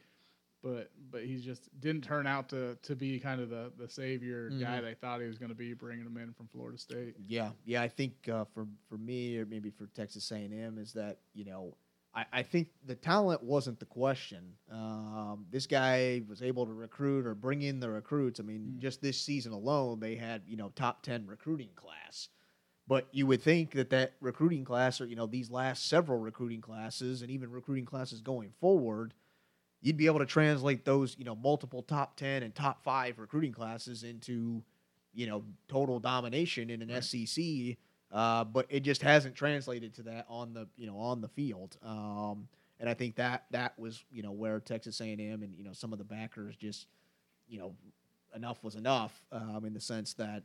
But 0.63 0.89
but 1.11 1.23
he 1.23 1.38
just 1.38 1.69
didn't 1.79 2.03
turn 2.03 2.25
out 2.25 2.49
to, 2.49 2.75
to 2.81 2.95
be 2.95 3.19
kind 3.19 3.39
of 3.41 3.49
the, 3.49 3.71
the 3.77 3.88
savior 3.88 4.49
guy 4.49 4.79
Mhm. 4.79 4.83
they 4.83 4.93
thought 4.95 5.19
he 5.21 5.27
was 5.27 5.38
going 5.38 5.49
to 5.49 5.55
be, 5.55 5.73
bringing 5.73 6.05
him 6.05 6.17
in 6.17 6.33
from 6.33 6.47
Florida 6.47 6.77
State. 6.77 7.15
Yeah, 7.27 7.49
yeah. 7.65 7.81
I 7.83 7.88
think 7.88 8.13
uh, 8.31 8.45
for 8.45 8.65
for 8.89 8.97
me, 8.97 9.38
or 9.38 9.45
maybe 9.45 9.69
for 9.69 9.85
Texas 9.88 10.31
A 10.31 10.35
and 10.38 10.53
M, 10.53 10.77
is 10.79 10.93
that 10.93 11.19
you 11.35 11.45
know, 11.45 11.75
I, 12.15 12.25
I 12.32 12.43
think 12.43 12.69
the 12.86 12.95
talent 12.95 13.43
wasn't 13.43 13.80
the 13.80 13.86
question. 13.86 14.54
Um, 14.71 15.45
this 15.51 15.67
guy 15.67 16.21
was 16.28 16.41
able 16.41 16.65
to 16.65 16.73
recruit 16.73 17.25
or 17.25 17.36
bring 17.36 17.62
in 17.62 17.80
the 17.80 17.89
recruits. 17.89 18.39
I 18.39 18.43
mean, 18.43 18.75
Mm. 18.78 18.80
just 18.80 19.01
this 19.01 19.19
season 19.19 19.51
alone, 19.51 19.99
they 19.99 20.15
had 20.15 20.43
you 20.47 20.56
know 20.58 20.69
top 20.75 21.04
ten 21.04 21.28
recruiting 21.28 21.69
class. 21.75 22.30
But 22.88 23.08
you 23.12 23.25
would 23.28 23.41
think 23.41 23.71
that 23.71 23.89
that 23.89 24.13
recruiting 24.21 24.63
class, 24.63 25.01
or 25.01 25.08
you 25.08 25.15
know, 25.15 25.25
these 25.25 25.49
last 25.49 25.88
several 25.88 26.19
recruiting 26.19 26.62
classes, 26.62 27.21
and 27.23 27.32
even 27.32 27.52
recruiting 27.52 27.85
classes 27.85 28.21
going 28.21 28.52
forward, 28.60 29.13
you'd 29.81 29.98
be 29.98 30.06
able 30.06 30.19
to 30.19 30.25
translate 30.25 30.85
those, 30.85 31.17
you 31.17 31.25
know, 31.25 31.35
multiple 31.35 31.81
top 31.81 32.15
10 32.15 32.44
and 32.44 32.54
top 32.54 32.83
5 32.83 33.17
recruiting 33.17 33.52
classes 33.52 34.04
into, 34.04 34.63
you 35.13 35.25
know, 35.25 35.44
total 35.67 36.00
domination 36.00 36.69
in 36.69 36.81
an 36.83 37.02
SEC. 37.02 37.44
Uh, 38.15 38.45
but 38.45 38.65
it 38.69 38.79
just 38.79 39.01
hasn't 39.01 39.35
translated 39.35 39.93
to 39.93 40.01
that 40.03 40.25
on 40.29 40.53
the, 40.53 40.65
you 40.77 40.87
know, 40.87 40.97
on 40.97 41.19
the 41.19 41.27
field. 41.27 41.75
Um, 41.83 42.47
and 42.79 42.89
I 42.89 42.93
think 42.93 43.17
that 43.17 43.43
that 43.51 43.77
was, 43.77 44.05
you 44.09 44.23
know, 44.23 44.31
where 44.31 44.61
Texas 44.61 45.01
A&M 45.01 45.19
and, 45.19 45.53
you 45.57 45.65
know, 45.65 45.73
some 45.73 45.91
of 45.91 45.99
the 45.99 46.05
backers 46.05 46.55
just, 46.55 46.87
you 47.49 47.59
know, 47.59 47.75
enough 48.33 48.63
was 48.63 48.75
enough 48.75 49.21
um, 49.33 49.65
in 49.65 49.73
the 49.73 49.81
sense 49.81 50.13
that, 50.13 50.43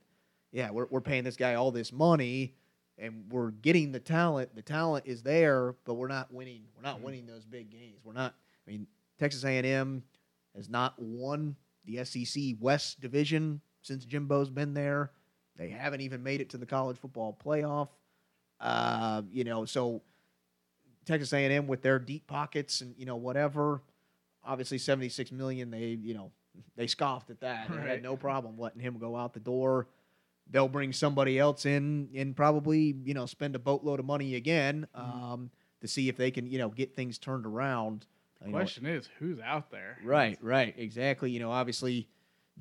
yeah, 0.50 0.70
we're, 0.70 0.86
we're 0.90 1.00
paying 1.00 1.22
this 1.22 1.36
guy 1.36 1.54
all 1.54 1.70
this 1.70 1.92
money 1.92 2.54
and 2.98 3.24
we're 3.30 3.52
getting 3.52 3.92
the 3.92 4.00
talent. 4.00 4.52
The 4.56 4.62
talent 4.62 5.06
is 5.06 5.22
there, 5.22 5.76
but 5.84 5.94
we're 5.94 6.08
not 6.08 6.32
winning. 6.34 6.62
We're 6.76 6.82
not 6.82 6.98
Mhm. 6.98 7.02
winning 7.04 7.26
those 7.26 7.44
big 7.44 7.70
games. 7.70 8.00
We're 8.04 8.14
not. 8.14 8.34
I 8.66 8.70
mean, 8.72 8.88
Texas 9.18 9.44
A&M 9.44 10.02
has 10.56 10.68
not 10.68 10.98
won 11.00 11.54
the 11.84 11.98
SEC 12.04 12.56
West 12.60 13.00
Division 13.00 13.60
since 13.80 14.04
Jimbo's 14.04 14.50
been 14.50 14.74
there. 14.74 15.12
They 15.61 15.68
haven't 15.68 16.00
even 16.00 16.22
made 16.22 16.40
it 16.40 16.48
to 16.50 16.56
the 16.56 16.64
college 16.64 16.96
football 16.96 17.38
playoff. 17.44 17.88
Uh, 18.58 19.20
you 19.30 19.44
know, 19.44 19.66
so 19.66 20.00
Texas 21.04 21.34
A&M 21.34 21.66
with 21.66 21.82
their 21.82 21.98
deep 21.98 22.26
pockets 22.26 22.80
and 22.80 22.94
you 22.96 23.04
know 23.04 23.16
whatever. 23.16 23.82
Obviously, 24.42 24.78
76 24.78 25.30
million. 25.32 25.70
They 25.70 25.98
you 26.02 26.14
know 26.14 26.32
they 26.76 26.86
scoffed 26.86 27.28
at 27.28 27.40
that. 27.40 27.70
They 27.70 27.76
had 27.76 28.02
no 28.02 28.16
problem 28.16 28.58
letting 28.58 28.80
him 28.80 28.98
go 28.98 29.16
out 29.16 29.34
the 29.34 29.40
door. 29.40 29.86
They'll 30.50 30.66
bring 30.66 30.94
somebody 30.94 31.38
else 31.38 31.66
in 31.66 32.08
and 32.16 32.34
probably 32.34 32.96
you 33.04 33.12
know 33.12 33.26
spend 33.26 33.54
a 33.54 33.58
boatload 33.58 34.00
of 34.00 34.06
money 34.06 34.36
again 34.36 34.86
um, 34.94 35.50
to 35.82 35.88
see 35.88 36.08
if 36.08 36.16
they 36.16 36.30
can 36.30 36.46
you 36.46 36.56
know 36.58 36.70
get 36.70 36.96
things 36.96 37.18
turned 37.18 37.44
around. 37.44 38.06
The 38.40 38.46
You 38.46 38.52
know, 38.52 38.58
question 38.58 38.86
is, 38.86 39.11
who's 39.18 39.38
out 39.40 39.70
there? 39.70 39.98
Right, 40.02 40.38
right, 40.40 40.74
exactly. 40.78 41.30
You 41.30 41.40
know, 41.40 41.50
obviously, 41.50 42.08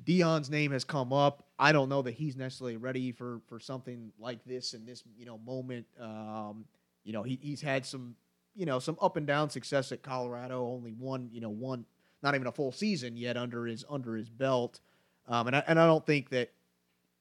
Deion's 0.04 0.50
name 0.50 0.72
has 0.72 0.84
come 0.84 1.12
up. 1.12 1.44
I 1.58 1.72
don't 1.72 1.88
know 1.88 2.02
that 2.02 2.12
he's 2.12 2.36
necessarily 2.36 2.76
ready 2.76 3.12
for 3.12 3.40
for 3.48 3.60
something 3.60 4.12
like 4.18 4.44
this 4.44 4.74
in 4.74 4.86
this 4.86 5.02
you 5.16 5.26
know 5.26 5.38
moment. 5.38 5.86
Um, 6.00 6.64
you 7.04 7.12
know, 7.12 7.22
he, 7.22 7.38
he's 7.40 7.60
had 7.60 7.84
some 7.84 8.16
you 8.54 8.66
know 8.66 8.78
some 8.78 8.96
up 9.00 9.16
and 9.16 9.26
down 9.26 9.50
success 9.50 9.92
at 9.92 10.02
Colorado. 10.02 10.66
Only 10.66 10.92
one 10.92 11.28
you 11.32 11.40
know 11.40 11.50
one 11.50 11.84
not 12.22 12.34
even 12.34 12.46
a 12.46 12.52
full 12.52 12.72
season 12.72 13.16
yet 13.16 13.36
under 13.36 13.66
his 13.66 13.84
under 13.88 14.16
his 14.16 14.28
belt. 14.28 14.80
Um, 15.26 15.46
and 15.48 15.56
I, 15.56 15.64
and 15.66 15.78
I 15.78 15.86
don't 15.86 16.04
think 16.04 16.30
that 16.30 16.50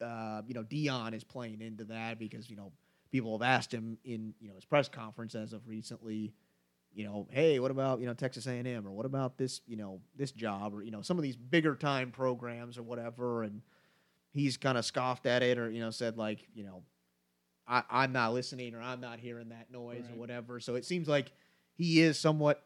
uh, 0.01 0.41
you 0.47 0.53
know 0.53 0.63
Dion 0.63 1.13
is 1.13 1.23
playing 1.23 1.61
into 1.61 1.86
that 1.86 2.19
because 2.19 2.49
you 2.49 2.55
know 2.55 2.71
people 3.11 3.38
have 3.38 3.47
asked 3.47 3.73
him 3.73 3.97
in 4.03 4.34
you 4.39 4.49
know 4.49 4.55
his 4.55 4.65
press 4.65 4.88
conference 4.88 5.36
as 5.36 5.53
of 5.53 5.67
recently 5.67 6.34
you 6.93 7.05
know, 7.05 7.27
hey, 7.31 7.59
what 7.59 7.71
about 7.71 7.99
you 7.99 8.05
know 8.07 8.13
Texas 8.13 8.47
A 8.47 8.51
and 8.51 8.67
M 8.67 8.87
or 8.87 8.91
what 8.91 9.05
about 9.05 9.37
this 9.37 9.61
you 9.67 9.77
know 9.77 10.01
this 10.15 10.31
job 10.31 10.73
or 10.73 10.81
you 10.83 10.91
know 10.91 11.01
some 11.01 11.17
of 11.17 11.23
these 11.23 11.35
bigger 11.35 11.75
time 11.75 12.11
programs 12.11 12.77
or 12.77 12.83
whatever, 12.83 13.43
and 13.43 13.61
he's 14.31 14.57
kind 14.57 14.77
of 14.77 14.85
scoffed 14.85 15.25
at 15.25 15.41
it 15.43 15.57
or 15.57 15.69
you 15.69 15.79
know 15.81 15.91
said 15.91 16.17
like 16.17 16.45
you 16.53 16.63
know 16.63 16.83
I, 17.67 17.83
I'm 17.89 18.11
not 18.11 18.33
listening 18.33 18.73
or 18.75 18.81
I'm 18.81 18.99
not 19.01 19.19
hearing 19.19 19.49
that 19.49 19.71
noise 19.71 20.03
Right. 20.05 20.15
or 20.15 20.19
whatever. 20.19 20.59
So 20.59 20.75
it 20.75 20.85
seems 20.85 21.07
like 21.07 21.31
he 21.75 22.01
is 22.01 22.17
somewhat 22.19 22.63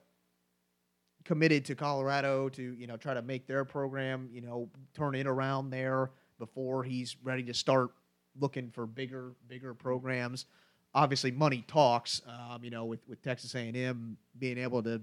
committed 1.26 1.66
to 1.66 1.76
Colorado 1.76 2.50
to 2.50 2.62
you 2.62 2.88
know 2.88 2.98
try 2.98 3.14
to 3.14 3.22
make 3.22 3.48
their 3.48 3.64
program 3.64 4.30
you 4.32 4.42
know 4.42 4.70
turn 4.94 5.16
it 5.16 5.26
around 5.28 5.70
there 5.70 6.12
before 6.40 6.84
he's 6.84 7.16
ready 7.24 7.44
to 7.44 7.54
start 7.54 7.92
looking 8.40 8.70
for 8.72 8.86
bigger 8.86 9.34
bigger 9.48 9.74
programs 9.74 10.46
obviously 10.96 11.32
money 11.32 11.64
talks. 11.68 12.22
Um, 12.28 12.64
you 12.64 12.70
know, 12.70 12.86
with 12.86 13.08
with 13.08 13.22
Texas 13.22 13.54
A 13.56 13.60
and 13.60 13.76
M 13.78 14.18
being 14.40 14.58
able 14.58 14.82
to, 14.84 15.02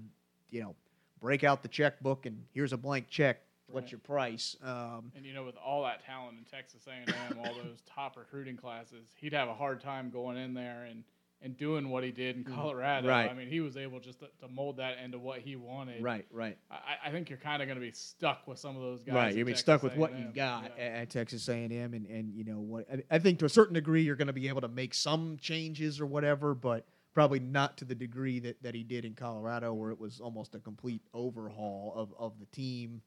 you 0.49 0.61
know, 0.61 0.75
break 1.19 1.43
out 1.43 1.61
the 1.61 1.67
checkbook 1.69 2.25
and 2.25 2.43
here's 2.53 2.73
a 2.73 2.77
blank 2.77 3.07
check. 3.09 3.41
What's 3.67 3.85
Right. 3.85 3.91
your 3.93 3.99
price? 3.99 4.57
Um, 4.63 5.11
And 5.15 5.25
you 5.25 5.33
know, 5.33 5.45
with 5.45 5.55
all 5.55 5.83
that 5.83 6.03
talent 6.05 6.37
in 6.37 6.43
Texas 6.43 6.85
A&M, 6.87 7.37
all 7.37 7.53
those 7.53 7.81
top 7.85 8.17
recruiting 8.17 8.57
classes, 8.57 9.07
he'd 9.15 9.31
have 9.33 9.47
a 9.47 9.53
hard 9.53 9.79
time 9.79 10.09
going 10.09 10.35
in 10.37 10.53
there 10.53 10.85
and, 10.85 11.03
and 11.43 11.57
doing 11.57 11.89
what 11.89 12.03
he 12.03 12.11
did 12.11 12.35
in 12.37 12.43
Colorado. 12.43 13.07
Mm, 13.07 13.09
Right. 13.09 13.29
I 13.29 13.33
mean, 13.33 13.47
he 13.47 13.61
was 13.61 13.75
able 13.75 13.99
just 13.99 14.19
to, 14.19 14.27
to 14.41 14.47
mold 14.47 14.77
that 14.77 14.97
into 15.03 15.17
what 15.17 15.39
he 15.39 15.55
wanted. 15.55 16.03
right, 16.03 16.25
right, 16.31 16.57
I, 16.69 17.07
I 17.07 17.11
think 17.11 17.29
you're 17.29 17.39
kind 17.39 17.61
of 17.61 17.67
going 17.67 17.79
to 17.79 17.85
be 17.85 17.91
stuck 17.91 18.47
with 18.47 18.59
some 18.59 18.75
of 18.75 18.81
those 18.81 19.01
guys. 19.01 19.15
right. 19.15 19.35
You're 19.35 19.45
being 19.45 19.55
Texas 19.55 19.61
stuck 19.61 19.83
with 19.83 19.95
what 19.95 20.11
you 20.11 20.25
A&M. 20.25 20.33
got 20.33 20.71
Yeah. 20.77 20.83
at, 20.83 21.09
Texas 21.09 21.47
A 21.49 21.53
and 21.53 21.73
M, 21.73 21.93
and 21.93 22.05
and 22.05 22.33
you 22.33 22.43
know 22.43 22.59
what? 22.59 22.85
I, 22.91 23.15
I 23.15 23.19
think 23.19 23.39
to 23.39 23.45
a 23.45 23.49
certain 23.49 23.73
degree 23.73 24.03
you're 24.03 24.15
going 24.15 24.27
to 24.27 24.33
be 24.33 24.47
able 24.47 24.61
to 24.61 24.67
make 24.67 24.93
some 24.93 25.37
changes 25.41 25.99
or 25.99 26.05
whatever, 26.05 26.53
but 26.53 26.85
probably 27.13 27.39
not 27.39 27.77
to 27.77 27.85
the 27.85 27.95
degree 27.95 28.39
that, 28.39 28.61
that 28.63 28.73
he 28.73 28.83
did 28.83 29.03
in 29.03 29.13
Colorado, 29.15 29.73
where 29.73 29.91
it 29.91 29.99
was 29.99 30.19
almost 30.21 30.55
a 30.55 30.59
complete 30.59 31.01
overhaul 31.13 31.93
of 31.95 32.13
of 32.17 32.39
the 32.39 32.45
team, 32.47 33.01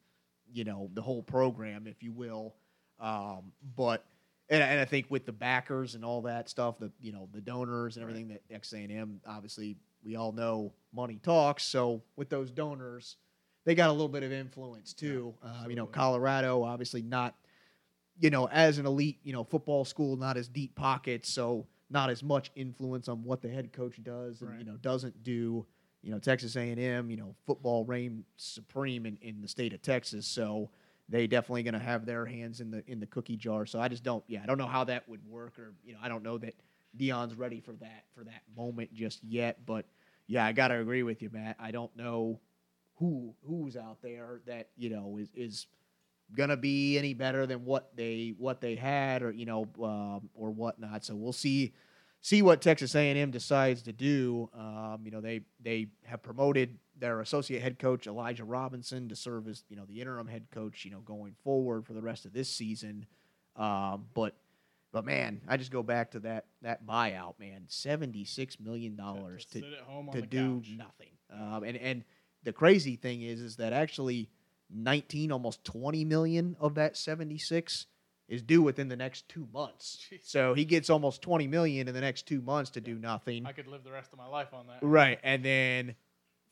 you 0.53 0.63
know, 0.63 0.89
the 0.93 1.01
whole 1.01 1.23
program, 1.23 1.87
if 1.87 2.03
you 2.03 2.11
will. 2.11 2.55
Um, 2.99 3.51
but 3.75 4.05
and, 4.49 4.61
and 4.63 4.79
I 4.79 4.85
think 4.85 5.07
with 5.09 5.25
the 5.25 5.31
backers 5.31 5.95
and 5.95 6.05
all 6.05 6.21
that 6.23 6.49
stuff, 6.49 6.77
the 6.79 6.91
you 6.99 7.11
know 7.11 7.27
the 7.33 7.41
donors 7.41 7.95
and 7.97 8.03
everything 8.03 8.27
that 8.29 8.41
X 8.51 8.73
A 8.73 8.77
and 8.77 8.91
M, 8.91 9.21
obviously 9.27 9.77
we 10.03 10.15
all 10.15 10.31
know 10.31 10.73
money 10.93 11.19
talks. 11.23 11.63
So 11.63 12.01
with 12.15 12.29
those 12.29 12.51
donors, 12.51 13.17
they 13.65 13.73
got 13.75 13.89
a 13.89 13.91
little 13.91 14.07
bit 14.09 14.23
of 14.23 14.31
influence 14.31 14.93
too. 14.93 15.33
uh, 15.43 15.65
you 15.67 15.75
know. 15.75 15.85
Colorado 15.87 16.63
obviously 16.63 17.01
not, 17.01 17.35
you 18.19 18.29
know, 18.29 18.47
as 18.49 18.77
an 18.77 18.85
elite 18.85 19.19
you 19.23 19.33
know 19.33 19.43
football 19.43 19.83
school, 19.85 20.15
not 20.15 20.37
as 20.37 20.47
deep 20.47 20.75
pockets, 20.75 21.29
so 21.29 21.65
not 21.89 22.09
as 22.09 22.23
much 22.23 22.51
influence 22.55 23.07
on 23.07 23.23
what 23.23 23.41
the 23.41 23.49
head 23.49 23.71
coach 23.73 24.01
does 24.03 24.41
and 24.41 24.49
Right. 24.51 24.59
you 24.59 24.65
know 24.65 24.77
doesn't 24.77 25.23
do. 25.23 25.65
You 26.03 26.11
know, 26.11 26.19
Texas 26.19 26.55
A 26.55 26.59
and 26.59 26.79
M, 26.79 27.09
you 27.09 27.17
know, 27.17 27.33
football 27.47 27.83
reign 27.83 28.25
supreme 28.37 29.07
in, 29.07 29.17
in 29.23 29.41
the 29.41 29.47
state 29.47 29.73
of 29.73 29.81
Texas, 29.81 30.27
so 30.27 30.69
they 31.09 31.27
definitely 31.27 31.63
going 31.63 31.73
to 31.73 31.79
have 31.79 32.05
their 32.05 32.25
hands 32.25 32.61
in 32.61 32.71
the 32.71 32.83
in 32.87 32.99
the 32.99 33.05
cookie 33.05 33.37
jar. 33.37 33.65
So 33.65 33.79
I 33.79 33.87
just 33.87 34.03
don't, 34.03 34.23
yeah, 34.27 34.41
I 34.43 34.45
don't 34.45 34.57
know 34.57 34.67
how 34.67 34.83
that 34.85 35.07
would 35.07 35.25
work, 35.27 35.59
or 35.59 35.73
you 35.83 35.93
know, 35.93 35.99
I 36.01 36.09
don't 36.09 36.23
know 36.23 36.37
that 36.39 36.55
Deion's 36.97 37.35
ready 37.35 37.59
for 37.59 37.73
that 37.73 38.05
for 38.13 38.23
that 38.23 38.41
moment 38.55 38.93
just 38.93 39.23
yet. 39.23 39.65
But 39.65 39.85
yeah, 40.27 40.45
I 40.45 40.51
got 40.51 40.69
to 40.69 40.79
agree 40.79 41.03
with 41.03 41.21
you, 41.21 41.29
Matt. 41.31 41.57
I 41.59 41.71
don't 41.71 41.95
know 41.95 42.39
who 42.95 43.35
who's 43.45 43.75
out 43.75 44.01
there 44.01 44.41
that 44.47 44.69
you 44.77 44.89
know 44.89 45.17
is 45.19 45.29
is 45.35 45.67
gonna 46.35 46.57
be 46.57 46.97
any 46.97 47.13
better 47.13 47.45
than 47.45 47.65
what 47.65 47.95
they 47.95 48.33
what 48.37 48.61
they 48.61 48.75
had, 48.75 49.21
or 49.21 49.31
you 49.31 49.45
know, 49.45 49.67
um, 49.83 50.29
or 50.33 50.51
whatnot. 50.51 51.05
So 51.05 51.15
we'll 51.15 51.33
see 51.33 51.73
see 52.21 52.41
what 52.41 52.61
Texas 52.61 52.95
A&M 52.95 53.29
decides 53.29 53.83
to 53.83 53.93
do. 53.93 54.49
Um, 54.57 55.01
you 55.05 55.11
know, 55.11 55.21
they 55.21 55.41
they 55.61 55.87
have 56.05 56.23
promoted 56.23 56.79
their 56.97 57.19
associate 57.19 57.61
head 57.61 57.79
coach 57.79 58.07
Elijah 58.07 58.45
Robinson 58.45 59.09
to 59.09 59.15
serve 59.15 59.47
as 59.47 59.63
you 59.69 59.75
know 59.75 59.85
the 59.85 60.01
interim 60.01 60.27
head 60.27 60.47
coach. 60.51 60.85
You 60.85 60.91
know, 60.91 61.01
going 61.01 61.35
forward 61.43 61.85
for 61.85 61.93
the 61.93 62.01
rest 62.01 62.25
of 62.25 62.33
this 62.33 62.49
season. 62.49 63.05
Um, 63.55 64.05
but 64.13 64.35
but 64.91 65.05
man, 65.05 65.41
I 65.47 65.57
just 65.57 65.71
go 65.71 65.83
back 65.83 66.11
to 66.11 66.19
that 66.21 66.45
that 66.61 66.85
buyout, 66.85 67.39
man, 67.39 67.65
seventy 67.67 68.25
six 68.25 68.59
million 68.59 68.95
dollars 68.95 69.45
to 69.47 69.59
sit 69.59 69.73
at 69.73 69.83
home 69.85 70.09
on 70.09 70.15
to 70.15 70.21
do 70.21 70.61
couch. 70.61 70.73
nothing. 70.77 71.11
Um, 71.33 71.63
and 71.63 71.77
and 71.77 72.03
the 72.43 72.53
crazy 72.53 72.95
thing 72.95 73.21
is 73.21 73.41
is 73.41 73.57
that 73.57 73.73
actually 73.73 74.29
19 74.73 75.31
almost 75.31 75.63
20 75.63 76.05
million 76.05 76.55
of 76.59 76.75
that 76.75 76.97
76 76.97 77.87
is 78.27 78.41
due 78.41 78.61
within 78.61 78.87
the 78.87 78.95
next 78.95 79.29
2 79.29 79.47
months. 79.53 79.99
Jeez. 80.11 80.21
So 80.23 80.53
he 80.53 80.65
gets 80.65 80.89
almost 80.89 81.21
20 81.21 81.45
million 81.47 81.87
in 81.87 81.93
the 81.93 82.01
next 82.01 82.25
2 82.27 82.41
months 82.41 82.71
to 82.71 82.81
do 82.81 82.95
nothing. 82.95 83.45
I 83.45 83.51
could 83.51 83.67
live 83.67 83.83
the 83.83 83.91
rest 83.91 84.11
of 84.11 84.17
my 84.17 84.27
life 84.27 84.53
on 84.53 84.67
that. 84.67 84.79
Right. 84.81 85.19
And 85.23 85.45
then 85.45 85.95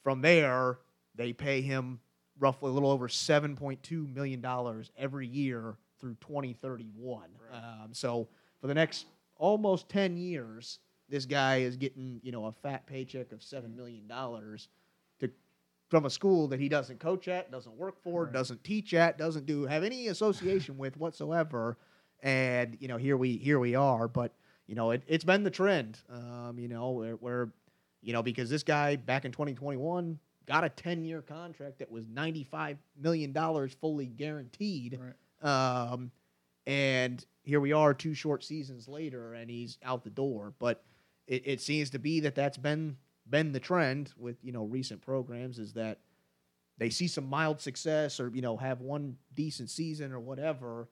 from 0.03 0.21
there 0.21 0.79
they 1.15 1.33
pay 1.33 1.61
him 1.61 1.99
roughly 2.39 2.69
a 2.69 2.73
little 2.73 2.89
over 2.89 3.07
7.2 3.07 4.13
million 4.13 4.41
dollars 4.41 4.91
every 4.97 5.27
year 5.27 5.75
through 5.99 6.15
2031. 6.21 7.29
Right. 7.51 7.57
Um, 7.57 7.93
so 7.93 8.27
for 8.59 8.67
the 8.67 8.73
next 8.73 9.05
almost 9.37 9.89
10 9.89 10.17
years 10.17 10.79
this 11.09 11.25
guy 11.25 11.57
is 11.57 11.75
getting, 11.77 12.19
you 12.23 12.31
know, 12.31 12.45
a 12.45 12.51
fat 12.51 12.87
paycheck 12.87 13.31
of 13.31 13.43
7 13.43 13.75
million 13.75 14.07
dollars 14.07 14.69
to 15.19 15.29
from 15.89 16.05
a 16.05 16.09
school 16.09 16.47
that 16.47 16.59
he 16.59 16.67
doesn't 16.69 16.99
coach 16.99 17.27
at, 17.27 17.51
doesn't 17.51 17.77
work 17.77 18.01
for, 18.01 18.23
Right. 18.23 18.33
doesn't 18.33 18.63
teach 18.63 18.93
at, 18.95 19.17
doesn't 19.17 19.45
do 19.45 19.65
have 19.65 19.83
any 19.83 20.07
association 20.07 20.77
with 20.77 20.97
whatsoever. 20.97 21.77
And 22.23 22.77
you 22.79 22.87
know, 22.87 22.97
here 22.97 23.17
we 23.17 23.37
here 23.37 23.59
we 23.59 23.75
are, 23.75 24.07
but 24.07 24.33
you 24.65 24.75
know, 24.75 24.91
it, 24.91 25.03
it's 25.07 25.25
been 25.25 25.43
the 25.43 25.51
trend. 25.51 25.99
Um, 26.09 26.57
you 26.57 26.69
know, 26.69 26.91
where, 26.91 27.13
where 27.15 27.49
you 28.03 28.13
know, 28.13 28.21
because 28.21 28.49
this 28.49 28.63
guy 28.63 28.95
back 28.95 29.25
in 29.25 29.31
2021 29.31 30.19
got 30.45 30.63
a 30.63 30.69
10 30.69 31.05
year 31.05 31.21
contract 31.21 31.79
that 31.79 31.89
was 31.89 32.07
95 32.07 32.77
million 33.01 33.31
dollars 33.31 33.75
fully 33.79 34.05
guaranteed. 34.05 34.99
Right. 35.01 35.91
Um, 35.91 36.11
and 36.65 37.25
here 37.43 37.59
we 37.59 37.73
are, 37.73 37.93
two 37.93 38.13
short 38.13 38.43
seasons 38.43 38.87
later, 38.87 39.33
and 39.33 39.49
he's 39.49 39.77
out 39.83 40.03
the 40.03 40.09
door. 40.09 40.53
But 40.59 40.83
it, 41.27 41.43
it 41.45 41.61
seems 41.61 41.89
to 41.91 41.99
be 41.99 42.21
that 42.21 42.35
that's 42.35 42.57
been 42.57 42.97
been 43.29 43.53
the 43.53 43.59
trend 43.59 44.11
with 44.17 44.35
you 44.43 44.51
know 44.51 44.65
recent 44.65 45.01
programs 45.01 45.57
is 45.57 45.73
that 45.73 45.99
they 46.77 46.89
see 46.89 47.07
some 47.07 47.25
mild 47.25 47.61
success 47.61 48.19
or 48.19 48.29
you 48.33 48.41
know 48.41 48.57
have 48.57 48.81
one 48.81 49.17
decent 49.33 49.69
season 49.69 50.11
or 50.11 50.19
whatever, 50.19 50.89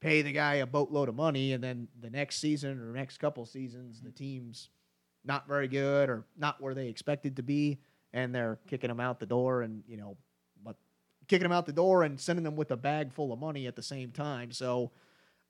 pay 0.00 0.22
the 0.22 0.32
guy 0.32 0.56
a 0.56 0.66
boatload 0.66 1.08
of 1.08 1.14
money, 1.14 1.52
and 1.52 1.62
then 1.62 1.88
the 2.00 2.10
next 2.10 2.38
season 2.38 2.78
or 2.80 2.92
next 2.92 3.18
couple 3.18 3.44
seasons 3.46 4.00
the 4.00 4.10
team's 4.10 4.70
not 5.26 5.48
very 5.48 5.68
good 5.68 6.08
or 6.08 6.24
not 6.36 6.60
where 6.60 6.74
they 6.74 6.88
expected 6.88 7.36
to 7.36 7.42
be, 7.42 7.78
and 8.12 8.34
they're 8.34 8.58
kicking 8.68 8.88
them 8.88 9.00
out 9.00 9.20
the 9.20 9.26
door, 9.26 9.62
and 9.62 9.82
you 9.86 9.96
know, 9.96 10.16
but 10.64 10.76
kicking 11.28 11.44
them 11.44 11.52
out 11.52 11.66
the 11.66 11.72
door 11.72 12.02
and 12.02 12.20
sending 12.20 12.44
them 12.44 12.56
with 12.56 12.70
a 12.70 12.76
bag 12.76 13.12
full 13.12 13.32
of 13.32 13.38
money 13.38 13.66
at 13.66 13.76
the 13.76 13.82
same 13.82 14.10
time. 14.10 14.52
So 14.52 14.92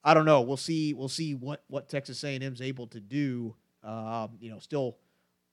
I 0.02 0.14
don't 0.14 0.24
know. 0.24 0.40
We'll 0.40 0.56
see. 0.56 0.94
We'll 0.94 1.08
see 1.08 1.34
what 1.34 1.64
what 1.68 1.88
Texas 1.88 2.22
A&M's 2.24 2.62
able 2.62 2.86
to 2.88 3.00
do. 3.00 3.54
Um, 3.82 4.38
you 4.40 4.50
know, 4.50 4.58
still 4.58 4.98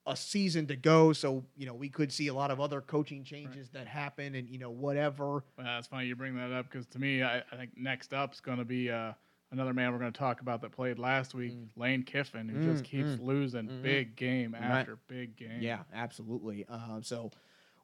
a 0.05 0.15
season 0.15 0.67
to 0.67 0.75
go, 0.75 1.13
so 1.13 1.43
you 1.55 1.65
know 1.65 1.73
we 1.73 1.89
could 1.89 2.11
see 2.11 2.27
a 2.27 2.33
lot 2.33 2.51
of 2.51 2.59
other 2.59 2.81
coaching 2.81 3.23
changes 3.23 3.69
that 3.69 3.87
happen, 3.87 4.35
and 4.35 4.49
you 4.49 4.59
know 4.59 4.69
whatever. 4.69 5.43
Well, 5.57 5.65
that's 5.65 5.87
funny 5.87 6.07
you 6.07 6.15
bring 6.15 6.35
that 6.35 6.51
up 6.51 6.69
because 6.69 6.85
to 6.87 6.99
me, 6.99 7.23
I, 7.23 7.39
I 7.39 7.55
think 7.57 7.71
next 7.77 8.13
up 8.13 8.33
is 8.33 8.41
going 8.41 8.57
to 8.57 8.65
be 8.65 8.89
uh, 8.91 9.13
another 9.53 9.73
man 9.73 9.91
we're 9.93 9.99
going 9.99 10.11
to 10.11 10.17
talk 10.19 10.41
about 10.41 10.61
that 10.61 10.71
played 10.71 10.99
last 10.99 11.33
week, 11.33 11.53
Mm. 11.53 11.67
Lane 11.77 12.03
Kiffin, 12.03 12.49
who 12.49 12.63
just 12.63 12.83
Mm, 12.83 12.87
keeps 12.87 13.09
mm, 13.11 13.21
losing 13.23 13.67
mhm. 13.69 13.81
big 13.81 14.15
game 14.15 14.53
Right. 14.53 14.61
after 14.63 14.97
big 15.07 15.35
game. 15.37 15.61
Yeah, 15.61 15.83
absolutely. 15.93 16.65
Um, 16.65 17.03
so 17.03 17.31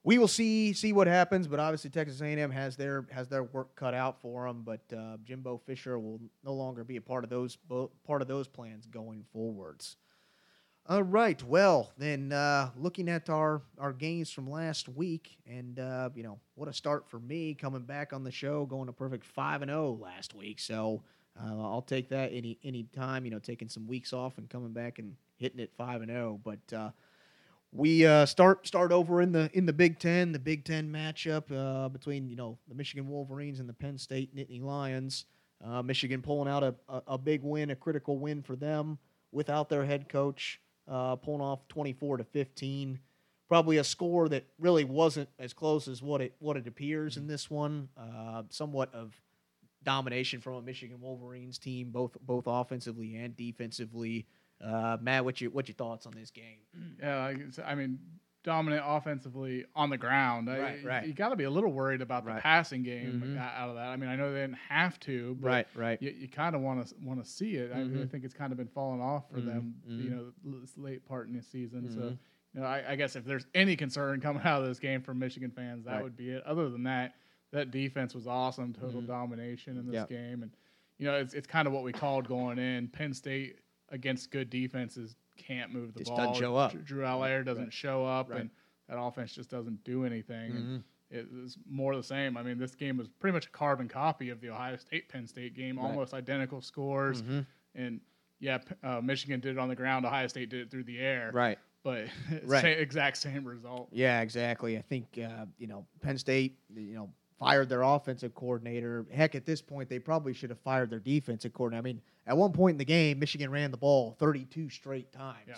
we 0.03 0.17
will 0.17 0.27
see 0.27 0.73
see 0.73 0.91
what 0.93 1.07
happens, 1.07 1.47
but 1.47 1.59
obviously 1.59 1.89
Texas 1.89 2.21
A&M 2.21 2.51
has 2.51 2.75
their 2.75 3.05
has 3.11 3.27
their 3.29 3.43
work 3.43 3.75
cut 3.75 3.93
out 3.93 4.19
for 4.19 4.47
them. 4.47 4.63
But 4.63 4.81
uh, 4.91 5.17
Jimbo 5.23 5.57
Fisher 5.59 5.97
will 5.99 6.19
no 6.43 6.53
longer 6.53 6.83
be 6.83 6.95
a 6.97 7.01
part 7.01 7.23
of 7.23 7.29
those 7.29 7.55
part 8.05 8.21
of 8.21 8.27
those 8.27 8.47
plans 8.47 8.85
going 8.85 9.23
forwards. 9.31 9.95
All 10.87 11.03
right. 11.03 11.43
Well, 11.43 11.91
then 11.99 12.31
uh, 12.31 12.71
looking 12.75 13.09
at 13.09 13.29
our 13.29 13.61
our 13.77 13.93
games 13.93 14.31
from 14.31 14.49
last 14.49 14.89
week, 14.89 15.37
and 15.45 15.77
uh, 15.77 16.09
you 16.15 16.23
know 16.23 16.39
what 16.55 16.67
a 16.67 16.73
start 16.73 17.07
for 17.09 17.19
me 17.19 17.53
coming 17.53 17.83
back 17.83 18.11
on 18.11 18.23
the 18.23 18.31
show, 18.31 18.65
going 18.65 18.89
a 18.89 18.93
perfect 18.93 19.23
five 19.25 19.61
and 19.61 19.69
zero 19.69 19.91
last 20.01 20.33
week. 20.33 20.59
So 20.59 21.03
uh, 21.41 21.61
I'll 21.61 21.81
take 21.81 22.09
that 22.09 22.31
any 22.33 22.57
any 22.63 22.83
time. 22.83 23.25
You 23.25 23.31
know, 23.31 23.39
taking 23.39 23.69
some 23.69 23.87
weeks 23.87 24.13
off 24.13 24.37
and 24.37 24.49
coming 24.49 24.73
back 24.73 24.99
and 24.99 25.15
hitting 25.37 25.59
it 25.59 25.71
five 25.77 26.01
and 26.01 26.11
zero. 26.11 26.39
But 26.43 26.73
uh, 26.75 26.91
we 27.71 28.05
uh, 28.05 28.25
start 28.25 28.67
start 28.67 28.91
over 28.91 29.21
in 29.21 29.31
the 29.31 29.49
in 29.53 29.65
the 29.65 29.73
Big 29.73 29.99
Ten, 29.99 30.31
the 30.31 30.39
Big 30.39 30.65
Ten 30.65 30.91
matchup 30.91 31.51
uh, 31.51 31.89
between 31.89 32.27
you 32.29 32.35
know 32.35 32.57
the 32.67 32.75
Michigan 32.75 33.07
Wolverines 33.07 33.59
and 33.59 33.69
the 33.69 33.73
Penn 33.73 33.97
State 33.97 34.35
Nittany 34.35 34.61
Lions. 34.61 35.25
Uh, 35.63 35.81
Michigan 35.81 36.21
pulling 36.21 36.49
out 36.49 36.63
a, 36.63 36.73
a, 36.87 37.01
a 37.07 37.17
big 37.17 37.43
win, 37.43 37.69
a 37.69 37.75
critical 37.75 38.17
win 38.17 38.41
for 38.41 38.55
them 38.55 38.97
without 39.33 39.67
their 39.67 39.83
head 39.83 40.07
coach 40.07 40.61
uh, 40.89 41.15
pulling 41.17 41.41
off 41.41 41.67
24 41.67 42.17
to 42.17 42.23
15. 42.23 42.99
Probably 43.47 43.77
a 43.77 43.83
score 43.83 44.29
that 44.29 44.45
really 44.59 44.83
wasn't 44.83 45.29
as 45.39 45.53
close 45.53 45.87
as 45.87 46.01
what 46.01 46.21
it 46.21 46.35
what 46.39 46.55
it 46.55 46.67
appears 46.67 47.17
in 47.17 47.27
this 47.27 47.49
one. 47.49 47.89
Uh, 47.97 48.43
somewhat 48.49 48.93
of 48.93 49.19
domination 49.83 50.41
from 50.41 50.55
a 50.55 50.61
Michigan 50.61 50.99
Wolverines 50.99 51.57
team, 51.57 51.91
both 51.91 52.17
both 52.21 52.45
offensively 52.47 53.15
and 53.15 53.35
defensively. 53.35 54.25
Uh, 54.63 54.97
Matt, 55.01 55.23
what's 55.25 55.39
your 55.41 55.51
what 55.51 55.67
your 55.67 55.75
thoughts 55.75 56.05
on 56.05 56.13
this 56.13 56.31
game? 56.31 56.59
Yeah, 57.01 57.33
I 57.65 57.75
mean, 57.75 57.99
dominant 58.43 58.83
offensively 58.85 59.65
on 59.75 59.89
the 59.89 59.97
ground. 59.97 60.49
I- 60.49 60.59
Right, 60.59 60.83
right. 60.85 61.07
You 61.07 61.13
got 61.13 61.29
to 61.29 61.35
be 61.35 61.43
a 61.45 61.49
little 61.49 61.71
worried 61.71 62.01
about 62.01 62.23
the 62.25 62.31
Right. 62.31 62.41
passing 62.41 62.83
game 62.83 63.21
Mhm. 63.21 63.37
out 63.37 63.69
of 63.69 63.75
that. 63.75 63.87
I 63.87 63.95
mean, 63.95 64.09
I 64.09 64.15
know 64.15 64.33
they 64.33 64.41
didn't 64.41 64.57
have 64.69 64.99
to, 65.01 65.35
but 65.41 65.67
right. 65.75 66.01
you, 66.01 66.09
you 66.11 66.27
kind 66.27 66.55
of 66.55 66.61
want 66.61 66.85
to 66.87 66.95
want 67.03 67.23
to 67.23 67.29
see 67.29 67.55
it. 67.55 67.71
I, 67.73 67.79
I 67.79 67.83
Mhm. 67.83 68.09
think 68.09 68.23
it's 68.23 68.33
kind 68.33 68.51
of 68.51 68.57
been 68.57 68.67
falling 68.67 69.01
off 69.01 69.29
for 69.29 69.39
Mhm, 69.39 69.45
them, 69.45 69.75
you 69.87 70.09
know, 70.09 70.33
this 70.61 70.77
late 70.77 71.05
part 71.05 71.27
in 71.27 71.33
the 71.35 71.41
season. 71.41 71.89
So, 71.89 71.99
Mhm. 72.01 72.17
you 72.55 72.61
know, 72.61 72.65
I, 72.67 72.91
I 72.91 72.95
guess 72.95 73.15
if 73.15 73.23
there's 73.25 73.45
any 73.53 73.75
concern 73.75 74.19
coming 74.21 74.41
out 74.45 74.61
of 74.61 74.67
this 74.67 74.79
game 74.79 75.01
from 75.01 75.19
Michigan 75.19 75.51
fans, 75.51 75.85
that 75.85 75.95
Right. 75.95 76.03
would 76.03 76.15
be 76.17 76.29
it. 76.31 76.43
Other 76.43 76.69
than 76.69 76.83
that, 76.83 77.15
that 77.51 77.71
defense 77.71 78.13
was 78.13 78.27
awesome, 78.27 78.73
total 78.73 79.01
Mhm. 79.01 79.07
domination 79.07 79.77
in 79.77 79.85
this 79.85 79.93
Yep. 79.95 80.09
game, 80.09 80.43
and 80.43 80.51
you 80.97 81.05
know, 81.05 81.15
it's 81.15 81.33
it's 81.33 81.47
kind 81.47 81.67
of 81.67 81.73
what 81.73 81.83
we 81.83 81.91
called 81.93 82.27
going 82.27 82.59
in. 82.59 82.87
Penn 82.89 83.13
State 83.13 83.59
against 83.89 84.31
good 84.31 84.49
defenses 84.49 85.15
can't 85.37 85.71
move 85.73 85.93
the 85.93 85.99
Just 85.99 86.09
ball. 86.11 86.17
doesn't 86.17 86.35
show 86.35 86.55
up. 86.57 86.73
Drew- 86.83 87.03
Allar 87.03 87.43
doesn't 87.45 87.63
Right. 87.65 87.73
show 87.73 88.05
up, 88.05 88.29
Right. 88.29 88.41
and 88.41 88.49
that 88.87 88.99
offense 88.99 89.33
just 89.33 89.49
doesn't 89.49 89.83
do 89.85 90.03
anything. 90.03 90.51
And 90.51 90.65
Mhm. 90.79 90.83
it 91.09 91.31
was 91.31 91.57
more 91.65 91.95
the 91.95 92.03
same. 92.03 92.35
I 92.37 92.43
mean, 92.43 92.57
this 92.57 92.75
game 92.75 92.97
was 92.97 93.07
pretty 93.07 93.33
much 93.33 93.45
a 93.47 93.49
carbon 93.49 93.87
copy 93.87 94.29
of 94.29 94.41
the 94.41 94.49
Ohio 94.49 94.75
State 94.75 95.07
Penn 95.09 95.25
State 95.25 95.53
game, 95.55 95.77
Right. 95.79 95.85
almost 95.85 96.13
identical 96.13 96.61
scores. 96.61 97.21
Mhm. 97.23 97.45
And 97.75 98.01
yeah, 98.39 98.59
uh, 98.83 98.99
Michigan 99.01 99.39
did 99.39 99.51
it 99.53 99.57
on 99.57 99.69
the 99.69 99.75
ground. 99.75 100.05
Ohio 100.05 100.27
State 100.27 100.49
did 100.49 100.59
it 100.61 100.69
through 100.69 100.83
the 100.83 100.99
air. 100.99 101.31
Right. 101.33 101.57
But 101.81 102.09
Right. 102.43 102.61
same, 102.61 102.77
exact 102.79 103.15
same 103.17 103.45
result. 103.45 103.87
Yeah, 103.93 104.19
exactly. 104.21 104.77
I 104.77 104.81
think 104.81 105.17
uh, 105.17 105.45
you 105.57 105.67
know 105.67 105.87
Penn 106.01 106.17
State, 106.17 106.59
you 106.75 106.93
know, 106.95 107.13
fired 107.39 107.69
their 107.69 107.81
offensive 107.83 108.35
coordinator. 108.35 109.05
Heck, 109.11 109.33
at 109.35 109.45
this 109.45 109.61
point, 109.61 109.89
they 109.89 109.99
probably 109.99 110.33
should 110.33 110.49
have 110.49 110.59
fired 110.59 110.89
their 110.89 110.99
defensive 110.99 111.53
coordinator. 111.53 111.79
I 111.79 111.83
mean, 111.83 112.01
at 112.27 112.37
one 112.37 112.51
point 112.51 112.73
in 112.75 112.77
the 112.77 112.85
game, 112.85 113.17
Michigan 113.19 113.49
ran 113.49 113.71
the 113.71 113.77
ball 113.77 114.15
32 114.19 114.69
straight 114.69 115.11
times. 115.11 115.37
Yeah. 115.47 115.55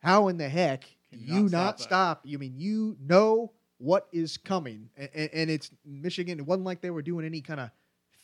How 0.00 0.28
in 0.28 0.36
the 0.38 0.48
heck 0.48 0.84
do 1.10 1.18
you 1.18 1.42
not 1.44 1.50
not 1.52 1.80
stop? 1.80 2.20
You 2.24 2.38
mean 2.38 2.54
you 2.56 2.96
know 3.00 3.52
what 3.78 4.08
is 4.12 4.36
coming, 4.36 4.90
and, 4.96 5.10
and 5.32 5.50
it's 5.50 5.70
Michigan. 5.84 6.38
It 6.38 6.46
wasn't 6.46 6.66
like 6.66 6.80
they 6.80 6.90
were 6.90 7.02
doing 7.02 7.26
any 7.26 7.40
kind 7.40 7.58
of 7.60 7.70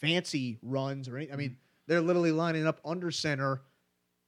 fancy 0.00 0.58
runs 0.62 1.08
or 1.08 1.16
anything. 1.16 1.34
I 1.34 1.36
mean, 1.36 1.50
Mm-hmm. 1.50 1.58
they're 1.92 2.00
literally 2.00 2.32
lining 2.32 2.66
up 2.66 2.80
under 2.84 3.10
center. 3.10 3.62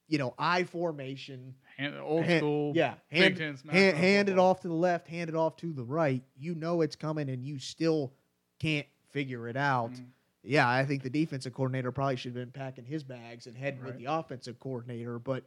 You 0.08 0.18
know, 0.18 0.34
I 0.38 0.64
formation. 0.64 1.54
Hand, 1.78 1.94
old 2.00 2.24
Hand- 2.24 2.40
school. 2.40 2.72
Yeah, 2.76 2.94
hand, 3.10 3.38
hand, 3.38 3.96
hand 3.96 4.28
it 4.28 4.38
off 4.38 4.60
to 4.60 4.68
the 4.68 4.74
left, 4.74 5.08
hand 5.08 5.28
it 5.30 5.36
off 5.36 5.56
to 5.56 5.72
the 5.72 5.82
right. 5.84 6.22
You 6.36 6.54
know 6.54 6.80
it's 6.82 6.96
coming, 6.96 7.28
and 7.28 7.44
you 7.44 7.58
still 7.58 8.12
can't 8.58 8.86
figure 9.10 9.48
it 9.48 9.56
out. 9.56 9.92
Mhm. 9.92 10.06
Yeah, 10.42 10.68
I 10.68 10.84
think 10.84 11.02
the 11.02 11.10
defensive 11.10 11.52
coordinator 11.54 11.90
probably 11.90 12.16
should 12.16 12.30
have 12.30 12.34
been 12.34 12.52
packing 12.52 12.84
his 12.84 13.02
bags 13.02 13.46
and 13.46 13.56
heading 13.56 13.82
with 13.84 13.98
the 13.98 14.04
offensive 14.06 14.60
coordinator. 14.60 15.18
But 15.18 15.44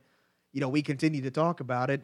you 0.51 0.59
know, 0.61 0.69
we 0.69 0.81
continue 0.81 1.21
to 1.21 1.31
talk 1.31 1.59
about 1.59 1.89
it. 1.89 2.01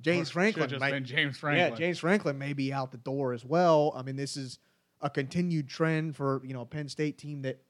James 0.00 0.30
Franklin, 0.30 0.70
might- 0.78 0.90
been 0.92 1.04
James 1.04 1.36
Franklin. 1.36 1.70
yeah, 1.72 1.76
James 1.76 1.98
Franklin 1.98 2.38
may 2.38 2.52
be 2.52 2.72
out 2.72 2.92
the 2.92 2.98
door 2.98 3.32
as 3.32 3.44
well. 3.44 3.92
I 3.96 4.02
mean, 4.02 4.14
this 4.16 4.36
is 4.36 4.58
a 5.00 5.10
continued 5.10 5.68
trend 5.68 6.14
for 6.16 6.40
you 6.44 6.52
know 6.54 6.60
a 6.60 6.66
Penn 6.66 6.88
State 6.88 7.18
team 7.18 7.42
that 7.42 7.60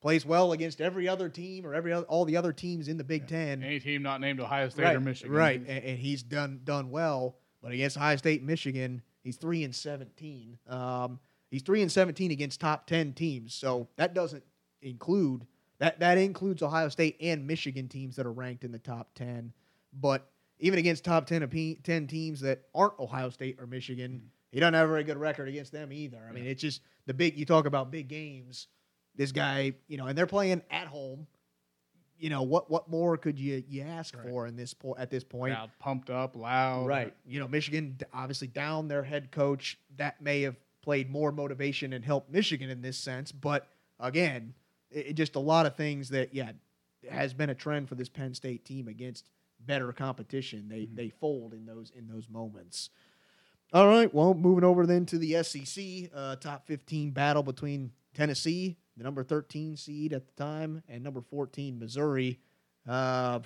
plays 0.00 0.26
well 0.26 0.52
against 0.52 0.80
every 0.80 1.08
other 1.08 1.28
team 1.28 1.64
or 1.66 1.74
every 1.74 1.92
other, 1.92 2.06
all 2.06 2.24
the 2.24 2.36
other 2.36 2.52
teams 2.52 2.88
in 2.88 2.96
the 2.96 3.04
Big 3.04 3.26
Ten 3.26 3.62
Any 3.62 3.80
team 3.80 4.02
not 4.02 4.20
named 4.20 4.40
Ohio 4.40 4.68
State 4.68 4.84
right, 4.84 4.96
or 4.96 5.00
Michigan. 5.00 5.32
Right, 5.34 5.60
and, 5.60 5.68
and 5.84 5.98
he's 5.98 6.22
done 6.22 6.60
done 6.64 6.90
well. 6.90 7.36
But 7.62 7.72
against 7.72 7.96
Ohio 7.96 8.16
State, 8.16 8.42
Michigan, 8.42 9.02
he's 9.22 9.36
three 9.36 9.62
and 9.62 9.74
seventeen. 9.74 10.58
Um, 10.68 11.20
he's 11.50 11.62
three 11.62 11.82
and 11.82 11.90
seventeen 11.90 12.30
against 12.30 12.60
top 12.60 12.86
ten 12.86 13.12
teams. 13.12 13.54
So 13.54 13.88
that 13.96 14.14
doesn't 14.14 14.44
include 14.82 15.46
that. 15.78 16.00
That 16.00 16.18
includes 16.18 16.62
Ohio 16.62 16.88
State 16.88 17.16
and 17.20 17.46
Michigan 17.46 17.88
teams 17.88 18.16
that 18.16 18.26
are 18.26 18.32
ranked 18.32 18.64
in 18.64 18.72
the 18.72 18.78
top 18.78 19.14
ten. 19.14 19.52
But 19.92 20.28
even 20.58 20.78
against 20.78 21.04
top 21.04 21.26
10, 21.26 21.42
ape- 21.42 21.82
10 21.82 22.06
teams 22.06 22.40
that 22.40 22.62
aren't 22.74 22.98
Ohio 22.98 23.30
State 23.30 23.58
or 23.60 23.66
Michigan, 23.66 24.12
mm-hmm. 24.12 24.26
he 24.52 24.60
doesn't 24.60 24.74
have 24.74 24.88
a 24.88 24.90
very 24.90 25.04
good 25.04 25.18
record 25.18 25.48
against 25.48 25.72
them 25.72 25.92
either. 25.92 26.18
I 26.28 26.32
mean, 26.32 26.46
it's 26.46 26.62
just 26.62 26.82
the 27.06 27.14
big. 27.14 27.36
You 27.36 27.44
talk 27.44 27.66
about 27.66 27.90
big 27.90 28.08
games. 28.08 28.68
This 29.14 29.32
guy, 29.32 29.74
you 29.88 29.96
know, 29.96 30.06
and 30.06 30.16
they're 30.16 30.26
playing 30.26 30.62
at 30.70 30.86
home. 30.86 31.26
You 32.18 32.30
know 32.30 32.42
what? 32.42 32.70
What 32.70 32.88
more 32.88 33.18
could 33.18 33.38
you 33.38 33.62
you 33.68 33.82
ask 33.82 34.16
Right. 34.16 34.26
for 34.26 34.46
in 34.46 34.56
this 34.56 34.72
po- 34.72 34.96
at 34.96 35.10
this 35.10 35.24
point? 35.24 35.54
Crowd 35.54 35.70
pumped 35.78 36.10
up, 36.10 36.34
loud. 36.36 36.86
Right. 36.86 37.14
You 37.26 37.40
know, 37.40 37.48
Michigan 37.48 37.98
obviously 38.12 38.46
down 38.46 38.88
their 38.88 39.02
head 39.02 39.30
coach. 39.30 39.78
That 39.96 40.22
may 40.22 40.42
have 40.42 40.56
played 40.86 41.10
more 41.10 41.32
motivation 41.32 41.92
and 41.92 42.04
helped 42.04 42.30
Michigan 42.30 42.70
in 42.70 42.80
this 42.80 42.96
sense. 42.96 43.32
But 43.32 43.66
again, 43.98 44.54
it, 44.88 45.08
it 45.08 45.12
just 45.14 45.34
a 45.34 45.40
lot 45.40 45.66
of 45.66 45.74
things 45.74 46.10
that 46.10 46.32
yeah 46.32 46.52
has 47.10 47.34
been 47.34 47.50
a 47.50 47.54
trend 47.56 47.88
for 47.88 47.96
this 47.96 48.08
Penn 48.08 48.32
State 48.34 48.64
team 48.64 48.86
against 48.86 49.28
better 49.58 49.92
competition. 49.92 50.68
They 50.68 50.82
Mhm. 50.82 50.94
they 50.94 51.08
fold 51.08 51.52
in 51.54 51.66
those 51.66 51.90
in 51.90 52.06
those 52.06 52.28
moments. 52.28 52.90
All 53.72 53.88
right. 53.88 54.12
Well, 54.14 54.32
moving 54.32 54.62
over 54.62 54.86
then 54.86 55.06
to 55.06 55.18
the 55.18 55.34
SEC 55.42 56.08
uh, 56.14 56.36
top 56.36 56.68
15 56.68 57.10
battle 57.10 57.42
between 57.42 57.90
Tennessee, 58.14 58.76
the 58.96 59.02
number 59.02 59.24
13 59.24 59.76
seed 59.76 60.12
at 60.12 60.24
the 60.28 60.32
time, 60.34 60.84
and 60.88 61.02
number 61.02 61.20
14 61.20 61.76
Missouri. 61.80 62.38
Uh, 62.86 63.40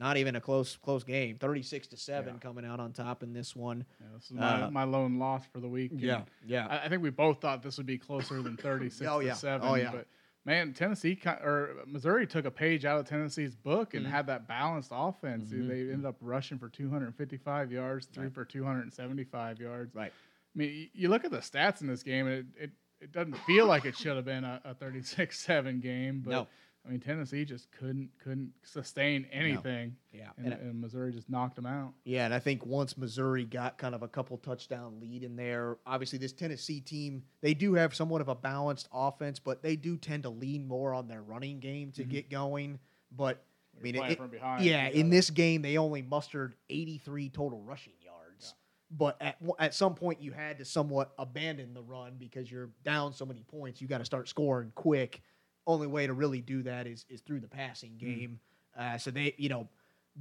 not 0.00 0.16
even 0.16 0.34
a 0.34 0.40
close 0.40 0.76
close 0.76 1.04
game. 1.04 1.36
36 1.38 1.86
to 1.88 1.96
seven 1.96 2.34
Yeah. 2.34 2.40
coming 2.40 2.64
out 2.64 2.80
on 2.80 2.92
top 2.92 3.22
in 3.22 3.32
this 3.32 3.54
one. 3.54 3.84
Yeah, 4.00 4.06
this 4.16 4.24
is 4.24 4.32
my, 4.32 4.62
Uh, 4.62 4.70
my 4.70 4.84
lone 4.84 5.18
loss 5.18 5.44
for 5.52 5.60
the 5.60 5.68
week. 5.68 5.92
and 5.92 6.00
yeah. 6.00 6.66
I, 6.66 6.86
I 6.86 6.88
think 6.88 7.02
we 7.02 7.10
both 7.10 7.40
thought 7.40 7.62
this 7.62 7.76
would 7.76 7.86
be 7.86 7.98
closer 7.98 8.40
than 8.42 8.56
36 8.56 9.08
Oh, 9.08 9.20
yeah. 9.20 9.34
to 9.34 9.38
7. 9.38 9.68
Oh, 9.68 9.74
yeah. 9.74 9.92
But 9.92 10.06
man, 10.46 10.72
Tennessee 10.72 11.20
or 11.26 11.76
Missouri 11.86 12.26
took 12.26 12.46
a 12.46 12.50
page 12.50 12.86
out 12.86 12.98
of 12.98 13.06
Tennessee's 13.06 13.54
book 13.54 13.92
and 13.94 14.06
Mhm. 14.06 14.10
had 14.10 14.26
that 14.28 14.48
balanced 14.48 14.90
offense. 14.90 15.50
Mhm. 15.52 15.68
They 15.68 15.80
ended 15.92 16.06
up 16.06 16.16
rushing 16.22 16.58
for 16.58 16.70
255 16.70 17.70
yards, 17.70 18.06
three 18.06 18.24
Right. 18.24 18.32
for 18.34 18.44
275 18.46 19.60
yards. 19.60 19.94
Right. 19.94 20.12
I 20.12 20.58
mean, 20.58 20.88
you 20.94 21.08
look 21.08 21.24
at 21.24 21.30
the 21.30 21.38
stats 21.38 21.80
in 21.82 21.86
this 21.86 22.02
game, 22.02 22.26
and 22.26 22.34
it, 22.56 22.62
it, 22.64 22.70
it 23.02 23.12
doesn't 23.12 23.36
feel 23.46 23.66
like 23.66 23.84
it 23.84 23.96
should 23.96 24.16
have 24.16 24.24
been 24.24 24.44
a, 24.44 24.60
a 24.64 24.74
36-7 24.74 25.80
game, 25.80 26.20
but 26.24 26.30
No. 26.30 26.48
I 26.86 26.90
mean, 26.90 27.00
Tennessee 27.00 27.44
just 27.44 27.70
couldn't 27.72 28.08
couldn't 28.18 28.52
sustain 28.62 29.26
anything, 29.30 29.96
Yeah. 30.12 30.30
and, 30.38 30.46
And, 30.46 30.62
and 30.62 30.80
Missouri 30.80 31.12
just 31.12 31.28
knocked 31.28 31.56
them 31.56 31.66
out. 31.66 31.92
yeah, 32.04 32.24
and 32.24 32.32
I 32.32 32.38
think 32.38 32.64
once 32.64 32.96
Missouri 32.96 33.44
got 33.44 33.76
kind 33.76 33.94
of 33.94 34.02
a 34.02 34.08
couple 34.08 34.38
touchdown 34.38 34.98
lead 34.98 35.22
in 35.22 35.36
there, 35.36 35.76
obviously 35.86 36.18
this 36.18 36.32
Tennessee 36.32 36.80
team, 36.80 37.22
they 37.42 37.52
do 37.52 37.74
have 37.74 37.94
somewhat 37.94 38.22
of 38.22 38.28
a 38.28 38.34
balanced 38.34 38.88
offense, 38.92 39.38
but 39.38 39.62
they 39.62 39.76
do 39.76 39.98
tend 39.98 40.22
to 40.22 40.30
lean 40.30 40.66
more 40.66 40.94
on 40.94 41.06
their 41.06 41.22
running 41.22 41.60
game 41.60 41.92
to 41.92 42.04
Mhm. 42.04 42.08
get 42.08 42.30
going. 42.30 42.78
But 43.12 43.44
I 43.78 43.82
mean, 43.82 43.96
it- 43.96 44.16
from 44.16 44.30
behind, 44.30 44.64
yeah, 44.64 44.88
in 44.88 45.10
this 45.10 45.28
game 45.30 45.60
they 45.62 45.76
only 45.76 46.00
mustered 46.00 46.54
83 46.70 47.28
total 47.28 47.60
rushing 47.62 47.92
yards. 48.00 48.54
But 48.90 49.20
at 49.20 49.36
at 49.58 49.74
some 49.74 49.94
point 49.94 50.20
you 50.22 50.32
had 50.32 50.58
to 50.58 50.64
somewhat 50.64 51.12
abandon 51.18 51.74
the 51.74 51.82
run 51.82 52.16
because 52.18 52.50
you're 52.50 52.70
down 52.82 53.12
so 53.12 53.24
many 53.26 53.42
points. 53.42 53.80
You 53.82 53.86
got 53.86 53.98
to 53.98 54.04
start 54.04 54.28
scoring 54.28 54.72
quick. 54.74 55.22
Only 55.70 55.86
way 55.86 56.06
to 56.06 56.12
really 56.12 56.40
do 56.40 56.62
that 56.64 56.86
is 56.86 57.04
is 57.08 57.20
through 57.20 57.40
the 57.40 57.48
passing 57.48 57.96
game. 57.96 58.40
Uh, 58.76 58.98
so 58.98 59.10
they, 59.10 59.34
you 59.36 59.48
know, 59.48 59.68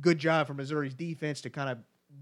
good 0.02 0.20
job 0.20 0.48
for 0.48 0.54
Missouri's 0.54 0.94
defense 0.94 1.42
to 1.42 1.50
kind 1.50 1.70
of 1.70 1.78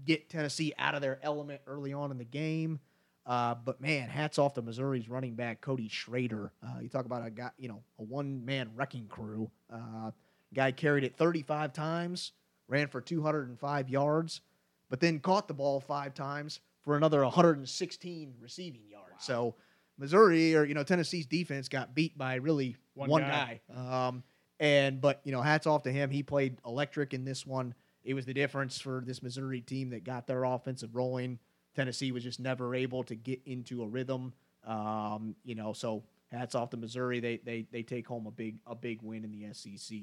get 0.06 0.28
Tennessee 0.28 0.72
out 0.78 0.94
of 0.94 1.02
their 1.02 1.18
element 1.22 1.60
early 1.66 1.92
on 1.92 2.10
in 2.10 2.18
the 2.18 2.24
game. 2.24 2.80
Uh, 3.26 3.54
but 3.62 3.80
man, 3.80 4.08
hats 4.08 4.38
off 4.38 4.54
to 4.54 4.62
Missouri's 4.62 5.08
running 5.08 5.34
back 5.34 5.60
Cody 5.60 5.88
Schrader. 5.88 6.52
Uh, 6.66 6.80
you 6.80 6.88
talk 6.88 7.04
about 7.04 7.26
a 7.26 7.30
guy, 7.30 7.50
you 7.58 7.68
know, 7.68 7.82
a 7.98 8.02
one 8.02 8.44
man 8.44 8.70
wrecking 8.74 9.06
crew. 9.06 9.50
Uh, 9.70 10.10
guy 10.54 10.72
carried 10.72 11.04
it 11.04 11.16
35 11.16 11.74
times, 11.74 12.32
ran 12.68 12.88
for 12.88 13.02
205 13.02 13.90
yards, 13.90 14.40
but 14.88 15.00
then 15.00 15.18
caught 15.18 15.46
the 15.46 15.54
ball 15.54 15.80
five 15.80 16.14
times 16.14 16.60
for 16.80 16.96
another 16.96 17.22
116 17.22 18.34
receiving 18.40 18.80
yards. 18.90 19.26
So 19.26 19.56
Missouri 19.98 20.54
or 20.54 20.64
you 20.64 20.74
know 20.74 20.84
Tennessee's 20.84 21.26
defense 21.26 21.68
got 21.68 21.94
beat 21.94 22.16
by 22.16 22.36
really 22.36 22.76
one, 22.98 23.08
One 23.10 23.22
guy. 23.22 23.60
guy. 23.72 24.06
Um, 24.08 24.22
and 24.60 25.00
but 25.00 25.20
you 25.24 25.32
know 25.32 25.40
hats 25.40 25.66
off 25.66 25.84
to 25.84 25.92
him. 25.92 26.10
He 26.10 26.22
played 26.22 26.58
electric 26.66 27.14
in 27.14 27.24
this 27.24 27.46
one. 27.46 27.74
it 28.04 28.14
was 28.14 28.26
the 28.26 28.34
difference 28.34 28.80
for 28.80 29.02
this 29.06 29.22
Missouri 29.22 29.60
team 29.60 29.90
that 29.90 30.02
got 30.04 30.26
their 30.26 30.44
offensive 30.44 30.94
rolling. 30.94 31.38
Tennessee 31.76 32.10
was 32.10 32.24
just 32.24 32.40
never 32.40 32.74
able 32.74 33.04
to 33.04 33.14
get 33.14 33.40
into 33.46 33.82
a 33.82 33.86
rhythm. 33.86 34.32
Um, 34.66 35.36
you 35.44 35.54
know, 35.54 35.72
so 35.72 36.02
hats 36.32 36.54
off 36.54 36.70
to 36.70 36.76
Missouri. 36.76 37.20
They 37.20 37.36
they 37.36 37.66
they 37.70 37.82
take 37.82 38.06
home 38.08 38.26
a 38.26 38.30
big 38.32 38.58
a 38.66 38.74
big 38.74 39.00
win 39.02 39.24
in 39.24 39.30
the 39.30 39.52
SEC. 39.54 39.96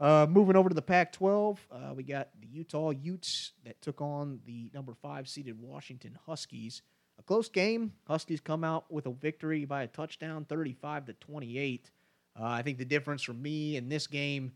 Uh, 0.00 0.26
moving 0.28 0.56
over 0.56 0.68
to 0.68 0.74
the 0.74 0.82
Pac-12, 0.82 1.56
uh, 1.70 1.94
we 1.94 2.02
got 2.02 2.28
the 2.40 2.48
Utah 2.48 2.90
Utes 2.90 3.52
that 3.64 3.80
took 3.80 4.00
on 4.00 4.40
the 4.44 4.68
number 4.74 4.92
five 4.92 5.28
seeded 5.28 5.60
Washington 5.60 6.18
Huskies. 6.26 6.82
A 7.18 7.22
close 7.22 7.48
game. 7.48 7.92
Huskies 8.08 8.40
come 8.40 8.64
out 8.64 8.90
with 8.90 9.06
a 9.06 9.12
victory 9.12 9.64
by 9.64 9.84
a 9.84 9.86
touchdown, 9.86 10.46
35 10.46 11.06
to 11.06 11.12
28. 11.12 11.90
Uh, 12.38 12.44
I 12.44 12.62
think 12.62 12.78
the 12.78 12.84
difference 12.84 13.22
for 13.22 13.32
me 13.34 13.76
in 13.76 13.88
this 13.88 14.06
game, 14.06 14.52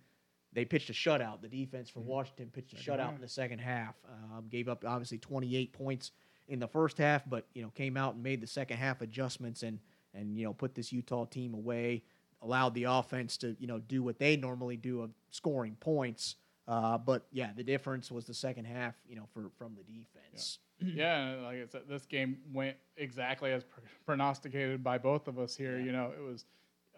they 0.52 0.64
pitched 0.64 0.90
a 0.90 0.92
shutout. 0.92 1.40
The 1.42 1.48
defense 1.48 1.88
for 1.88 2.00
Washington 2.00 2.50
pitched 2.52 2.72
a 2.72 2.76
Second 2.76 2.94
shutout 2.94 3.04
half. 3.06 3.14
in 3.16 3.20
the 3.20 3.28
second 3.28 3.58
half. 3.60 3.94
Um, 4.08 4.46
gave 4.50 4.68
up 4.68 4.84
obviously 4.86 5.18
28 5.18 5.72
points 5.72 6.10
in 6.48 6.58
the 6.58 6.66
first 6.68 6.98
half, 6.98 7.22
but 7.28 7.46
you 7.54 7.62
know 7.62 7.68
came 7.70 7.96
out 7.96 8.14
and 8.14 8.22
made 8.22 8.40
the 8.40 8.46
second 8.46 8.78
half 8.78 9.00
adjustments 9.02 9.62
and 9.62 9.78
and 10.14 10.36
you 10.38 10.44
know 10.44 10.52
put 10.54 10.74
this 10.74 10.92
Utah 10.92 11.24
team 11.26 11.54
away. 11.54 12.02
Allowed 12.40 12.74
the 12.74 12.84
offense 12.84 13.36
to 13.38 13.56
you 13.58 13.66
know 13.66 13.78
do 13.78 14.02
what 14.02 14.18
they 14.18 14.36
normally 14.36 14.76
do 14.76 15.02
of 15.02 15.10
scoring 15.30 15.76
points. 15.80 16.36
Uh, 16.66 16.96
but 16.98 17.26
yeah, 17.32 17.50
the 17.56 17.64
difference 17.64 18.10
was 18.10 18.24
the 18.24 18.34
second 18.34 18.64
half. 18.64 18.94
You 19.08 19.16
know 19.16 19.26
for 19.34 19.50
from 19.58 19.74
the 19.76 19.82
defense. 19.82 20.58
yeah, 20.80 21.28
and 21.28 21.42
like 21.42 21.56
I 21.56 21.66
said, 21.70 21.82
this 21.88 22.06
game 22.06 22.38
went 22.52 22.76
exactly 22.96 23.52
as 23.52 23.64
pr- 23.64 23.80
prognosticated 24.06 24.82
by 24.82 24.98
both 24.98 25.28
of 25.28 25.38
us 25.38 25.56
here. 25.56 25.78
Yeah. 25.78 25.84
You 25.84 25.92
know, 25.92 26.12
it 26.16 26.22
was 26.22 26.44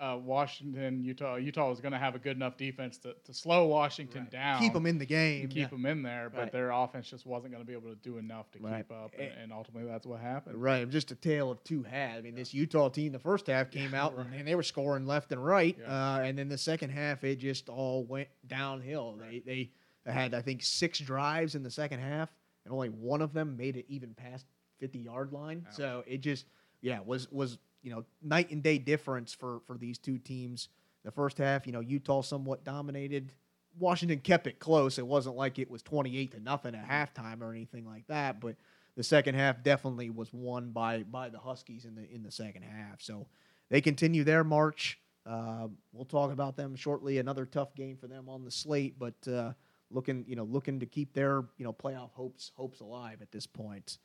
uh, 0.00 0.16
Washington, 0.16 1.04
Utah. 1.04 1.36
Utah 1.36 1.68
was 1.68 1.80
going 1.80 1.92
to 1.92 1.98
have 1.98 2.14
a 2.14 2.18
good 2.18 2.34
enough 2.36 2.56
defense 2.56 2.96
to, 2.98 3.14
to 3.24 3.34
slow 3.34 3.66
Washington 3.66 4.22
Right. 4.22 4.30
down, 4.30 4.60
Keep 4.62 4.72
them 4.72 4.86
in 4.86 4.96
the 4.98 5.04
game. 5.06 5.48
keep 5.48 5.56
yeah. 5.58 5.66
them 5.68 5.84
in 5.86 6.02
there, 6.02 6.30
but 6.30 6.40
Right. 6.40 6.52
their 6.52 6.70
offense 6.70 7.10
just 7.10 7.26
wasn't 7.26 7.52
going 7.52 7.62
to 7.62 7.66
be 7.66 7.74
able 7.74 7.90
to 7.90 7.96
do 7.96 8.16
enough 8.18 8.50
to 8.52 8.58
Right. 8.60 8.78
keep 8.88 8.90
up, 8.96 9.12
and, 9.18 9.30
and 9.42 9.52
ultimately 9.52 9.88
that's 9.90 10.06
what 10.06 10.20
happened. 10.20 10.60
Right, 10.62 10.88
just 10.88 11.10
a 11.10 11.14
tale 11.14 11.50
of 11.50 11.62
two 11.64 11.82
halves. 11.82 12.18
I 12.18 12.20
mean, 12.22 12.34
this 12.34 12.54
Utah 12.54 12.88
team, 12.88 13.12
the 13.12 13.18
first 13.18 13.46
half 13.46 13.70
came 13.70 13.92
out 13.94 14.16
and, 14.16 14.34
and 14.34 14.48
they 14.48 14.54
were 14.54 14.62
scoring 14.62 15.06
left 15.06 15.32
and 15.32 15.44
right, 15.44 15.76
Yeah. 15.78 16.16
uh, 16.16 16.20
and 16.20 16.38
then 16.38 16.48
the 16.48 16.58
second 16.58 16.90
half 16.90 17.22
it 17.22 17.36
just 17.36 17.68
all 17.68 18.04
went 18.04 18.28
downhill. 18.46 19.16
They 19.20 19.40
they 19.40 19.70
had 20.10 20.34
I 20.34 20.40
think 20.42 20.62
six 20.62 20.98
drives 20.98 21.54
in 21.54 21.62
the 21.62 21.70
second 21.70 22.00
half, 22.00 22.32
and 22.64 22.72
only 22.72 22.88
one 22.88 23.20
of 23.22 23.32
them 23.32 23.56
made 23.56 23.76
it 23.76 23.84
even 23.88 24.14
past 24.14 24.46
fifty 24.78 24.98
yard 25.00 25.32
line. 25.32 25.66
Ouch. 25.68 25.74
So 25.76 26.04
it 26.06 26.22
just 26.22 26.46
yeah 26.80 27.00
was 27.04 27.30
was 27.30 27.58
you 27.82 27.90
know 27.90 28.04
night 28.22 28.50
and 28.50 28.62
day 28.62 28.78
difference 28.78 29.32
for 29.32 29.60
for 29.66 29.76
these 29.76 29.98
two 29.98 30.18
teams. 30.18 30.68
The 31.04 31.10
first 31.10 31.38
half, 31.38 31.66
you 31.66 31.72
know, 31.72 31.80
Utah 31.80 32.20
somewhat 32.20 32.64
dominated. 32.64 33.32
Washington 33.78 34.18
kept 34.18 34.46
it 34.46 34.58
close. 34.58 34.98
It 34.98 35.06
wasn't 35.06 35.36
like 35.36 35.58
it 35.58 35.70
was 35.70 35.82
twenty 35.82 36.18
eight 36.18 36.32
to 36.32 36.40
nothing 36.40 36.74
at 36.74 36.88
halftime 36.88 37.40
or 37.40 37.50
anything 37.52 37.86
like 37.86 38.06
that, 38.08 38.40
but 38.40 38.56
the 38.96 39.02
second 39.02 39.34
half 39.34 39.62
definitely 39.62 40.10
was 40.10 40.32
won 40.32 40.70
by 40.72 41.04
by 41.04 41.28
the 41.28 41.38
Huskies 41.38 41.84
in 41.84 41.94
the 41.94 42.10
in 42.12 42.22
the 42.22 42.30
second 42.30 42.62
half. 42.62 43.00
So 43.00 43.26
they 43.70 43.80
continue 43.80 44.24
their 44.24 44.44
march. 44.44 44.98
Uh, 45.24 45.68
we'll 45.92 46.04
talk 46.04 46.32
about 46.32 46.56
them 46.56 46.74
shortly. 46.74 47.18
Another 47.18 47.46
tough 47.46 47.74
game 47.74 47.96
for 47.96 48.08
them 48.08 48.28
on 48.28 48.44
the 48.44 48.50
slate, 48.50 48.98
but 48.98 49.14
uh, 49.28 49.52
looking 49.90 50.24
you 50.26 50.36
know 50.36 50.44
looking 50.44 50.80
to 50.80 50.86
keep 50.86 51.12
their 51.12 51.44
you 51.56 51.64
know 51.64 51.72
playoff 51.72 52.10
hopes 52.12 52.52
hopes 52.56 52.80
alive 52.80 53.22
at 53.22 53.32
this 53.32 53.46
point. 53.46 53.98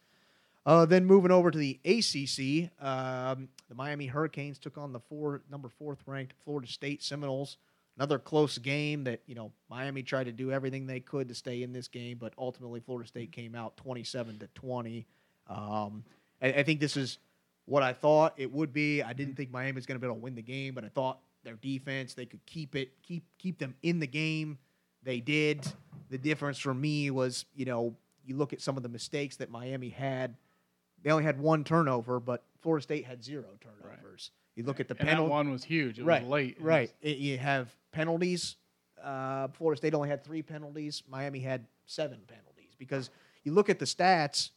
Uh, 0.66 0.86
then 0.86 1.06
moving 1.06 1.32
over 1.32 1.52
to 1.52 1.58
the 1.58 1.80
ACC, 1.86 2.72
um, 2.84 3.48
the 3.70 3.76
Miami 3.76 4.08
Hurricanes 4.08 4.58
took 4.58 4.78
on 4.78 4.94
the 4.94 5.00
four 5.00 5.42
number 5.52 5.70
fourth 5.70 6.00
ranked 6.08 6.34
Florida 6.44 6.68
State 6.68 7.04
Seminoles. 7.04 7.58
Another 7.98 8.18
close 8.20 8.58
game 8.58 9.04
that 9.04 9.22
you 9.28 9.36
know 9.36 9.52
Miami 9.70 10.02
tried 10.02 10.26
to 10.26 10.32
do 10.32 10.52
everything 10.52 10.88
they 10.88 11.00
could 11.00 11.30
to 11.30 11.36
stay 11.36 11.62
in 11.62 11.72
this 11.72 11.88
game, 11.88 12.18
but 12.20 12.34
ultimately 12.38 12.80
Florida 12.80 13.08
State 13.08 13.32
came 13.32 13.56
out 13.56 13.78
twenty 13.78 14.04
seven 14.04 14.40
to 14.40 14.48
twenty. 14.56 15.06
Um, 15.48 16.04
I, 16.42 16.48
I 16.48 16.64
think 16.64 16.80
this 16.80 16.98
is 16.98 17.20
what 17.66 17.84
I 17.84 17.94
thought 17.94 18.34
it 18.38 18.52
would 18.52 18.74
be. 18.74 19.04
I 19.04 19.14
didn't 19.14 19.36
think 19.36 19.52
Miami 19.52 19.74
was 19.74 19.86
going 19.86 20.00
to 20.00 20.00
be 20.00 20.08
able 20.08 20.18
to 20.18 20.24
win 20.24 20.36
the 20.36 20.42
game, 20.42 20.74
but 20.74 20.84
I 20.84 20.90
thought 20.90 21.20
their 21.44 21.56
defense 21.56 22.16
they 22.16 22.26
could 22.26 22.44
keep 22.48 22.76
it 22.76 22.90
keep 23.04 23.24
keep 23.38 23.60
them 23.60 23.76
in 23.84 24.00
the 24.00 24.08
game. 24.08 24.58
They 25.04 25.20
did. 25.20 25.66
The 26.10 26.18
difference 26.18 26.58
for 26.58 26.74
me 26.74 27.12
was 27.12 27.46
you 27.54 27.66
know 27.66 27.96
you 28.26 28.36
look 28.36 28.52
at 28.52 28.62
some 28.62 28.78
of 28.78 28.84
the 28.84 28.90
mistakes 28.90 29.36
that 29.38 29.52
Miami 29.52 29.90
had. 29.90 30.36
They 31.06 31.12
only 31.12 31.24
had 31.24 31.40
one 31.40 31.64
turnover, 31.64 32.20
but 32.20 32.44
Florida 32.62 32.82
State 32.82 33.06
had 33.06 33.24
zero 33.24 33.46
turnovers. 33.62 34.32
You 34.56 34.64
look 34.64 34.80
at 34.80 34.88
the 34.88 34.96
and 34.98 35.08
penalty. 35.08 35.30
one 35.30 35.52
was 35.52 35.64
huge. 35.64 36.00
It 36.00 36.04
right, 36.04 36.24
was 36.24 36.32
late. 36.32 36.58
Right. 36.60 36.92
It- 37.00 37.18
you 37.18 37.38
have 37.38 37.70
penalties. 37.92 38.56
Uh, 39.02 39.50
Florida 39.50 39.78
State 39.78 39.94
only 39.94 40.10
had 40.10 40.24
three 40.24 40.42
penalties. 40.42 41.04
Miami 41.08 41.42
had 41.42 41.68
seven 41.86 42.22
penalties 42.28 42.74
because 42.80 43.12
you 43.44 43.54
look 43.54 43.70
at 43.70 43.78
the 43.78 43.86
stats. 43.86 44.50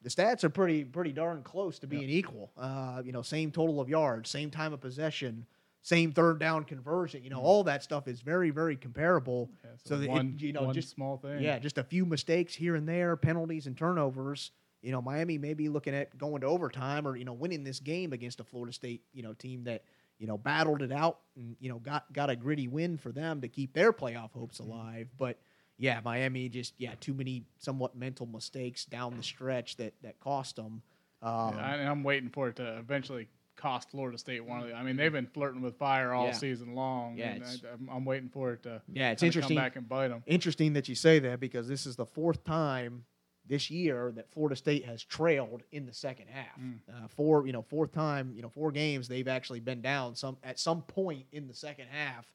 The 0.00 0.08
stats 0.08 0.42
are 0.42 0.48
pretty 0.48 0.84
pretty 0.84 1.12
darn 1.12 1.42
close 1.42 1.78
to 1.80 1.86
being 1.86 2.08
equal. 2.08 2.50
Uh, 2.56 3.02
you 3.04 3.12
know, 3.12 3.20
same 3.20 3.50
total 3.50 3.78
of 3.78 3.90
yards, 3.90 4.30
same 4.30 4.50
time 4.50 4.72
of 4.72 4.80
possession, 4.80 5.44
same 5.82 6.12
third 6.12 6.38
down 6.38 6.64
conversion. 6.64 7.22
You 7.22 7.28
know, 7.28 7.40
all 7.40 7.62
that 7.64 7.82
stuff 7.82 8.08
is 8.08 8.22
very 8.22 8.48
very 8.48 8.76
comparable. 8.76 9.50
Yeah, 9.62 9.70
so 9.84 9.98
that 9.98 10.08
it- 10.08 10.40
you 10.40 10.54
know, 10.54 10.62
one 10.62 10.74
just 10.74 10.88
small 10.88 11.18
thing. 11.18 11.42
yeah, 11.42 11.58
just 11.58 11.76
a 11.76 11.84
few 11.84 12.06
mistakes 12.06 12.54
here 12.54 12.74
and 12.74 12.88
there, 12.88 13.14
penalties 13.16 13.66
and 13.66 13.76
turnovers. 13.76 14.52
You 14.82 14.92
know, 14.92 15.02
Miami 15.02 15.36
may 15.38 15.54
be 15.54 15.68
looking 15.68 15.94
at 15.94 16.16
going 16.16 16.40
to 16.40 16.46
overtime 16.46 17.06
or 17.06 17.16
you 17.16 17.24
know 17.24 17.32
winning 17.32 17.64
this 17.64 17.80
game 17.80 18.12
against 18.12 18.40
a 18.40 18.44
Florida 18.44 18.72
State 18.72 19.02
you 19.12 19.22
know 19.22 19.32
team 19.34 19.64
that 19.64 19.84
you 20.18 20.26
know 20.26 20.38
battled 20.38 20.82
it 20.82 20.92
out 20.92 21.18
and 21.36 21.56
you 21.60 21.68
know 21.68 21.78
got 21.78 22.10
got 22.12 22.30
a 22.30 22.36
gritty 22.36 22.68
win 22.68 22.96
for 22.96 23.12
them 23.12 23.40
to 23.42 23.48
keep 23.48 23.72
their 23.74 23.92
playoff 23.92 24.32
hopes 24.32 24.58
alive. 24.58 25.08
But 25.18 25.38
yeah, 25.76 26.00
Miami 26.04 26.48
just 26.48 26.74
yeah 26.78 26.94
too 27.00 27.14
many 27.14 27.44
somewhat 27.58 27.94
mental 27.96 28.26
mistakes 28.26 28.84
down 28.84 29.16
the 29.16 29.22
stretch 29.22 29.76
that 29.76 29.94
that 30.02 30.18
cost 30.20 30.56
them. 30.56 30.82
Um, 31.22 31.54
Yeah, 31.56 31.74
and 31.74 31.88
I'm 31.88 32.02
waiting 32.02 32.30
for 32.30 32.48
it 32.48 32.56
to 32.56 32.78
eventually 32.78 33.28
cost 33.56 33.90
Florida 33.90 34.16
State 34.16 34.42
one 34.42 34.62
of 34.62 34.68
the. 34.68 34.74
I 34.74 34.82
mean, 34.82 34.96
they've 34.96 35.12
been 35.12 35.26
flirting 35.26 35.60
with 35.60 35.76
fire 35.76 36.14
all 36.14 36.26
Yeah. 36.26 36.32
season 36.32 36.74
long. 36.74 37.18
Yeah, 37.18 37.36
I, 37.42 37.72
I'm, 37.74 37.88
I'm 37.92 38.04
waiting 38.06 38.30
for 38.30 38.52
it 38.54 38.62
to. 38.62 38.80
yeah, 38.90 39.10
it's 39.10 39.22
interesting. 39.22 39.56
Come 39.58 39.62
back 39.64 39.76
and 39.76 39.86
bite 39.86 40.08
them. 40.08 40.22
Interesting 40.26 40.72
that 40.72 40.88
you 40.88 40.94
say 40.94 41.18
that 41.18 41.40
because 41.40 41.68
this 41.68 41.84
is 41.84 41.96
the 41.96 42.06
fourth 42.06 42.42
time 42.44 43.04
this 43.50 43.68
year 43.70 44.12
that 44.14 44.30
Florida 44.32 44.54
State 44.54 44.84
has 44.86 45.02
trailed 45.04 45.64
in 45.72 45.84
the 45.84 45.92
second 45.92 46.28
half. 46.28 46.58
Mm. 46.58 46.78
Uh, 46.88 47.08
four, 47.08 47.46
you 47.46 47.52
know, 47.52 47.62
fourth 47.62 47.92
time, 47.92 48.32
you 48.34 48.42
know, 48.42 48.48
four 48.48 48.70
games 48.70 49.08
they've 49.08 49.26
actually 49.28 49.58
been 49.60 49.82
down 49.82 50.14
some 50.14 50.38
at 50.44 50.58
some 50.58 50.82
point 50.82 51.26
in 51.32 51.48
the 51.48 51.54
second 51.54 51.88
half. 51.90 52.32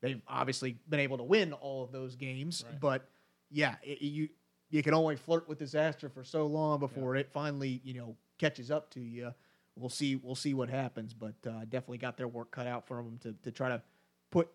They've 0.00 0.20
obviously 0.26 0.78
been 0.88 1.00
able 1.00 1.18
to 1.18 1.22
win 1.22 1.52
all 1.52 1.84
of 1.84 1.92
those 1.92 2.16
games, 2.16 2.64
Right. 2.66 2.80
but 2.80 3.08
yeah, 3.50 3.76
it, 3.82 4.00
you 4.02 4.30
you 4.70 4.82
can 4.82 4.94
only 4.94 5.16
flirt 5.16 5.48
with 5.48 5.58
disaster 5.58 6.08
for 6.08 6.24
so 6.24 6.46
long 6.46 6.80
before 6.80 7.14
it 7.14 7.30
finally, 7.30 7.80
you 7.84 7.94
know, 7.94 8.16
catches 8.38 8.70
up 8.70 8.90
to 8.90 9.00
you. 9.00 9.32
We'll 9.76 9.90
see. 9.90 10.16
We'll 10.16 10.34
see 10.34 10.54
what 10.54 10.70
happens, 10.70 11.12
but 11.12 11.34
uh, 11.46 11.60
definitely 11.68 11.98
got 11.98 12.16
their 12.16 12.26
work 12.28 12.50
cut 12.50 12.66
out 12.66 12.86
for 12.86 12.96
them 12.96 13.18
to, 13.22 13.34
to 13.42 13.52
try 13.52 13.68
to 13.68 13.82
put 14.30 14.48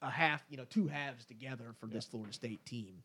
a 0.00 0.10
half, 0.10 0.44
you 0.48 0.56
know, 0.56 0.64
two 0.68 0.86
halves 0.88 1.24
together 1.24 1.74
for 1.80 1.86
this 1.86 2.04
Florida 2.06 2.32
State 2.32 2.64
team. 2.64 3.02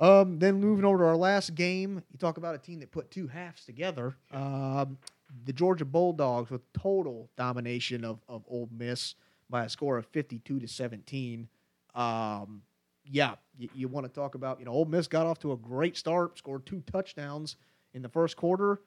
Um, 0.00 0.38
then 0.38 0.60
moving 0.60 0.84
over 0.84 0.98
to 0.98 1.04
our 1.04 1.16
last 1.16 1.54
game, 1.54 2.02
you 2.10 2.18
talk 2.18 2.36
about 2.36 2.54
a 2.54 2.58
team 2.58 2.80
that 2.80 2.90
put 2.90 3.10
two 3.10 3.28
halves 3.28 3.64
together. 3.64 4.16
Um, 4.32 4.98
the 5.44 5.52
Georgia 5.52 5.84
Bulldogs 5.84 6.50
with 6.50 6.60
total 6.72 7.30
domination 7.36 8.04
of 8.04 8.20
of 8.28 8.44
Ole 8.48 8.68
Miss 8.76 9.14
by 9.48 9.64
a 9.64 9.68
score 9.68 9.98
of 9.98 10.06
fifty 10.06 10.38
two 10.40 10.58
to 10.60 10.68
seventeen. 10.68 11.48
Um, 11.94 12.62
yeah, 13.04 13.34
you, 13.56 13.68
you 13.74 13.88
want 13.88 14.06
to 14.06 14.12
talk 14.12 14.34
about 14.34 14.58
you 14.58 14.64
know 14.64 14.72
Ole 14.72 14.84
Miss 14.86 15.06
got 15.06 15.26
off 15.26 15.38
to 15.40 15.52
a 15.52 15.56
great 15.56 15.96
start, 15.96 16.38
scored 16.38 16.66
two 16.66 16.82
touchdowns 16.90 17.56
in 17.94 18.02
the 18.02 18.08
first 18.08 18.36
quarter, 18.36 18.80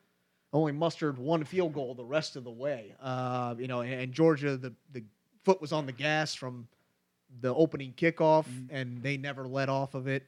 only 0.53 0.72
mustered 0.72 1.18
one 1.18 1.43
field 1.43 1.74
goal 1.74 1.93
the 1.93 2.06
rest 2.06 2.36
of 2.36 2.43
the 2.43 2.51
way. 2.51 2.93
Uh, 3.01 3.56
you 3.58 3.68
know, 3.68 3.82
and, 3.82 3.93
and 3.93 4.12
Georgia 4.14 4.58
the 4.58 4.74
the 4.91 5.03
foot 5.43 5.62
was 5.62 5.72
on 5.72 5.86
the 5.86 5.91
gas 5.91 6.34
from 6.36 6.68
the 7.41 7.53
opening 7.53 7.93
kickoff, 7.93 8.45
and 8.70 9.01
they 9.01 9.18
never 9.18 9.47
let 9.47 9.70
off 9.70 9.93
of 9.93 10.08
it. 10.08 10.26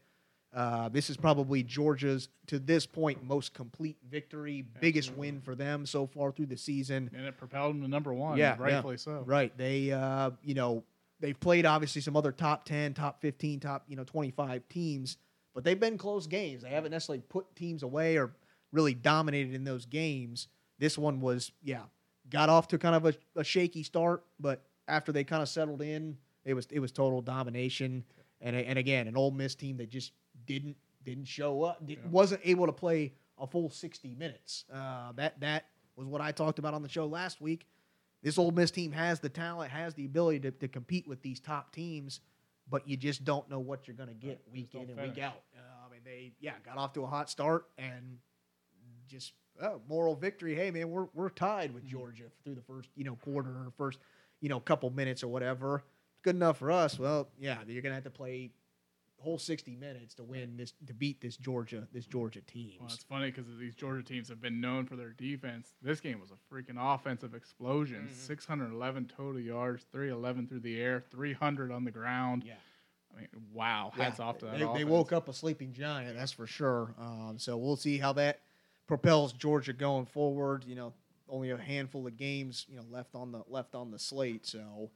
Uh, 0.53 0.89
this 0.89 1.09
is 1.09 1.17
probably 1.17 1.61
Georgia's, 1.61 2.29
to 2.47 2.57
this 2.57 2.85
point, 2.85 3.23
most 3.23 3.53
complete 3.53 3.97
victory, 4.09 4.65
biggest 4.79 5.09
Absolutely. 5.09 5.31
win 5.31 5.41
for 5.41 5.55
them 5.55 5.85
so 5.85 6.07
far 6.07 6.31
through 6.31 6.47
the 6.47 6.57
season. 6.57 7.11
And 7.15 7.25
it 7.25 7.37
propelled 7.37 7.75
them 7.75 7.81
to 7.81 7.87
number 7.87 8.13
one. 8.13 8.37
Yeah, 8.37 8.55
yeah. 8.57 8.63
rightfully 8.63 8.97
so. 8.97 9.23
Right. 9.25 9.55
They, 9.57 9.91
uh, 9.91 10.31
you 10.41 10.55
know, 10.55 10.83
they've 11.19 11.39
played 11.39 11.65
obviously 11.65 12.01
some 12.01 12.15
other 12.15 12.31
top 12.31 12.65
10, 12.65 12.93
top 12.93 13.21
15, 13.21 13.59
top, 13.59 13.83
you 13.87 13.95
know, 13.95 14.03
25 14.03 14.67
teams, 14.69 15.17
but 15.53 15.63
they've 15.63 15.79
been 15.79 15.97
close 15.97 16.27
games. 16.27 16.63
They 16.63 16.69
haven't 16.69 16.91
necessarily 16.91 17.23
put 17.27 17.55
teams 17.55 17.83
away 17.83 18.17
or 18.17 18.33
really 18.71 18.93
dominated 18.93 19.53
in 19.53 19.63
those 19.63 19.85
games. 19.85 20.47
This 20.79 20.97
one 20.97 21.19
was, 21.19 21.51
yeah, 21.61 21.83
got 22.29 22.49
off 22.49 22.67
to 22.69 22.77
kind 22.77 22.95
of 22.95 23.05
a, 23.05 23.13
a 23.35 23.43
shaky 23.43 23.83
start, 23.83 24.23
but 24.39 24.63
after 24.87 25.11
they 25.11 25.23
kind 25.23 25.41
of 25.41 25.49
settled 25.49 25.81
in, 25.81 26.17
it 26.45 26.53
was 26.53 26.67
it 26.71 26.79
was 26.79 26.91
total 26.91 27.21
domination. 27.21 28.03
And 28.39 28.55
and 28.55 28.79
again, 28.79 29.07
an 29.07 29.17
Ole 29.17 29.31
Miss 29.31 29.55
team 29.55 29.77
that 29.77 29.89
just 29.89 30.13
didn't 30.45 30.77
didn't 31.03 31.25
show 31.25 31.63
up, 31.63 31.85
did, 31.85 31.99
Yeah. 32.03 32.09
wasn't 32.09 32.41
able 32.43 32.65
to 32.65 32.73
play 32.73 33.13
a 33.39 33.47
full 33.47 33.69
60 33.69 34.15
minutes. 34.15 34.65
Uh, 34.71 35.11
that 35.13 35.39
that 35.39 35.65
was 35.95 36.05
what 36.07 36.21
I 36.21 36.31
talked 36.31 36.59
about 36.59 36.73
on 36.73 36.81
the 36.83 36.89
show 36.89 37.05
last 37.05 37.39
week. 37.41 37.65
This 38.23 38.37
Ole 38.37 38.51
Miss 38.51 38.71
team 38.71 38.91
has 38.91 39.19
the 39.19 39.29
talent, 39.29 39.71
has 39.71 39.93
the 39.93 40.05
ability 40.05 40.39
to, 40.41 40.51
to 40.51 40.67
compete 40.67 41.07
with 41.07 41.21
these 41.21 41.39
top 41.39 41.71
teams. 41.73 42.19
but 42.69 42.85
you 42.85 42.97
just 42.97 43.23
don't 43.23 43.49
know 43.49 43.59
what 43.59 43.87
you're 43.87 43.95
going 43.95 44.09
to 44.09 44.15
get 44.15 44.27
Right, 44.45 44.51
week 44.51 44.75
in 44.75 44.89
and 44.89 44.99
week 44.99 45.19
out. 45.19 45.41
Uh, 45.55 45.85
I 45.87 45.89
mean, 45.91 46.01
they 46.03 46.33
yeah 46.41 46.51
got 46.65 46.77
off 46.77 46.91
to 46.93 47.03
a 47.03 47.07
hot 47.07 47.29
start 47.29 47.67
and 47.77 48.17
just 49.07 49.31
oh, 49.61 49.79
moral 49.87 50.15
victory. 50.15 50.53
Hey 50.55 50.71
man, 50.71 50.89
we're 50.89 51.07
we're 51.13 51.29
tied 51.29 51.73
with 51.73 51.85
Mhm. 51.85 51.89
Georgia 51.89 52.23
through 52.43 52.55
the 52.55 52.61
first 52.61 52.89
you 52.95 53.05
know 53.05 53.15
quarter 53.15 53.49
or 53.49 53.71
first 53.77 53.99
you 54.41 54.49
know 54.49 54.59
couple 54.59 54.89
minutes 54.89 55.23
or 55.23 55.29
whatever. 55.29 55.83
Good 56.23 56.35
enough 56.35 56.57
for 56.57 56.71
us. 56.71 56.99
Well, 56.99 57.29
yeah, 57.39 57.59
you're 57.67 57.81
going 57.81 57.91
to 57.91 57.95
have 57.95 58.03
to 58.03 58.09
play 58.09 58.51
whole 59.19 59.37
60 59.39 59.75
minutes 59.75 60.13
to 60.15 60.23
win 60.23 60.57
this 60.57 60.73
to 60.85 60.93
beat 60.93 61.21
this 61.21 61.37
Georgia 61.37 61.87
this 61.91 62.05
Georgia 62.05 62.41
team. 62.41 62.73
Well, 62.79 62.89
it's 62.93 63.03
funny 63.03 63.31
because 63.31 63.45
these 63.59 63.75
Georgia 63.75 64.03
teams 64.03 64.29
have 64.29 64.41
been 64.41 64.61
known 64.61 64.85
for 64.85 64.95
their 64.95 65.09
defense. 65.09 65.73
This 65.81 65.99
game 65.99 66.19
was 66.19 66.29
a 66.31 66.53
freaking 66.53 66.77
offensive 66.77 67.33
explosion. 67.33 68.07
Mhm. 68.11 68.15
611 68.15 69.07
total 69.07 69.41
yards, 69.41 69.85
311 69.91 70.47
through 70.47 70.59
the 70.59 70.79
air, 70.79 71.03
300 71.09 71.71
on 71.71 71.83
the 71.83 71.91
ground. 71.91 72.43
yeah. 72.45 72.53
I 73.15 73.21
mean, 73.21 73.29
wow. 73.51 73.91
Hats 73.95 74.19
off 74.19 74.37
to 74.39 74.45
that. 74.45 74.59
They, 74.59 74.65
they 74.79 74.83
woke 74.83 75.11
up 75.11 75.27
a 75.27 75.33
sleeping 75.33 75.73
giant, 75.73 76.15
that's 76.15 76.31
for 76.31 76.45
sure. 76.45 76.93
Um, 76.99 77.37
so 77.39 77.57
we'll 77.57 77.75
see 77.77 77.97
how 77.97 78.13
that 78.13 78.41
propels 78.85 79.33
Georgia 79.33 79.73
going 79.73 80.05
forward. 80.05 80.63
You 80.65 80.75
know, 80.75 80.93
only 81.27 81.49
a 81.49 81.57
handful 81.57 82.05
of 82.05 82.15
games, 82.15 82.65
you 82.69 82.77
know, 82.77 82.83
left 82.91 83.15
on 83.15 83.31
the 83.31 83.43
left 83.47 83.73
on 83.73 83.89
the 83.89 83.97
slate. 83.97 84.45
So, 84.45 84.91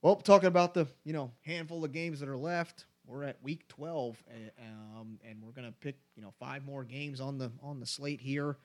well, 0.00 0.16
talking 0.16 0.46
about 0.46 0.72
the 0.72 0.86
you 1.04 1.12
know 1.12 1.32
handful 1.44 1.84
of 1.84 1.92
games 1.92 2.20
that 2.20 2.28
are 2.28 2.36
left, 2.38 2.86
we're 3.06 3.24
at 3.24 3.42
week 3.42 3.66
twelve, 3.68 4.22
um, 4.60 5.18
and 5.28 5.42
we're 5.42 5.52
gonna 5.52 5.74
pick 5.80 5.96
you 6.16 6.22
know 6.22 6.32
five 6.38 6.64
more 6.64 6.84
games 6.84 7.20
on 7.20 7.38
the 7.38 7.50
on 7.62 7.80
the 7.80 7.86
slate 7.86 8.20
here. 8.20 8.56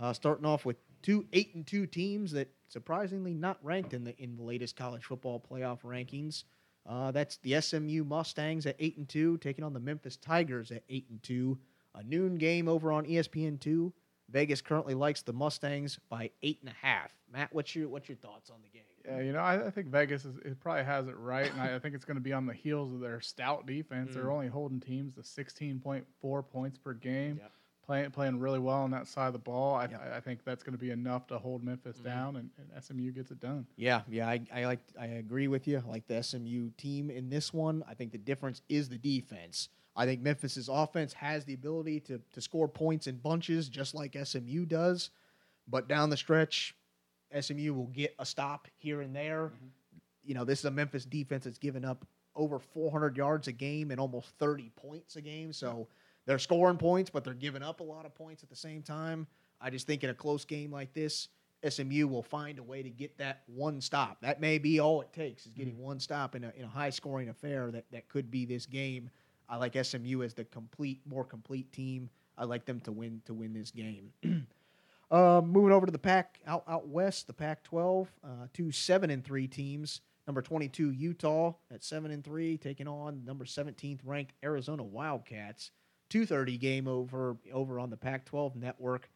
Uh, 0.00 0.12
starting 0.12 0.44
off 0.44 0.64
with 0.64 0.76
two 1.02 1.24
eight 1.32 1.54
and 1.54 1.66
two 1.66 1.86
teams 1.86 2.32
that 2.32 2.48
surprisingly 2.68 3.34
not 3.34 3.58
ranked 3.62 3.94
in 3.94 4.04
the 4.04 4.16
in 4.20 4.36
the 4.36 4.42
latest 4.42 4.76
college 4.76 5.04
football 5.04 5.44
playoff 5.50 5.82
rankings. 5.82 6.44
Uh, 6.86 7.10
that's 7.10 7.38
the 7.38 7.60
SMU 7.60 8.04
Mustangs 8.04 8.66
at 8.66 8.76
eight 8.78 8.96
and 8.98 9.08
two, 9.08 9.38
taking 9.38 9.64
on 9.64 9.72
the 9.72 9.80
Memphis 9.80 10.16
Tigers 10.16 10.70
at 10.70 10.82
eight 10.88 11.06
and 11.10 11.22
two. 11.22 11.58
A 11.94 12.02
noon 12.02 12.36
game 12.36 12.68
over 12.68 12.92
on 12.92 13.06
E 13.06 13.14
ESPN 13.14 13.60
two. 13.60 13.92
Vegas 14.34 14.60
currently 14.60 14.94
likes 14.94 15.22
the 15.22 15.32
Mustangs 15.32 16.00
by 16.08 16.28
eight 16.42 16.58
and 16.60 16.68
a 16.68 16.74
half. 16.86 17.12
Matt, 17.32 17.54
what's 17.54 17.74
your 17.76 17.88
what's 17.88 18.08
your 18.08 18.16
thoughts 18.16 18.50
on 18.50 18.56
the 18.62 18.68
game? 18.68 18.82
Yeah, 19.04 19.20
you 19.24 19.32
know, 19.32 19.38
I, 19.38 19.66
I 19.68 19.70
think 19.70 19.86
Vegas 19.86 20.24
is 20.24 20.36
it 20.44 20.58
probably 20.58 20.82
has 20.82 21.06
it 21.06 21.16
right, 21.16 21.50
and 21.52 21.60
I, 21.62 21.76
I 21.76 21.78
think 21.78 21.94
it's 21.94 22.04
going 22.04 22.16
to 22.16 22.20
be 22.22 22.32
on 22.32 22.44
the 22.44 22.52
heels 22.52 22.92
of 22.92 22.98
their 22.98 23.20
stout 23.20 23.64
defense. 23.64 24.14
They're 24.14 24.24
Mm. 24.24 24.32
only 24.32 24.48
holding 24.48 24.80
teams 24.80 25.14
to 25.14 25.20
16.4 25.20 26.48
points 26.48 26.78
per 26.78 26.94
game, 26.94 27.36
Yep. 27.40 27.52
playing 27.86 28.10
playing 28.10 28.40
really 28.40 28.58
well 28.58 28.78
on 28.82 28.90
that 28.90 29.06
side 29.06 29.28
of 29.28 29.34
the 29.34 29.38
ball. 29.38 29.76
I, 29.76 29.84
Yep. 29.86 30.12
I, 30.16 30.20
think 30.20 30.42
that's 30.44 30.64
going 30.64 30.72
to 30.76 30.80
be 30.80 30.90
enough 30.90 31.28
to 31.28 31.38
hold 31.38 31.62
Memphis 31.62 31.98
Mhm. 32.00 32.04
down, 32.04 32.34
and, 32.36 32.50
and 32.58 32.82
SMU 32.82 33.12
gets 33.12 33.30
it 33.30 33.38
done. 33.38 33.68
Yeah, 33.76 34.02
yeah, 34.08 34.28
I, 34.28 34.40
I 34.52 34.64
like 34.66 34.80
I 34.98 35.06
agree 35.06 35.46
with 35.46 35.68
you. 35.68 35.78
I 35.86 35.88
like 35.88 36.08
the 36.08 36.20
SMU 36.20 36.70
team 36.76 37.08
in 37.08 37.28
this 37.30 37.52
one. 37.52 37.84
I 37.86 37.94
think 37.94 38.10
the 38.10 38.18
difference 38.18 38.62
is 38.68 38.88
the 38.88 38.98
defense. 38.98 39.68
I 39.96 40.06
think 40.06 40.22
Memphis's 40.22 40.68
offense 40.68 41.12
has 41.14 41.44
the 41.44 41.54
ability 41.54 42.00
to 42.00 42.20
to 42.32 42.40
score 42.40 42.68
points 42.68 43.06
in 43.06 43.16
bunches 43.16 43.68
just 43.68 43.94
like 43.94 44.16
SMU 44.22 44.66
does, 44.66 45.10
but 45.68 45.88
down 45.88 46.10
the 46.10 46.16
stretch, 46.16 46.74
SMU 47.38 47.72
will 47.74 47.86
get 47.88 48.14
a 48.18 48.26
stop 48.26 48.68
here 48.76 49.00
and 49.00 49.14
there. 49.14 49.48
Mhm. 49.48 49.70
You 50.24 50.34
know, 50.34 50.44
this 50.44 50.60
is 50.60 50.64
a 50.64 50.70
Memphis 50.70 51.04
defense 51.04 51.44
that's 51.44 51.58
given 51.58 51.84
up 51.84 52.06
over 52.34 52.58
400 52.58 53.16
yards 53.16 53.46
a 53.46 53.52
game 53.52 53.90
and 53.90 54.00
almost 54.00 54.30
30 54.38 54.70
points 54.70 55.16
a 55.16 55.20
game. 55.20 55.52
So 55.52 55.88
they're 56.26 56.38
scoring 56.38 56.78
points, 56.78 57.10
but 57.10 57.22
they're 57.22 57.34
giving 57.34 57.62
up 57.62 57.80
a 57.80 57.84
lot 57.84 58.06
of 58.06 58.14
points 58.14 58.42
at 58.42 58.48
the 58.48 58.56
same 58.56 58.82
time. 58.82 59.26
I 59.60 59.70
just 59.70 59.86
think 59.86 60.02
in 60.02 60.10
a 60.10 60.14
close 60.14 60.44
game 60.44 60.72
like 60.72 60.92
this, 60.94 61.28
SMU 61.62 62.08
will 62.08 62.22
find 62.22 62.58
a 62.58 62.62
way 62.62 62.82
to 62.82 62.90
get 62.90 63.16
that 63.18 63.42
one 63.46 63.80
stop. 63.80 64.20
That 64.20 64.40
may 64.40 64.58
be 64.58 64.80
all 64.80 65.00
it 65.00 65.12
takes 65.12 65.46
is 65.46 65.52
getting 65.52 65.78
one 65.78 66.00
stop 66.00 66.34
in 66.34 66.44
a, 66.44 66.52
in 66.56 66.64
a 66.64 66.68
high 66.68 66.90
scoring 66.90 67.28
affair 67.28 67.70
that, 67.70 67.90
that 67.92 68.08
could 68.08 68.30
be 68.30 68.44
this 68.44 68.66
game. 68.66 69.10
I 69.48 69.56
like 69.56 69.76
SMU 69.82 70.22
as 70.22 70.34
the 70.34 70.44
complete, 70.44 71.00
more 71.06 71.24
complete 71.24 71.72
team. 71.72 72.10
I 72.36 72.44
like 72.44 72.64
them 72.64 72.80
to 72.80 72.92
win 72.92 73.22
to 73.26 73.34
win 73.34 73.52
this 73.52 73.70
game. 73.70 74.12
uh, 75.10 75.40
moving 75.44 75.72
over 75.72 75.86
to 75.86 75.92
the 75.92 75.98
pack 75.98 76.40
out 76.46 76.64
out 76.68 76.88
west, 76.88 77.26
the 77.26 77.32
Pac-12, 77.32 78.08
uh, 78.24 78.28
two 78.52 78.72
seven 78.72 79.10
and 79.10 79.24
three 79.24 79.46
teams. 79.46 80.00
Number 80.26 80.40
22 80.40 80.90
Utah 80.90 81.52
at 81.70 81.84
seven 81.84 82.10
and 82.10 82.24
three, 82.24 82.56
taking 82.56 82.88
on 82.88 83.24
number 83.26 83.44
17th 83.44 84.00
ranked 84.04 84.32
Arizona 84.42 84.82
Wildcats. 84.82 85.70
2:30 86.10 86.58
game 86.58 86.88
over 86.88 87.36
over 87.52 87.78
on 87.78 87.90
the 87.90 87.96
Pac-12 87.96 88.56
network. 88.56 89.10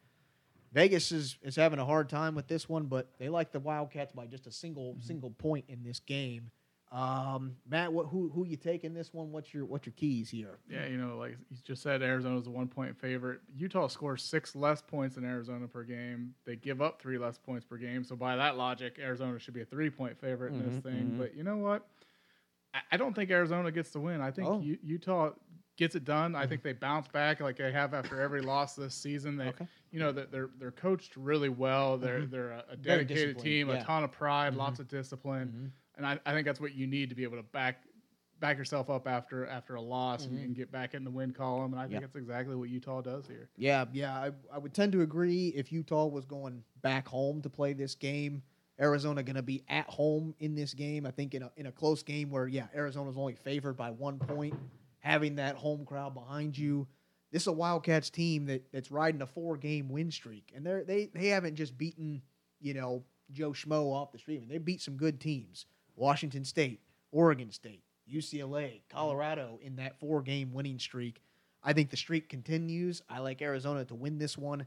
Vegas 0.71 1.11
is, 1.11 1.37
is 1.41 1.55
having 1.55 1.79
a 1.79 1.85
hard 1.85 2.09
time 2.09 2.35
with 2.35 2.47
this 2.47 2.69
one, 2.69 2.85
but 2.85 3.09
they 3.17 3.27
like 3.27 3.51
the 3.51 3.59
Wildcats 3.59 4.11
by 4.11 4.27
just 4.27 4.47
a 4.47 4.51
single 4.51 4.97
single 4.99 5.31
point 5.31 5.65
in 5.67 5.83
this 5.83 5.99
game. 5.99 6.51
Um, 6.91 7.55
Matt, 7.69 7.93
what, 7.93 8.07
who 8.07 8.29
who 8.33 8.45
you 8.45 8.57
taking 8.57 8.95
this 8.95 9.13
one? 9.13 9.31
What's 9.31 9.53
your 9.53 9.63
what's 9.65 9.85
your 9.85 9.93
keys 9.95 10.27
here? 10.29 10.57
Yeah, 10.67 10.87
you 10.87 10.97
know, 10.97 11.17
like 11.17 11.37
you 11.51 11.57
just 11.63 11.83
said, 11.83 12.01
Arizona's 12.01 12.47
a 12.47 12.49
one 12.49 12.67
point 12.67 12.97
favorite. 12.97 13.41
Utah 13.55 13.87
scores 13.87 14.23
six 14.23 14.55
less 14.55 14.81
points 14.81 15.13
than 15.15 15.23
Arizona 15.23 15.67
per 15.67 15.83
game. 15.83 16.33
They 16.45 16.55
give 16.55 16.81
up 16.81 16.99
three 16.99 17.19
less 17.19 17.37
points 17.37 17.63
per 17.63 17.77
game. 17.77 18.03
So 18.03 18.15
by 18.15 18.35
that 18.37 18.57
logic, 18.57 18.97
Arizona 18.99 19.37
should 19.37 19.53
be 19.53 19.61
a 19.61 19.65
three 19.65 19.91
point 19.91 20.19
favorite 20.19 20.53
in 20.53 20.65
this 20.65 20.77
Mhm, 20.79 20.83
thing. 20.83 21.11
mhm. 21.13 21.17
But 21.19 21.35
you 21.35 21.43
know 21.43 21.57
what? 21.57 21.87
I, 22.73 22.79
I 22.93 22.97
don't 22.97 23.13
think 23.15 23.29
Arizona 23.29 23.71
gets 23.71 23.91
the 23.91 23.99
win. 23.99 24.19
I 24.21 24.31
think 24.31 24.47
Oh. 24.47 24.59
U- 24.59 24.79
Utah 24.83 25.31
gets 25.77 25.93
it 25.95 26.03
done. 26.05 26.35
I 26.35 26.45
think 26.47 26.61
they 26.63 26.73
bounce 26.73 27.07
back 27.07 27.39
like 27.39 27.55
they 27.57 27.71
have 27.71 27.93
after 27.93 28.19
every 28.19 28.41
loss 28.41 28.75
this 28.75 28.95
season. 28.95 29.37
They, 29.37 29.45
Okay. 29.49 29.67
you 29.91 29.99
know, 29.99 30.11
that 30.11 30.31
they're 30.31 30.49
they're 30.57 30.71
coached 30.71 31.15
really 31.17 31.49
well. 31.49 31.99
They're 31.99 32.21
Mhm. 32.21 32.31
they're 32.31 32.51
a, 32.51 32.63
a 32.71 32.75
dedicated 32.77 33.37
team, 33.37 33.69
yeah. 33.69 33.75
a 33.75 33.83
ton 33.83 34.03
of 34.03 34.11
pride, 34.11 34.53
Mhm. 34.53 34.57
lots 34.57 34.79
of 34.79 34.87
discipline 34.87 35.49
Mhm. 35.55 35.71
And 35.99 36.07
I, 36.07 36.19
I 36.25 36.33
think 36.33 36.45
that's 36.47 36.59
what 36.61 36.73
you 36.73 36.87
need 36.87 37.09
to 37.09 37.15
be 37.15 37.23
able 37.23 37.37
to 37.37 37.43
back 37.43 37.83
back 38.39 38.57
yourself 38.57 38.89
up 38.89 39.05
after 39.05 39.45
after 39.47 39.75
a 39.75 39.81
loss 39.81 40.25
and, 40.25 40.37
Mhm. 40.39 40.43
and 40.45 40.55
get 40.55 40.71
back 40.71 40.93
in 40.93 41.03
the 41.03 41.11
win 41.11 41.33
column. 41.33 41.73
And 41.73 41.79
I 41.79 41.83
think 41.83 41.93
Yeah. 41.95 41.99
that's 41.99 42.15
exactly 42.15 42.55
what 42.55 42.69
Utah 42.69 43.01
does 43.01 43.27
here. 43.27 43.49
Yeah, 43.57 43.85
yeah, 43.91 44.15
I, 44.17 44.31
I 44.51 44.57
would 44.57 44.73
tend 44.73 44.93
to 44.93 45.01
agree. 45.01 45.49
If 45.49 45.71
Utah 45.73 46.05
was 46.07 46.25
going 46.25 46.63
back 46.81 47.05
home 47.07 47.41
to 47.41 47.49
play 47.49 47.73
this 47.73 47.95
game, 47.95 48.41
Arizona 48.79 49.23
going 49.23 49.35
to 49.35 49.41
be 49.43 49.63
at 49.67 49.87
home 49.89 50.33
in 50.39 50.55
this 50.55 50.73
game. 50.73 51.05
I 51.05 51.11
think 51.11 51.35
in 51.35 51.43
a 51.43 51.51
in 51.57 51.65
a 51.65 51.71
close 51.71 52.01
game 52.01 52.29
where 52.29 52.47
yeah, 52.47 52.67
Arizona's 52.73 53.17
only 53.17 53.35
favored 53.35 53.73
by 53.75 53.91
one 53.91 54.17
point, 54.19 54.55
having 54.99 55.35
that 55.35 55.55
home 55.57 55.85
crowd 55.85 56.13
behind 56.13 56.57
you. 56.57 56.87
This 57.31 57.43
is 57.43 57.47
a 57.47 57.51
Wildcats 57.51 58.09
team 58.09 58.45
that 58.45 58.71
that's 58.71 58.89
riding 58.89 59.21
a 59.21 59.27
four 59.27 59.57
game 59.57 59.89
win 59.89 60.11
streak, 60.11 60.53
and 60.55 60.65
they're 60.65 60.85
they 60.85 61.07
they 61.07 61.27
haven't 61.27 61.55
just 61.55 61.77
beaten 61.77 62.21
you 62.61 62.73
know 62.73 63.03
Joe 63.31 63.51
Schmo 63.51 63.91
off 63.93 64.13
the 64.13 64.17
street. 64.17 64.37
I 64.37 64.39
mean, 64.39 64.49
they 64.49 64.57
beat 64.59 64.81
some 64.81 64.95
good 64.95 65.19
teams: 65.19 65.65
Washington 65.99 66.45
State, 66.45 66.79
Oregon 67.11 67.51
State, 67.51 67.83
UCLA, 68.11 68.81
Colorado 68.89 69.59
in 69.61 69.75
that 69.75 69.99
four 69.99 70.21
game 70.21 70.53
winning 70.53 70.79
streak. 70.79 71.21
I 71.61 71.73
think 71.73 71.89
the 71.89 71.97
streak 71.97 72.29
continues. 72.29 73.01
I 73.09 73.19
like 73.19 73.41
Arizona 73.41 73.83
to 73.85 73.95
win 73.95 74.17
this 74.17 74.37
one 74.37 74.65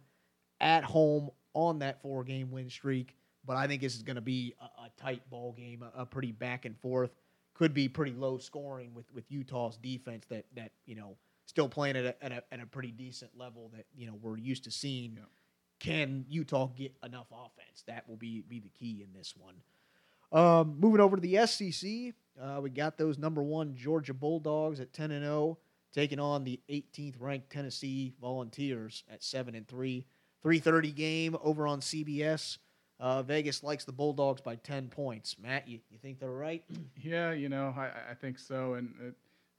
at 0.60 0.84
home 0.84 1.30
on 1.54 1.78
that 1.78 2.02
four 2.02 2.22
game 2.22 2.50
win 2.50 2.68
streak. 2.68 3.16
But 3.44 3.56
I 3.56 3.66
think 3.66 3.80
this 3.80 3.96
is 3.96 4.02
going 4.02 4.16
to 4.16 4.22
be 4.22 4.54
a, 4.60 4.82
a 4.82 4.90
tight 4.96 5.28
ball 5.30 5.52
game, 5.52 5.82
a, 5.82 6.02
a 6.02 6.06
pretty 6.06 6.32
back 6.32 6.64
and 6.66 6.78
forth. 6.78 7.10
Could 7.54 7.74
be 7.74 7.88
pretty 7.88 8.12
low 8.12 8.38
scoring 8.38 8.94
with, 8.94 9.12
with 9.12 9.24
Utah's 9.30 9.76
defense 9.76 10.26
that 10.28 10.44
that 10.54 10.72
you 10.86 10.94
know 10.94 11.16
still 11.46 11.68
playing 11.68 11.96
at 11.96 12.04
a, 12.04 12.24
at 12.24 12.32
a 12.32 12.42
at 12.52 12.60
a 12.60 12.66
pretty 12.66 12.90
decent 12.90 13.30
level 13.36 13.70
that 13.74 13.86
you 13.94 14.06
know 14.06 14.18
we're 14.20 14.36
used 14.36 14.64
to 14.64 14.70
seeing. 14.70 15.14
Yeah. 15.16 15.24
Can 15.80 16.24
Utah 16.28 16.68
get 16.76 16.94
enough 17.02 17.26
offense? 17.32 17.84
That 17.86 18.08
will 18.08 18.16
be 18.16 18.42
be 18.48 18.60
the 18.60 18.68
key 18.68 19.02
in 19.02 19.18
this 19.18 19.34
one. 19.36 19.54
Um, 20.32 20.76
moving 20.80 21.00
over 21.00 21.16
to 21.16 21.22
the 21.22 21.46
SEC, 21.46 22.14
uh, 22.40 22.60
we 22.60 22.70
got 22.70 22.96
those 22.96 23.18
number 23.18 23.42
one 23.42 23.74
Georgia 23.76 24.14
Bulldogs 24.14 24.80
at 24.80 24.92
ten 24.92 25.10
and 25.10 25.24
zero, 25.24 25.58
taking 25.92 26.18
on 26.18 26.44
the 26.44 26.58
18th 26.70 27.16
ranked 27.18 27.50
Tennessee 27.50 28.14
Volunteers 28.20 29.04
at 29.10 29.22
seven 29.22 29.54
and 29.54 29.68
three. 29.68 30.06
3:30 30.44 30.94
game 30.94 31.36
over 31.42 31.66
on 31.66 31.80
CBS. 31.80 32.58
Uh, 32.98 33.22
Vegas 33.22 33.62
likes 33.62 33.84
the 33.84 33.92
Bulldogs 33.92 34.40
by 34.40 34.56
10 34.56 34.88
points. 34.88 35.36
Matt, 35.38 35.68
you, 35.68 35.80
you 35.90 35.98
think 35.98 36.18
they're 36.20 36.30
right? 36.30 36.64
Yeah, 37.00 37.32
you 37.32 37.48
know, 37.48 37.74
I, 37.76 37.90
I 38.10 38.14
think 38.14 38.38
so. 38.38 38.74
And 38.74 38.94
it 39.00 39.14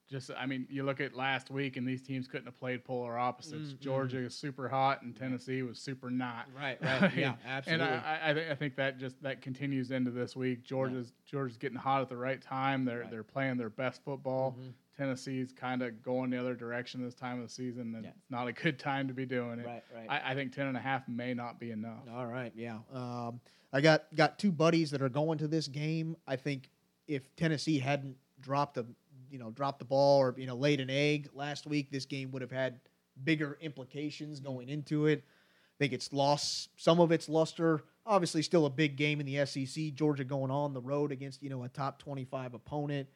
just, 0.10 0.30
I 0.38 0.46
mean, 0.46 0.68
you 0.70 0.84
look 0.84 1.00
at 1.02 1.16
last 1.16 1.50
week, 1.50 1.78
and 1.78 1.88
these 1.88 2.02
teams 2.02 2.28
couldn't 2.28 2.46
have 2.46 2.58
played 2.60 2.84
polar 2.84 3.18
opposites. 3.18 3.74
Mm, 3.74 3.80
Georgia 3.80 4.18
is 4.20 4.36
super 4.36 4.68
hot, 4.70 5.02
and 5.02 5.16
Tennessee 5.16 5.62
was 5.64 5.80
super 5.80 6.12
not. 6.12 6.46
Right, 6.56 6.78
right, 6.84 7.16
Yeah, 7.16 7.36
absolutely. 7.48 7.86
And 7.88 7.96
I, 8.06 8.20
I, 8.26 8.30
I, 8.30 8.34
think, 8.34 8.52
I 8.52 8.56
think 8.56 8.76
that 8.76 9.00
just 9.00 9.22
that 9.24 9.42
continues 9.42 9.92
into 9.92 10.12
this 10.12 10.36
week. 10.36 10.64
Georgia's 10.64 11.14
Georgia's 11.26 11.58
getting 11.58 11.78
hot 11.78 12.02
at 12.02 12.10
the 12.10 12.18
right 12.18 12.42
time. 12.42 12.86
They're 12.86 13.00
Right. 13.02 13.10
they're 13.12 13.24
playing 13.24 13.58
their 13.58 13.70
best 13.70 14.04
football. 14.04 14.56
Mhm. 14.60 14.74
Tennessee's 14.96 15.52
kind 15.52 15.82
of 15.82 16.04
going 16.04 16.30
the 16.30 16.38
other 16.40 16.54
direction 16.54 17.04
this 17.04 17.16
time 17.16 17.38
of 17.42 17.48
the 17.48 17.54
season, 17.54 17.96
and 17.96 18.04
Yeah. 18.04 18.12
it's 18.12 18.30
not 18.30 18.48
a 18.48 18.54
good 18.54 18.78
time 18.78 19.08
to 19.08 19.14
be 19.14 19.26
doing 19.26 19.60
it. 19.60 19.66
Right, 19.66 19.84
right. 19.94 20.08
I, 20.10 20.32
I 20.32 20.36
think 20.36 20.54
ten 20.54 20.68
and 20.68 20.78
a 20.78 20.82
half 20.82 21.08
may 21.08 21.34
not 21.34 21.60
be 21.60 21.72
enough. 21.72 22.04
All 22.14 22.28
right, 22.28 22.52
yeah. 22.56 22.78
Um, 22.94 23.40
I 23.72 23.82
got 23.82 24.14
got 24.14 24.38
two 24.38 24.52
buddies 24.52 24.92
that 24.92 25.02
are 25.02 25.10
going 25.10 25.40
to 25.40 25.48
this 25.48 25.68
game. 25.68 26.16
I 26.28 26.36
think 26.36 26.70
if 27.08 27.36
Tennessee 27.36 27.80
hadn't 27.80 28.18
dropped 28.40 28.76
the 28.76 28.86
you 29.34 29.40
know 29.40 29.50
dropped 29.50 29.80
the 29.80 29.86
ball 29.86 30.20
or 30.20 30.36
you 30.38 30.46
know 30.46 30.56
laid 30.56 30.80
an 30.80 30.90
egg 30.90 31.28
last 31.34 31.66
week, 31.66 31.92
this 31.92 32.06
game 32.06 32.32
would 32.32 32.44
have 32.44 32.52
had 32.52 32.80
bigger 33.24 33.58
implications 33.60 34.40
going 34.40 34.70
into 34.70 35.08
it. 35.08 35.24
I 35.26 35.76
think 35.80 35.92
it's 35.94 36.14
lost 36.14 36.70
some 36.78 37.00
of 37.00 37.12
its 37.12 37.28
luster. 37.28 37.84
Obviously, 38.06 38.44
still 38.44 38.68
a 38.68 38.70
big 38.70 38.96
game 38.96 39.20
in 39.20 39.26
the 39.26 39.44
SEC. 39.46 39.96
Georgia 39.96 40.24
going 40.24 40.52
on 40.52 40.74
the 40.74 40.82
road 40.82 41.12
against 41.12 41.42
you 41.42 41.50
know 41.50 41.64
a 41.64 41.70
top 41.70 41.98
twenty 42.00 42.24
five 42.24 42.54
opponent. 42.54 43.10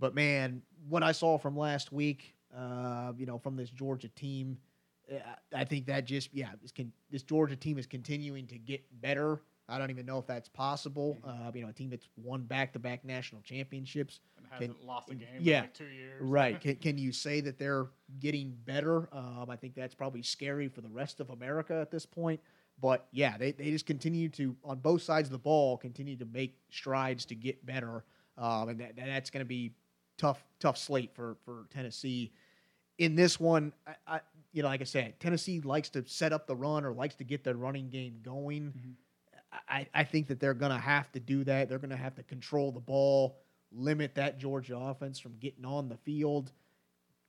But 0.00 0.14
man, 0.14 0.62
what 0.88 1.02
I 1.02 1.12
saw 1.12 1.38
from 1.38 1.56
last 1.56 1.92
week, 1.92 2.34
uh, 2.56 3.12
you 3.16 3.26
know, 3.26 3.38
from 3.38 3.56
this 3.56 3.68
Georgia 3.68 4.08
team, 4.08 4.58
uh, 5.12 5.18
I 5.54 5.64
think 5.64 5.86
that 5.86 6.04
just 6.04 6.32
yeah, 6.32 6.50
this, 6.62 6.72
can, 6.72 6.92
this 7.10 7.22
Georgia 7.22 7.56
team 7.56 7.78
is 7.78 7.86
continuing 7.86 8.46
to 8.46 8.58
get 8.58 8.82
better. 9.00 9.42
I 9.68 9.78
don't 9.78 9.90
even 9.90 10.06
know 10.06 10.18
if 10.18 10.26
that's 10.26 10.48
possible. 10.48 11.18
Uh, 11.22 11.50
you 11.54 11.62
know, 11.62 11.68
a 11.68 11.72
team 11.72 11.90
that's 11.90 12.08
won 12.16 12.42
back-to-back 12.42 13.04
national 13.04 13.42
championships. 13.42 14.20
And 14.38 14.46
hasn't 14.50 14.84
lost 14.84 15.10
a 15.10 15.14
game 15.14 15.28
yeah, 15.40 15.58
in 15.58 15.62
like 15.64 15.74
two 15.74 15.84
years. 15.84 16.22
Right. 16.22 16.60
Can, 16.60 16.76
can 16.76 16.98
you 16.98 17.12
say 17.12 17.40
that 17.42 17.58
they're 17.58 17.88
getting 18.18 18.56
better? 18.64 19.08
Um, 19.12 19.46
I 19.50 19.56
think 19.56 19.74
that's 19.74 19.94
probably 19.94 20.22
scary 20.22 20.68
for 20.68 20.80
the 20.80 20.88
rest 20.88 21.20
of 21.20 21.30
America 21.30 21.74
at 21.74 21.90
this 21.90 22.06
point. 22.06 22.40
But 22.80 23.06
yeah, 23.12 23.36
they, 23.36 23.52
they 23.52 23.70
just 23.70 23.86
continue 23.86 24.28
to, 24.30 24.56
on 24.64 24.78
both 24.78 25.02
sides 25.02 25.28
of 25.28 25.32
the 25.32 25.38
ball, 25.38 25.76
continue 25.76 26.16
to 26.16 26.24
make 26.24 26.56
strides 26.70 27.26
to 27.26 27.34
get 27.34 27.64
better. 27.66 28.04
Um, 28.38 28.70
and 28.70 28.80
that, 28.80 28.96
that's 28.96 29.30
going 29.30 29.44
to 29.44 29.48
be 29.48 29.72
tough, 30.16 30.42
tough 30.60 30.78
slate 30.78 31.10
for, 31.14 31.36
for 31.44 31.66
Tennessee. 31.70 32.32
In 32.98 33.16
this 33.16 33.38
one, 33.38 33.72
I, 33.86 33.94
I, 34.06 34.20
you 34.52 34.62
know, 34.62 34.68
like 34.68 34.80
I 34.80 34.84
said, 34.84 35.20
Tennessee 35.20 35.60
likes 35.60 35.90
to 35.90 36.06
set 36.06 36.32
up 36.32 36.46
the 36.46 36.56
run 36.56 36.84
or 36.84 36.92
likes 36.92 37.16
to 37.16 37.24
get 37.24 37.44
their 37.44 37.54
running 37.54 37.90
game 37.90 38.20
going. 38.22 38.96
I, 39.68 39.86
I 39.94 40.04
think 40.04 40.28
that 40.28 40.40
they're 40.40 40.54
going 40.54 40.72
to 40.72 40.78
have 40.78 41.10
to 41.12 41.20
do 41.20 41.44
that. 41.44 41.68
They're 41.68 41.78
going 41.78 41.90
to 41.90 41.96
have 41.96 42.14
to 42.16 42.22
control 42.22 42.72
the 42.72 42.80
ball, 42.80 43.38
limit 43.72 44.14
that 44.16 44.38
Georgia 44.38 44.76
offense 44.76 45.18
from 45.18 45.36
getting 45.38 45.64
on 45.64 45.88
the 45.88 45.96
field, 45.96 46.52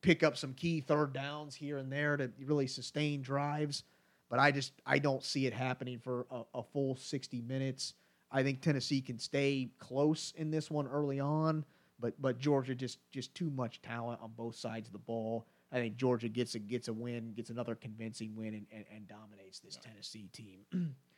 pick 0.02 0.24
up 0.24 0.38
some 0.38 0.54
key 0.54 0.82
third 0.82 1.14
downs 1.14 1.56
here 1.56 1.78
and 1.78 1.92
there 1.92 2.18
to 2.18 2.32
really 2.44 2.68
sustain 2.68 3.22
drives. 3.22 3.84
But 4.30 4.40
I 4.40 4.52
just 4.52 4.74
I 4.86 5.00
don't 5.00 5.24
see 5.24 5.48
it 5.48 5.54
happening 5.54 6.00
for 6.00 6.28
a, 6.30 6.42
a 6.56 6.64
full 6.64 6.96
60 6.96 7.42
minutes. 7.42 7.94
I 8.32 8.44
think 8.44 8.62
Tennessee 8.62 9.02
can 9.02 9.18
stay 9.18 9.72
close 9.80 10.34
in 10.38 10.52
this 10.52 10.70
one 10.70 10.88
early 10.88 11.20
on, 11.20 11.66
but 12.00 12.22
but 12.22 12.38
Georgia 12.38 12.76
just 12.76 13.00
just 13.12 13.34
too 13.34 13.50
much 13.50 13.82
talent 13.82 14.20
on 14.22 14.32
both 14.38 14.56
sides 14.56 14.88
of 14.88 14.94
the 14.94 15.00
ball. 15.00 15.48
I 15.72 15.78
think 15.78 15.98
Georgia 15.98 16.30
gets 16.30 16.54
a 16.54 16.60
gets 16.60 16.90
a 16.90 16.94
win, 16.94 17.34
gets 17.34 17.50
another 17.50 17.74
convincing 17.76 18.36
win, 18.36 18.54
and, 18.54 18.68
and, 18.72 18.86
and 18.94 19.08
dominates 19.08 19.60
this 19.60 19.78
Tennessee 19.82 20.30
team. 20.32 20.60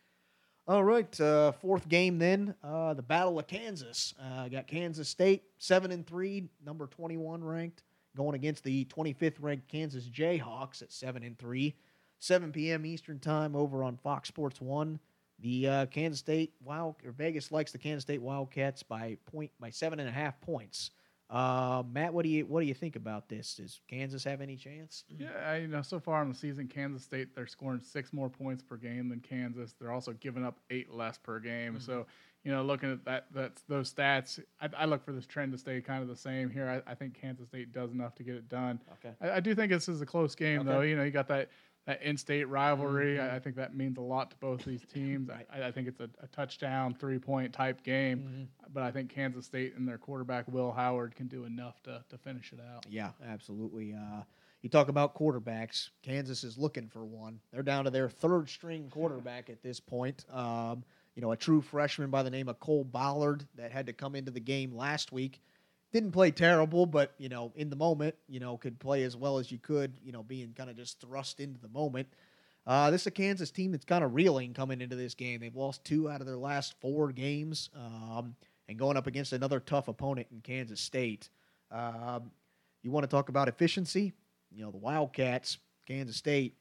All 0.68 0.84
right, 0.84 1.20
uh, 1.20 1.52
fourth 1.54 1.90
game 1.90 2.20
then. 2.20 2.54
Uh, 2.64 2.94
the 2.94 3.02
Battle 3.02 3.40
of 3.40 3.48
Kansas. 3.48 4.14
Uh, 4.22 4.48
got 4.48 4.68
Kansas 4.68 5.10
State 5.10 5.44
seven 5.58 5.92
and 5.92 6.06
three, 6.06 6.48
number 6.64 6.88
twenty 6.88 7.18
one 7.18 7.44
ranked, 7.44 7.84
going 8.16 8.36
against 8.36 8.64
the 8.64 8.86
twenty 8.86 9.14
fifth 9.14 9.40
ranked 9.40 9.68
Kansas 9.68 10.08
Jayhawks 10.08 10.82
at 10.82 10.92
seven 10.92 11.24
and 11.24 11.38
three. 11.38 11.76
7 12.22 12.52
p.m. 12.52 12.86
Eastern 12.86 13.18
time 13.18 13.56
over 13.56 13.84
on 13.84 13.98
Fox 13.98 14.28
Sports 14.28 14.62
One. 14.62 15.00
The 15.40 15.68
uh, 15.68 15.86
Kansas 15.88 16.20
State 16.20 16.54
Wild 16.64 16.98
or 17.04 17.12
Vegas 17.12 17.52
likes 17.52 17.72
the 17.72 17.80
Kansas 17.80 18.04
State 18.04 18.22
Wildcats 18.22 18.84
by 18.84 19.18
point 19.26 19.50
by 19.60 19.72
seven 19.72 20.00
and 20.00 20.08
a 20.08 20.12
half 20.12 20.40
points. 20.40 20.92
Uh, 21.32 21.82
Matt, 21.94 22.14
what 22.14 22.24
do 22.24 22.30
you 22.30 22.46
what 22.46 22.60
do 22.60 22.66
you 22.68 22.74
think 22.74 22.98
about 22.98 23.30
this? 23.30 23.56
Does 23.56 23.80
Kansas 23.88 24.22
have 24.26 24.42
any 24.42 24.58
chance? 24.58 25.06
Yeah, 25.18 25.30
I- 25.46 25.58
you 25.60 25.68
know, 25.70 25.82
so 25.82 25.98
far 25.98 26.22
in 26.24 26.28
the 26.30 26.36
season, 26.36 26.68
Kansas 26.68 27.04
State 27.04 27.34
they're 27.34 27.48
scoring 27.48 27.80
six 27.80 28.12
more 28.12 28.30
points 28.30 28.62
per 28.62 28.76
game 28.76 29.08
than 29.08 29.22
Kansas. 29.22 29.74
They're 29.80 29.92
also 29.94 30.12
giving 30.14 30.44
up 30.44 30.58
eight 30.70 30.92
less 30.92 31.18
per 31.18 31.40
game. 31.40 31.80
So, 31.80 32.06
you 32.44 32.52
know, 32.52 32.64
looking 32.64 32.92
at 32.92 33.06
that, 33.06 33.28
that's 33.34 33.62
those 33.70 33.94
stats. 33.94 34.40
I, 34.60 34.68
I 34.80 34.86
look 34.86 35.06
for 35.06 35.14
this 35.14 35.26
trend 35.26 35.54
to 35.54 35.58
stay 35.58 35.80
kind 35.80 36.02
of 36.02 36.10
the 36.10 36.18
same 36.18 36.50
here. 36.50 36.68
I, 36.86 36.92
I 36.92 36.96
think 36.96 37.14
Kansas 37.14 37.48
State 37.48 37.72
does 37.72 37.92
enough 37.92 38.14
to 38.16 38.24
get 38.24 38.36
it 38.36 38.50
done. 38.50 38.82
Okay. 38.94 39.16
I, 39.22 39.38
I 39.38 39.40
do 39.40 39.56
think 39.56 39.72
this 39.72 39.88
is 39.88 40.02
a 40.02 40.06
close 40.06 40.36
game, 40.36 40.60
Okay. 40.62 40.70
though. 40.70 40.82
You 40.82 40.98
know, 40.98 41.04
you 41.04 41.12
got 41.12 41.30
that 41.30 41.50
that 41.88 42.02
in-state 42.02 42.48
rivalry. 42.48 43.20
I, 43.20 43.36
I 43.38 43.40
think 43.40 43.56
that 43.56 43.76
means 43.76 43.98
a 43.98 44.02
lot 44.02 44.32
to 44.32 44.38
both 44.38 44.64
these 44.64 44.86
teams. 44.94 45.30
I, 45.30 45.64
I 45.64 45.72
think 45.72 45.88
it's 45.88 46.00
a, 46.00 46.10
a 46.22 46.28
touchdown, 46.28 46.94
three-point 46.94 47.54
type 47.54 47.84
game. 47.84 48.48
But 48.74 48.84
I 48.84 48.92
think 48.92 49.10
Kansas 49.10 49.46
State 49.46 49.76
and 49.76 49.88
their 49.88 49.98
quarterback 49.98 50.48
Will 50.48 50.72
Howard 50.72 51.16
can 51.16 51.28
do 51.28 51.46
enough 51.46 51.82
to 51.84 52.04
to 52.10 52.18
finish 52.18 52.54
it 52.54 52.60
out. 52.74 52.86
Yeah, 52.90 53.10
absolutely. 53.28 53.94
Uh, 53.94 54.24
you 54.62 54.70
talk 54.70 54.90
about 54.90 55.16
quarterbacks. 55.16 55.90
Kansas 56.04 56.44
is 56.44 56.58
looking 56.58 56.88
for 56.88 57.04
one. 57.04 57.40
They're 57.52 57.64
down 57.64 57.86
to 57.86 57.90
their 57.90 58.10
third 58.10 58.48
string 58.48 58.90
quarterback 58.92 59.50
at 59.50 59.64
this 59.64 59.80
point. 59.80 60.26
Um, 60.32 60.84
you 61.16 61.22
know, 61.22 61.32
a 61.32 61.38
true 61.38 61.62
freshman 61.62 62.10
by 62.10 62.24
the 62.24 62.30
name 62.30 62.48
of 62.48 62.60
Cole 62.60 62.84
Ballard 62.84 63.46
that 63.56 63.72
had 63.72 63.88
to 63.88 63.94
come 63.94 64.16
into 64.16 64.32
the 64.32 64.40
game 64.40 64.74
last 64.74 65.12
week. 65.12 65.42
Didn't 65.92 66.12
play 66.12 66.32
terrible, 66.32 66.86
but 66.86 67.14
you 67.18 67.30
know, 67.30 67.52
in 67.56 67.70
the 67.70 67.76
moment, 67.76 68.16
you 68.30 68.40
know, 68.40 68.58
could 68.58 68.80
play 68.80 69.04
as 69.04 69.18
well 69.18 69.38
as 69.38 69.52
you 69.52 69.58
could. 69.58 69.94
You 70.04 70.12
know, 70.12 70.24
being 70.24 70.54
kind 70.56 70.70
of 70.70 70.78
just 70.78 71.02
thrust 71.02 71.40
into 71.40 71.60
the 71.60 71.68
moment. 71.68 72.08
Uh, 72.66 72.92
this 72.92 73.02
is 73.02 73.08
a 73.08 73.12
Kansas 73.12 73.52
team 73.52 73.72
that's 73.72 73.86
kind 73.86 74.04
of 74.04 74.14
reeling 74.14 74.54
coming 74.54 74.82
into 74.82 74.96
this 74.96 75.16
game. 75.16 75.40
They've 75.40 75.56
lost 75.56 75.84
two 75.84 76.10
out 76.10 76.22
of 76.22 76.28
their 76.28 76.38
last 76.38 76.76
four 76.80 77.12
games, 77.12 77.70
um, 77.76 78.36
and 78.70 78.78
going 78.78 78.98
up 78.98 79.08
against 79.08 79.34
another 79.34 79.60
tough 79.60 79.88
opponent 79.88 80.28
in 80.32 80.42
Kansas 80.42 80.80
State. 80.80 81.30
Um, 81.72 82.32
you 82.84 82.92
want 82.92 83.04
to 83.04 83.08
talk 83.08 83.30
about 83.30 83.48
efficiency? 83.48 84.14
You 84.52 84.64
know, 84.64 84.72
the 84.72 84.78
Wildcats, 84.78 85.58
Kansas 85.88 86.16
State, 86.16 86.56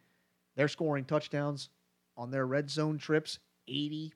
they're 0.56 0.68
scoring 0.68 1.04
touchdowns 1.04 1.68
on 2.16 2.30
their 2.30 2.46
red 2.46 2.70
zone 2.70 2.98
trips 2.98 3.38
80% 3.68 4.12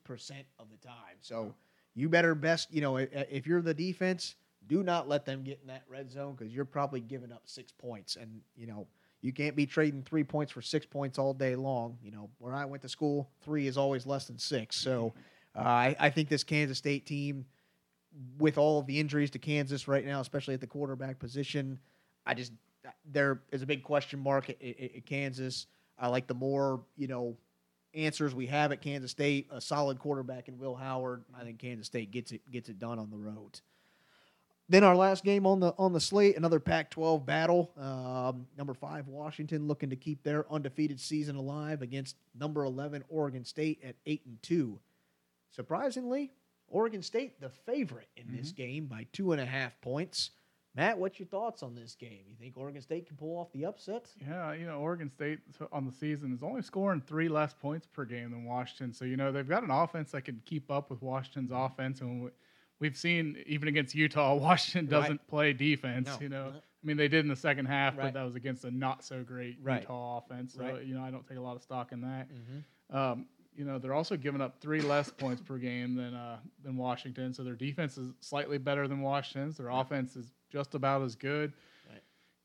of 0.58 0.66
the 0.70 0.76
time. 0.86 1.16
So 1.20 1.54
you 1.94 2.08
better 2.08 2.34
best, 2.34 2.72
you 2.72 2.80
know, 2.80 2.96
if 2.96 3.46
you're 3.46 3.62
the 3.62 3.74
defense, 3.74 4.34
do 4.68 4.82
not 4.82 5.08
let 5.08 5.24
them 5.24 5.42
get 5.42 5.60
in 5.62 5.68
that 5.68 5.82
red 5.88 6.10
zone 6.10 6.34
because 6.36 6.52
you're 6.52 6.64
probably 6.64 7.00
giving 7.00 7.32
up 7.32 7.42
six 7.44 7.72
points. 7.72 8.16
And, 8.16 8.40
you 8.56 8.66
know, 8.66 8.86
you 9.20 9.32
can't 9.32 9.56
be 9.56 9.66
trading 9.66 10.02
three 10.02 10.24
points 10.24 10.52
for 10.52 10.62
six 10.62 10.84
points 10.84 11.18
all 11.18 11.32
day 11.32 11.56
long. 11.56 11.98
You 12.02 12.10
know, 12.10 12.30
where 12.38 12.54
I 12.54 12.64
went 12.64 12.82
to 12.82 12.88
school, 12.88 13.30
three 13.42 13.66
is 13.66 13.78
always 13.78 14.06
less 14.06 14.26
than 14.26 14.38
six. 14.38 14.76
So 14.76 15.14
uh, 15.56 15.60
I, 15.60 15.96
I 15.98 16.10
think 16.10 16.28
this 16.28 16.44
Kansas 16.44 16.78
State 16.78 17.06
team, 17.06 17.46
with 18.38 18.58
all 18.58 18.78
of 18.78 18.86
the 18.86 19.00
injuries 19.00 19.30
to 19.30 19.38
Kansas 19.38 19.88
right 19.88 20.04
now, 20.04 20.20
especially 20.20 20.54
at 20.54 20.60
the 20.60 20.66
quarterback 20.66 21.18
position, 21.18 21.78
I 22.26 22.34
just 22.34 22.52
there 23.10 23.40
is 23.50 23.62
a 23.62 23.66
big 23.66 23.82
question 23.82 24.20
mark 24.20 24.50
at, 24.50 24.60
at, 24.62 24.96
at 24.96 25.06
Kansas. 25.06 25.66
I 25.98 26.08
like 26.08 26.26
the 26.26 26.34
more 26.34 26.82
you 26.96 27.08
know 27.08 27.36
answers 27.94 28.34
we 28.34 28.46
have 28.46 28.72
at 28.72 28.82
Kansas 28.82 29.10
State, 29.10 29.48
a 29.50 29.60
solid 29.60 29.98
quarterback 29.98 30.48
in 30.48 30.58
Will 30.58 30.74
Howard. 30.74 31.24
I 31.38 31.44
think 31.44 31.58
Kansas 31.58 31.86
State 31.86 32.10
gets 32.10 32.32
it 32.32 32.48
gets 32.50 32.68
it 32.68 32.78
done 32.78 32.98
on 32.98 33.10
the 33.10 33.16
road. 33.16 33.60
Then 34.68 34.82
our 34.82 34.96
last 34.96 35.24
game 35.24 35.46
on 35.46 35.60
the 35.60 35.74
on 35.76 35.92
the 35.92 36.00
slate, 36.00 36.36
another 36.36 36.58
Pac-12 36.58 37.26
battle. 37.26 37.70
Um, 37.78 38.46
number 38.56 38.72
five 38.72 39.08
Washington 39.08 39.68
looking 39.68 39.90
to 39.90 39.96
keep 39.96 40.22
their 40.22 40.50
undefeated 40.50 40.98
season 41.00 41.36
alive 41.36 41.82
against 41.82 42.16
number 42.38 42.64
11 42.64 43.04
Oregon 43.08 43.44
State 43.44 43.80
at 43.84 43.96
eight 44.06 44.22
and 44.24 44.42
two. 44.42 44.78
Surprisingly, 45.50 46.32
Oregon 46.68 47.02
State 47.02 47.40
the 47.40 47.50
favorite 47.50 48.08
in 48.16 48.34
this 48.34 48.52
game 48.52 48.86
by 48.86 49.06
two 49.12 49.32
and 49.32 49.40
a 49.40 49.46
half 49.46 49.78
points. 49.80 50.30
Matt, 50.76 50.98
what's 50.98 51.20
your 51.20 51.28
thoughts 51.28 51.62
on 51.62 51.76
this 51.76 51.94
game? 51.94 52.24
You 52.28 52.34
think 52.40 52.56
Oregon 52.56 52.82
State 52.82 53.06
can 53.06 53.16
pull 53.16 53.38
off 53.38 53.52
the 53.52 53.64
upset? 53.64 54.08
Yeah, 54.20 54.54
you 54.54 54.66
know, 54.66 54.80
Oregon 54.80 55.08
State 55.08 55.38
on 55.70 55.86
the 55.86 55.92
season 55.92 56.32
is 56.34 56.42
only 56.42 56.62
scoring 56.62 57.00
three 57.06 57.28
less 57.28 57.54
points 57.54 57.86
per 57.86 58.04
game 58.04 58.32
than 58.32 58.44
Washington. 58.44 58.92
So, 58.92 59.04
you 59.04 59.16
know, 59.16 59.30
they've 59.30 59.48
got 59.48 59.62
an 59.62 59.70
offense 59.70 60.10
that 60.10 60.22
can 60.22 60.42
keep 60.44 60.72
up 60.72 60.90
with 60.90 61.00
Washington's 61.00 61.52
offense. 61.54 62.00
And 62.00 62.24
we- 62.24 62.30
we've 62.80 62.96
seen, 62.96 63.42
even 63.46 63.68
against 63.68 63.94
Utah, 63.94 64.34
Washington 64.48 64.90
doesn't 64.90 65.26
play 65.28 65.52
defense. 65.52 66.06
No. 66.08 66.18
You 66.20 66.28
know, 66.28 66.52
I 66.56 66.86
mean, 66.86 66.96
they 66.96 67.08
did 67.08 67.20
in 67.24 67.28
the 67.28 67.36
second 67.36 67.66
half, 67.66 67.96
Right. 67.96 68.04
but 68.06 68.14
that 68.14 68.24
was 68.24 68.34
against 68.34 68.64
a 68.64 68.70
not 68.70 69.02
so 69.04 69.22
great 69.22 69.56
Right. 69.62 69.80
Utah 69.82 70.18
offense. 70.18 70.54
So, 70.54 70.62
Right. 70.62 70.84
you 70.84 70.94
know, 70.94 71.02
I 71.02 71.10
don't 71.10 71.26
take 71.26 71.38
a 71.38 71.40
lot 71.40 71.56
of 71.56 71.62
stock 71.62 71.92
in 71.92 72.00
that. 72.02 72.28
Mm-hmm. 72.28 72.96
Um, 72.96 73.26
you 73.56 73.64
know, 73.64 73.78
they're 73.78 73.94
also 73.94 74.16
giving 74.16 74.40
up 74.40 74.60
three 74.60 74.80
less 74.80 75.10
points 75.10 75.40
per 75.40 75.56
game 75.58 75.94
than 75.94 76.12
uh, 76.14 76.38
than 76.64 76.76
Washington. 76.76 77.32
So 77.32 77.44
their 77.44 77.54
defense 77.54 77.96
is 77.96 78.12
slightly 78.20 78.58
better 78.58 78.88
than 78.88 79.00
Washington's. 79.00 79.56
Their 79.56 79.68
offense 79.68 80.16
is 80.16 80.32
just 80.50 80.74
about 80.74 81.02
as 81.02 81.14
good. 81.14 81.52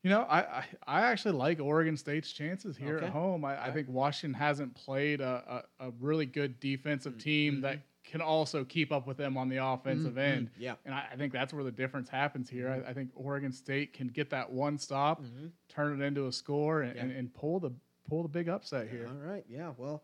You 0.01 0.09
know, 0.11 0.21
I, 0.29 0.39
I 0.39 0.63
I 0.87 1.01
actually 1.01 1.33
like 1.33 1.59
Oregon 1.59 1.97
State's 1.97 2.31
chances 2.31 2.77
here 2.77 2.95
Okay. 2.97 3.07
at 3.07 3.11
home. 3.11 3.43
I, 3.43 3.65
I 3.65 3.71
think 3.71 3.89
Washington 3.89 4.33
hasn't 4.39 4.73
played 4.73 5.19
a, 5.19 5.63
a, 5.79 5.87
a 5.87 5.91
really 5.99 6.25
good 6.25 6.57
defensive 6.61 7.13
Mm-hmm. 7.13 7.19
team 7.19 7.61
that 7.61 7.79
can 8.09 8.21
also 8.21 8.63
keep 8.65 8.91
up 8.91 9.05
with 9.07 9.17
them 9.17 9.37
on 9.37 9.49
the 9.49 9.57
offensive 9.57 10.17
end. 10.17 10.49
Yeah. 10.57 10.75
And 10.85 10.95
I, 10.95 11.05
I 11.13 11.15
think 11.15 11.31
that's 11.31 11.53
where 11.53 11.63
the 11.63 11.71
difference 11.71 12.09
happens 12.09 12.49
here. 12.49 12.83
I, 12.85 12.89
I 12.89 12.93
think 12.93 13.11
Oregon 13.15 13.51
State 13.51 13.93
can 13.93 14.07
get 14.07 14.29
that 14.31 14.51
one 14.51 14.77
stop, 14.77 15.21
turn 15.69 16.01
it 16.01 16.05
into 16.05 16.27
a 16.27 16.31
score, 16.31 16.81
and, 16.81 16.89
Mm-hmm. 16.89 16.97
Yeah. 16.97 17.03
and, 17.03 17.11
and 17.19 17.33
pull 17.33 17.59
the 17.59 17.71
pull 18.09 18.23
the 18.23 18.29
big 18.29 18.49
upset 18.49 18.89
here. 18.89 19.07
All 19.07 19.29
right. 19.31 19.45
Yeah. 19.47 19.71
Well, 19.77 20.01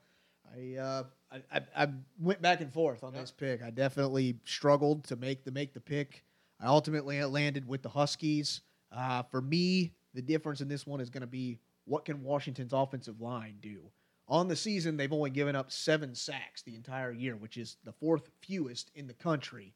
I, 0.56 0.76
uh, 0.78 1.04
I, 1.32 1.42
I 1.52 1.84
I 1.84 1.88
went 2.20 2.42
back 2.42 2.62
and 2.62 2.72
forth 2.72 3.04
on 3.04 3.14
this 3.14 3.32
pick. 3.32 3.64
I 3.64 3.72
definitely 3.72 4.38
struggled 4.46 5.04
to 5.06 5.16
make 5.16 5.44
the 5.44 5.52
make 5.52 5.74
the 5.74 5.82
pick. 5.82 6.24
I 6.62 6.68
ultimately 6.68 7.22
landed 7.24 7.68
with 7.68 7.82
the 7.82 7.90
Huskies. 7.90 8.62
Uh, 8.92 9.24
for 9.24 9.42
me, 9.42 9.94
the 10.14 10.22
difference 10.22 10.62
in 10.62 10.68
this 10.68 10.86
one 10.86 11.02
is 11.02 11.10
going 11.10 11.22
to 11.22 11.28
be 11.28 11.60
what 11.86 12.06
can 12.06 12.24
Washington's 12.24 12.72
offensive 12.74 13.20
line 13.20 13.56
do. 13.62 13.80
On 14.28 14.48
the 14.48 14.56
season, 14.56 14.98
they've 14.98 15.14
only 15.14 15.30
given 15.30 15.56
up 15.56 15.72
seven 15.72 16.16
sacks 16.16 16.64
the 16.64 16.76
entire 16.76 17.12
year, 17.12 17.36
which 17.36 17.58
is 17.58 17.78
the 17.84 17.92
fourth 17.92 18.30
fewest 18.42 18.90
in 18.96 19.08
the 19.08 19.14
country. 19.14 19.74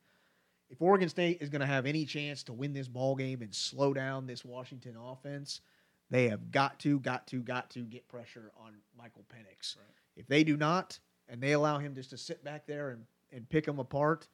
If 0.70 0.82
Oregon 0.82 1.10
State 1.10 1.42
is 1.42 1.50
going 1.50 1.62
to 1.62 1.68
have 1.68 1.86
any 1.86 2.06
chance 2.06 2.44
to 2.44 2.54
win 2.54 2.74
this 2.74 2.88
ball 2.88 3.16
game 3.16 3.42
and 3.42 3.54
slow 3.54 3.94
down 3.94 4.26
this 4.26 4.46
Washington 4.46 4.96
offense, 4.98 5.62
they 6.10 6.30
have 6.30 6.52
got 6.52 6.80
to, 6.80 7.00
got 7.00 7.28
to, 7.28 7.42
got 7.42 7.70
to 7.72 7.82
get 7.82 8.08
pressure 8.08 8.52
on 8.58 8.74
Michael 8.98 9.26
Penix. 9.34 9.76
If 10.16 10.28
they 10.28 10.44
do 10.44 10.58
not, 10.58 11.00
and 11.28 11.42
they 11.42 11.52
allow 11.52 11.78
him 11.78 11.94
just 11.96 12.10
to 12.10 12.18
sit 12.18 12.44
back 12.44 12.66
there 12.66 12.90
and, 12.90 13.04
and 13.32 13.48
pick 13.50 13.66
them 13.66 13.80
apart, 13.80 14.28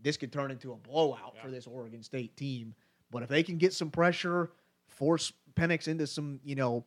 this 0.00 0.16
could 0.16 0.32
turn 0.32 0.50
into 0.50 0.72
a 0.72 0.76
blowout 0.76 1.36
for 1.40 1.50
this 1.50 1.66
Oregon 1.66 2.02
State 2.02 2.36
team. 2.36 2.74
But 3.10 3.22
if 3.22 3.28
they 3.28 3.44
can 3.44 3.58
get 3.58 3.72
some 3.72 3.90
pressure, 3.90 4.50
force 4.88 5.32
Penix 5.54 5.86
into 5.86 6.06
some, 6.06 6.40
you 6.44 6.56
know, 6.56 6.84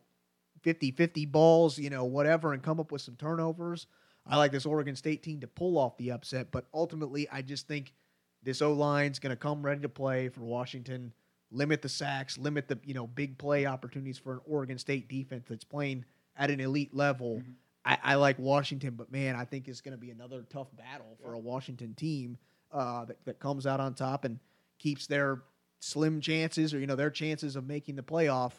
50 0.67 0.91
50 0.91 1.25
balls, 1.27 1.79
you 1.79 1.89
know, 1.89 2.03
whatever, 2.03 2.51
and 2.51 2.61
come 2.61 2.77
up 2.77 2.91
with 2.91 3.01
some 3.01 3.15
turnovers, 3.15 3.87
I 4.25 4.35
like 4.35 4.51
this 4.51 4.65
Oregon 4.65 4.97
State 4.97 5.23
team 5.23 5.39
to 5.39 5.47
pull 5.47 5.77
off 5.77 5.95
the 5.95 6.11
upset. 6.11 6.51
But 6.51 6.65
ultimately, 6.73 7.25
I 7.31 7.41
just 7.41 7.69
think 7.69 7.93
this 8.43 8.61
O 8.61 8.73
line's 8.73 9.17
going 9.17 9.29
to 9.29 9.37
come 9.37 9.65
ready 9.65 9.79
to 9.83 9.87
play 9.87 10.27
for 10.27 10.41
Washington, 10.41 11.13
limit 11.51 11.81
the 11.81 11.87
sacks, 11.87 12.37
limit 12.37 12.67
the, 12.67 12.77
you 12.83 12.93
know, 12.93 13.07
big 13.07 13.37
play 13.37 13.65
opportunities 13.65 14.17
for 14.17 14.33
an 14.33 14.39
Oregon 14.45 14.77
State 14.77 15.07
defense 15.07 15.45
that's 15.47 15.63
playing 15.63 16.03
at 16.35 16.51
an 16.51 16.59
elite 16.59 16.93
level. 16.93 17.37
Mhm. 17.37 17.53
I, 17.85 17.97
I 18.03 18.15
like 18.15 18.37
Washington, 18.37 18.95
but 18.95 19.09
man, 19.09 19.37
I 19.37 19.45
think 19.45 19.69
it's 19.69 19.79
going 19.79 19.93
to 19.93 19.97
be 19.97 20.11
another 20.11 20.43
tough 20.49 20.67
battle 20.75 21.17
for 21.23 21.33
a 21.33 21.39
Washington 21.39 21.93
team 21.93 22.37
uh, 22.73 23.05
that, 23.05 23.23
that 23.23 23.39
comes 23.39 23.65
out 23.65 23.79
on 23.79 23.93
top 23.93 24.25
and 24.25 24.37
keeps 24.79 25.07
their 25.07 25.43
slim 25.79 26.19
chances 26.19 26.73
or 26.73 26.79
you 26.79 26.87
know 26.87 26.97
their 26.97 27.09
chances 27.09 27.55
of 27.55 27.65
making 27.65 27.95
the 27.95 28.03
playoff, 28.03 28.51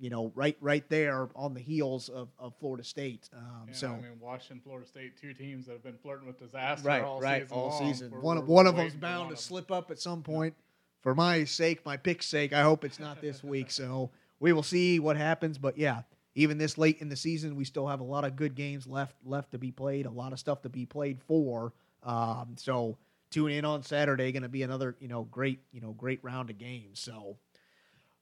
you 0.00 0.10
know, 0.10 0.32
right 0.34 0.56
right 0.60 0.88
there 0.88 1.28
on 1.36 1.52
the 1.54 1.60
heels 1.60 2.08
of, 2.08 2.28
of 2.38 2.54
Florida 2.58 2.82
State. 2.82 3.28
Um, 3.36 3.66
Yeah, 3.68 3.74
so 3.74 3.88
I 3.88 3.96
mean, 4.00 4.18
Washington, 4.18 4.60
Florida 4.64 4.86
State, 4.86 5.16
two 5.20 5.34
teams 5.34 5.66
that 5.66 5.72
have 5.72 5.82
been 5.82 5.98
flirting 5.98 6.26
with 6.26 6.38
disaster 6.38 6.88
right, 6.88 7.02
all 7.02 7.20
right, 7.20 7.42
season. 7.42 7.56
all 7.56 7.68
long. 7.68 7.92
season. 7.92 8.10
We're- 8.10 8.22
one 8.22 8.36
we're 8.38 8.42
of 8.42 8.48
one 8.48 8.66
of 8.66 8.76
them's 8.76 8.94
bound 8.94 9.28
to 9.28 9.34
them. 9.34 9.40
slip 9.40 9.70
up 9.70 9.90
at 9.90 9.98
some 10.00 10.22
point. 10.22 10.54
For 11.02 11.14
my 11.14 11.44
sake, 11.44 11.84
my 11.86 11.96
pick's 11.96 12.26
sake, 12.26 12.52
I 12.52 12.62
hope 12.62 12.84
it's 12.84 12.98
not 12.98 13.20
this 13.20 13.42
week. 13.54 13.70
So 13.70 14.10
we 14.38 14.52
will 14.52 14.62
see 14.62 14.98
what 14.98 15.16
happens. 15.16 15.56
But 15.58 15.78
yeah, 15.78 16.02
even 16.34 16.58
this 16.58 16.76
late 16.78 16.98
in 17.00 17.08
the 17.08 17.16
season, 17.16 17.56
we 17.56 17.64
still 17.64 17.86
have 17.86 18.00
a 18.00 18.04
lot 18.04 18.24
of 18.24 18.36
good 18.36 18.54
games 18.54 18.86
left 18.86 19.14
left 19.24 19.52
to 19.52 19.58
be 19.58 19.70
played. 19.70 20.06
A 20.06 20.10
lot 20.10 20.32
of 20.32 20.38
stuff 20.38 20.62
to 20.62 20.68
be 20.68 20.86
played 20.86 21.20
for. 21.22 21.72
Um, 22.02 22.54
so 22.56 22.96
tune 23.30 23.50
in 23.52 23.64
on 23.64 23.82
Saturday. 23.82 24.32
Going 24.32 24.42
to 24.42 24.48
be 24.48 24.62
another 24.62 24.96
you 25.00 25.08
know 25.08 25.24
great 25.24 25.60
you 25.72 25.80
know 25.80 25.92
great 25.92 26.20
round 26.22 26.48
of 26.50 26.58
games. 26.58 27.00
So. 27.00 27.36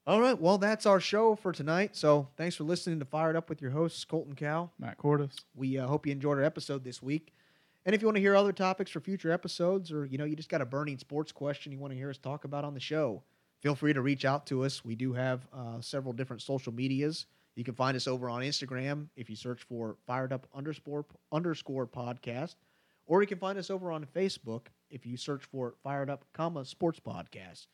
All 0.09 0.23
right, 0.23 0.41
well, 0.41 0.57
that's 0.57 0.87
our 0.87 1.01
show 1.01 1.35
for 1.35 1.53
tonight. 1.53 1.95
So, 1.95 2.29
thanks 2.39 2.57
for 2.57 2.65
listening 2.65 2.99
to 2.99 3.05
Fired 3.05 3.37
Up 3.37 3.51
with 3.51 3.61
your 3.61 3.73
hosts, 3.73 4.07
Colton 4.07 4.35
Cow. 4.35 4.71
Matt 4.79 4.97
Cordis. 4.97 5.37
We 5.55 5.77
uh, 5.77 5.87
hope 5.87 6.07
you 6.07 6.13
enjoyed 6.13 6.39
our 6.39 6.45
episode 6.45 6.83
this 6.83 7.03
week. 7.03 7.35
And 7.85 7.95
if 7.95 8.01
you 8.01 8.09
want 8.09 8.17
to 8.17 8.23
hear 8.23 8.35
other 8.35 8.55
topics 8.55 8.91
for 8.91 9.01
future 9.01 9.31
episodes, 9.31 9.93
or 9.93 10.07
you 10.07 10.17
know, 10.17 10.25
you 10.25 10.35
just 10.35 10.49
got 10.49 10.63
a 10.63 10.65
burning 10.65 10.97
sports 10.97 11.31
question 11.31 11.73
you 11.73 11.79
want 11.79 11.93
to 11.93 11.97
hear 11.99 12.09
us 12.09 12.17
talk 12.17 12.45
about 12.45 12.65
on 12.65 12.73
the 12.73 12.81
show, 12.81 13.23
feel 13.61 13.75
free 13.75 13.93
to 13.93 14.01
reach 14.01 14.25
out 14.25 14.47
to 14.47 14.65
us. 14.65 14.83
We 14.83 14.95
do 14.95 15.13
have 15.13 15.47
uh, 15.53 15.83
several 15.83 16.15
different 16.15 16.41
social 16.41 16.73
medias. 16.73 17.27
You 17.55 17.65
can 17.65 17.75
find 17.75 17.95
us 17.95 18.09
over 18.09 18.31
on 18.31 18.41
Instagram 18.41 19.09
if 19.15 19.29
you 19.29 19.37
search 19.37 19.63
for 19.65 19.99
Fired 20.07 20.33
Up 20.33 20.47
underscore 20.55 21.05
underscore 21.33 21.87
podcast, 21.87 22.55
or 23.05 23.21
you 23.21 23.29
can 23.29 23.39
find 23.39 23.59
us 23.59 23.69
over 23.69 23.93
on 23.93 24.07
Facebook 24.07 24.69
if 24.89 25.05
you 25.05 25.19
search 25.19 25.45
for 25.45 25.75
Fired 25.83 26.09
Up, 26.09 26.25
comma 26.33 26.65
Sports 26.65 26.99
Podcast. 26.99 27.67